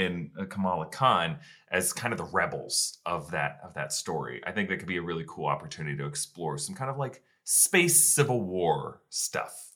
and 0.00 0.30
uh, 0.38 0.44
Kamala 0.46 0.86
Khan 0.86 1.38
as 1.70 1.92
kind 1.92 2.12
of 2.12 2.18
the 2.18 2.24
rebels 2.24 2.98
of 3.06 3.30
that 3.30 3.60
of 3.64 3.74
that 3.74 3.92
story. 3.92 4.40
I 4.46 4.52
think 4.52 4.68
that 4.68 4.78
could 4.78 4.88
be 4.88 4.96
a 4.96 5.02
really 5.02 5.24
cool 5.28 5.46
opportunity 5.46 5.96
to 5.96 6.06
explore 6.06 6.58
some 6.58 6.74
kind 6.74 6.90
of 6.90 6.96
like 6.96 7.22
space 7.44 8.04
civil 8.04 8.42
war 8.42 9.02
stuff. 9.08 9.66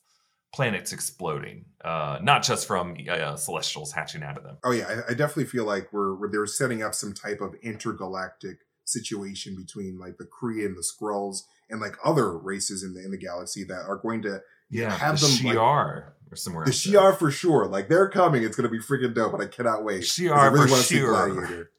Planets 0.53 0.93
exploding, 0.93 1.65
uh, 1.83 2.17
not 2.21 2.41
just 2.41 2.65
from 2.65 2.95
uh, 3.09 3.35
celestials 3.35 3.91
hatching 3.91 4.23
out 4.23 4.37
of 4.37 4.43
them. 4.43 4.57
Oh 4.63 4.71
yeah, 4.71 4.87
I, 4.87 5.11
I 5.11 5.13
definitely 5.13 5.47
feel 5.47 5.65
like 5.65 5.91
we're, 5.91 6.15
we're 6.15 6.31
they're 6.31 6.45
setting 6.45 6.81
up 6.81 6.95
some 6.95 7.13
type 7.13 7.41
of 7.41 7.55
intergalactic 7.61 8.59
situation 8.85 9.55
between 9.57 9.99
like 9.99 10.17
the 10.17 10.23
Kree 10.23 10.65
and 10.65 10.77
the 10.77 10.81
Skrulls 10.81 11.41
and 11.69 11.81
like 11.81 11.97
other 12.05 12.37
races 12.37 12.83
in 12.83 12.93
the 12.93 13.03
in 13.03 13.11
the 13.11 13.17
galaxy 13.17 13.65
that 13.65 13.83
are 13.85 13.97
going 13.97 14.21
to 14.21 14.41
yeah 14.69 14.91
have 14.91 15.19
the 15.19 15.27
them 15.27 15.35
Shi'ar. 15.35 15.95
Like, 15.95 16.15
or 16.31 16.35
somewhere. 16.35 16.65
The 16.65 16.71
Shi'ar 16.71 17.17
for 17.17 17.31
sure. 17.31 17.65
Like 17.67 17.89
they're 17.89 18.09
coming. 18.09 18.43
It's 18.43 18.55
gonna 18.55 18.69
be 18.69 18.79
freaking 18.79 19.13
dope, 19.13 19.31
but 19.31 19.41
I 19.41 19.47
cannot 19.47 19.83
wait. 19.83 20.03
Shi'ar 20.03 20.51
really 20.51 20.67
for 20.69 20.75
sure. 20.75 21.69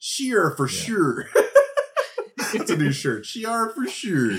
Shi'ar 0.00 0.56
for 0.56 0.68
yeah. 0.68 0.72
sure. 0.72 1.28
it's 2.54 2.70
a 2.70 2.76
new 2.76 2.92
shirt. 2.92 3.24
Shi'ar 3.24 3.74
for 3.74 3.86
sure. 3.86 4.32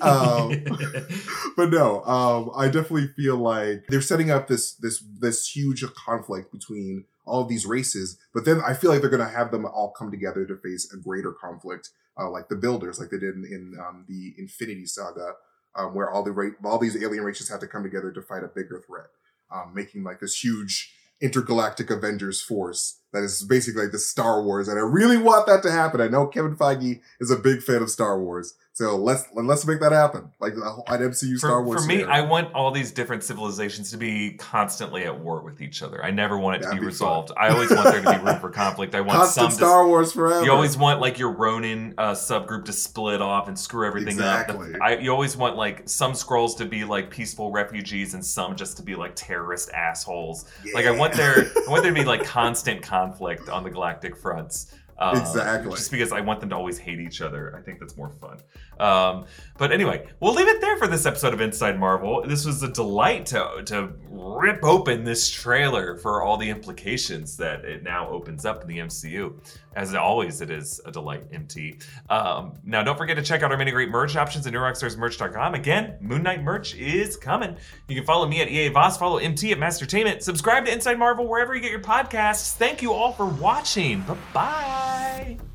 Um, 0.00 0.64
but 1.56 1.70
no, 1.70 2.02
um, 2.04 2.50
I 2.56 2.66
definitely 2.66 3.08
feel 3.08 3.36
like 3.36 3.84
they're 3.88 4.00
setting 4.00 4.30
up 4.30 4.48
this 4.48 4.72
this 4.74 5.02
this 5.18 5.48
huge 5.48 5.84
conflict 5.94 6.52
between 6.52 7.04
all 7.26 7.42
of 7.42 7.48
these 7.48 7.66
races. 7.66 8.18
But 8.32 8.44
then 8.44 8.60
I 8.66 8.74
feel 8.74 8.90
like 8.90 9.00
they're 9.00 9.10
gonna 9.10 9.28
have 9.28 9.50
them 9.50 9.66
all 9.66 9.92
come 9.96 10.10
together 10.10 10.44
to 10.46 10.56
face 10.56 10.92
a 10.92 10.96
greater 10.96 11.32
conflict, 11.32 11.90
uh, 12.18 12.30
like 12.30 12.48
the 12.48 12.56
Builders, 12.56 12.98
like 12.98 13.10
they 13.10 13.18
did 13.18 13.34
in, 13.34 13.44
in 13.44 13.76
um, 13.78 14.04
the 14.08 14.34
Infinity 14.38 14.86
Saga 14.86 15.34
um, 15.74 15.94
where 15.94 16.10
all 16.10 16.22
the 16.22 16.32
ra- 16.32 16.50
all 16.64 16.78
these 16.78 17.00
alien 17.02 17.24
races 17.24 17.48
had 17.48 17.60
to 17.60 17.66
come 17.66 17.82
together 17.82 18.10
to 18.10 18.22
fight 18.22 18.44
a 18.44 18.48
bigger 18.48 18.82
threat, 18.86 19.06
um, 19.50 19.72
making 19.74 20.04
like 20.04 20.20
this 20.20 20.42
huge 20.42 20.94
intergalactic 21.20 21.90
Avengers 21.90 22.40
force 22.40 23.00
that 23.12 23.22
is 23.22 23.42
basically 23.42 23.82
like 23.82 23.92
the 23.92 23.98
Star 23.98 24.42
Wars. 24.42 24.68
And 24.68 24.78
I 24.78 24.82
really 24.82 25.18
want 25.18 25.46
that 25.46 25.62
to 25.64 25.70
happen. 25.70 26.00
I 26.00 26.08
know 26.08 26.26
Kevin 26.26 26.56
Feige 26.56 27.00
is 27.20 27.30
a 27.30 27.36
big 27.36 27.62
fan 27.62 27.82
of 27.82 27.90
Star 27.90 28.18
Wars, 28.18 28.54
so 28.80 28.96
let's 28.96 29.26
let's 29.34 29.66
make 29.66 29.78
that 29.80 29.92
happen. 29.92 30.30
Like 30.40 30.54
an 30.54 30.62
MCU 30.62 31.36
Star 31.36 31.50
for, 31.50 31.62
Wars. 31.64 31.82
For 31.82 31.86
me, 31.86 32.02
I 32.02 32.22
want 32.22 32.54
all 32.54 32.70
these 32.70 32.90
different 32.92 33.22
civilizations 33.22 33.90
to 33.90 33.98
be 33.98 34.38
constantly 34.38 35.04
at 35.04 35.20
war 35.20 35.42
with 35.42 35.60
each 35.60 35.82
other. 35.82 36.02
I 36.02 36.10
never 36.10 36.38
want 36.38 36.56
it 36.56 36.62
That'd 36.62 36.76
to 36.76 36.80
be, 36.80 36.80
be 36.80 36.86
resolved. 36.86 37.30
I 37.36 37.50
always 37.50 37.70
want 37.70 37.84
there 37.84 38.00
to 38.00 38.10
be 38.10 38.24
room 38.24 38.40
for 38.40 38.48
conflict. 38.48 38.94
I 38.94 39.02
want 39.02 39.18
Constant 39.18 39.52
some 39.52 39.58
Star 39.58 39.86
Wars 39.86 40.14
forever. 40.14 40.46
You 40.46 40.52
always 40.52 40.78
want 40.78 40.98
like 40.98 41.18
your 41.18 41.30
Ronan 41.30 41.92
uh, 41.98 42.12
subgroup 42.12 42.64
to 42.64 42.72
split 42.72 43.20
off 43.20 43.48
and 43.48 43.58
screw 43.58 43.86
everything 43.86 44.14
exactly. 44.14 44.72
up. 44.72 44.80
I, 44.80 44.96
you 44.96 45.10
always 45.10 45.36
want 45.36 45.56
like 45.56 45.86
some 45.86 46.12
Skrulls 46.12 46.56
to 46.56 46.64
be 46.64 46.84
like 46.84 47.10
peaceful 47.10 47.52
refugees 47.52 48.14
and 48.14 48.24
some 48.24 48.56
just 48.56 48.78
to 48.78 48.82
be 48.82 48.94
like 48.94 49.12
terrorist 49.14 49.70
assholes. 49.72 50.46
Yeah. 50.64 50.72
Like 50.72 50.86
I 50.86 50.92
want 50.92 51.12
there, 51.12 51.52
I 51.54 51.70
want 51.70 51.82
there 51.82 51.92
to 51.92 52.00
be 52.00 52.04
like 52.06 52.24
constant 52.24 52.80
conflict 52.80 53.50
on 53.50 53.62
the 53.62 53.70
galactic 53.70 54.16
fronts. 54.16 54.72
Uh, 55.00 55.16
exactly. 55.18 55.72
Just 55.72 55.90
because 55.90 56.12
I 56.12 56.20
want 56.20 56.40
them 56.40 56.50
to 56.50 56.56
always 56.56 56.78
hate 56.78 57.00
each 57.00 57.22
other. 57.22 57.56
I 57.56 57.62
think 57.62 57.80
that's 57.80 57.96
more 57.96 58.10
fun. 58.20 58.38
Um, 58.78 59.24
but 59.56 59.72
anyway, 59.72 60.06
we'll 60.20 60.34
leave 60.34 60.48
it 60.48 60.60
there 60.60 60.76
for 60.76 60.86
this 60.86 61.06
episode 61.06 61.32
of 61.32 61.40
Inside 61.40 61.80
Marvel. 61.80 62.22
This 62.26 62.44
was 62.44 62.62
a 62.62 62.68
delight 62.68 63.24
to, 63.26 63.62
to 63.64 63.92
rip 64.10 64.62
open 64.62 65.04
this 65.04 65.30
trailer 65.30 65.96
for 65.96 66.22
all 66.22 66.36
the 66.36 66.48
implications 66.48 67.36
that 67.38 67.64
it 67.64 67.82
now 67.82 68.10
opens 68.10 68.44
up 68.44 68.60
in 68.60 68.68
the 68.68 68.78
MCU. 68.78 69.32
As 69.74 69.94
always, 69.94 70.42
it 70.42 70.50
is 70.50 70.80
a 70.84 70.90
delight, 70.90 71.24
MT. 71.32 71.78
Um, 72.10 72.54
now, 72.64 72.82
don't 72.82 72.98
forget 72.98 73.16
to 73.16 73.22
check 73.22 73.42
out 73.42 73.52
our 73.52 73.56
many 73.58 73.70
great 73.70 73.88
merch 73.88 74.16
options 74.16 74.46
at 74.46 74.52
NewRockstarsMerch.com. 74.52 75.54
Again, 75.54 75.96
Moon 76.00 76.22
Knight 76.22 76.42
merch 76.42 76.74
is 76.74 77.16
coming. 77.16 77.56
You 77.88 77.96
can 77.96 78.04
follow 78.04 78.26
me 78.26 78.42
at 78.42 78.48
EA 78.48 78.68
Voss, 78.68 78.98
follow 78.98 79.18
MT 79.18 79.52
at 79.52 79.58
Mastertainment, 79.58 80.22
subscribe 80.22 80.66
to 80.66 80.72
Inside 80.72 80.98
Marvel 80.98 81.26
wherever 81.26 81.54
you 81.54 81.60
get 81.60 81.70
your 81.70 81.80
podcasts. 81.80 82.54
Thank 82.54 82.82
you 82.82 82.92
all 82.92 83.12
for 83.12 83.26
watching. 83.26 84.00
Bye 84.02 84.16
bye 84.34 84.89
bye. 84.90 85.49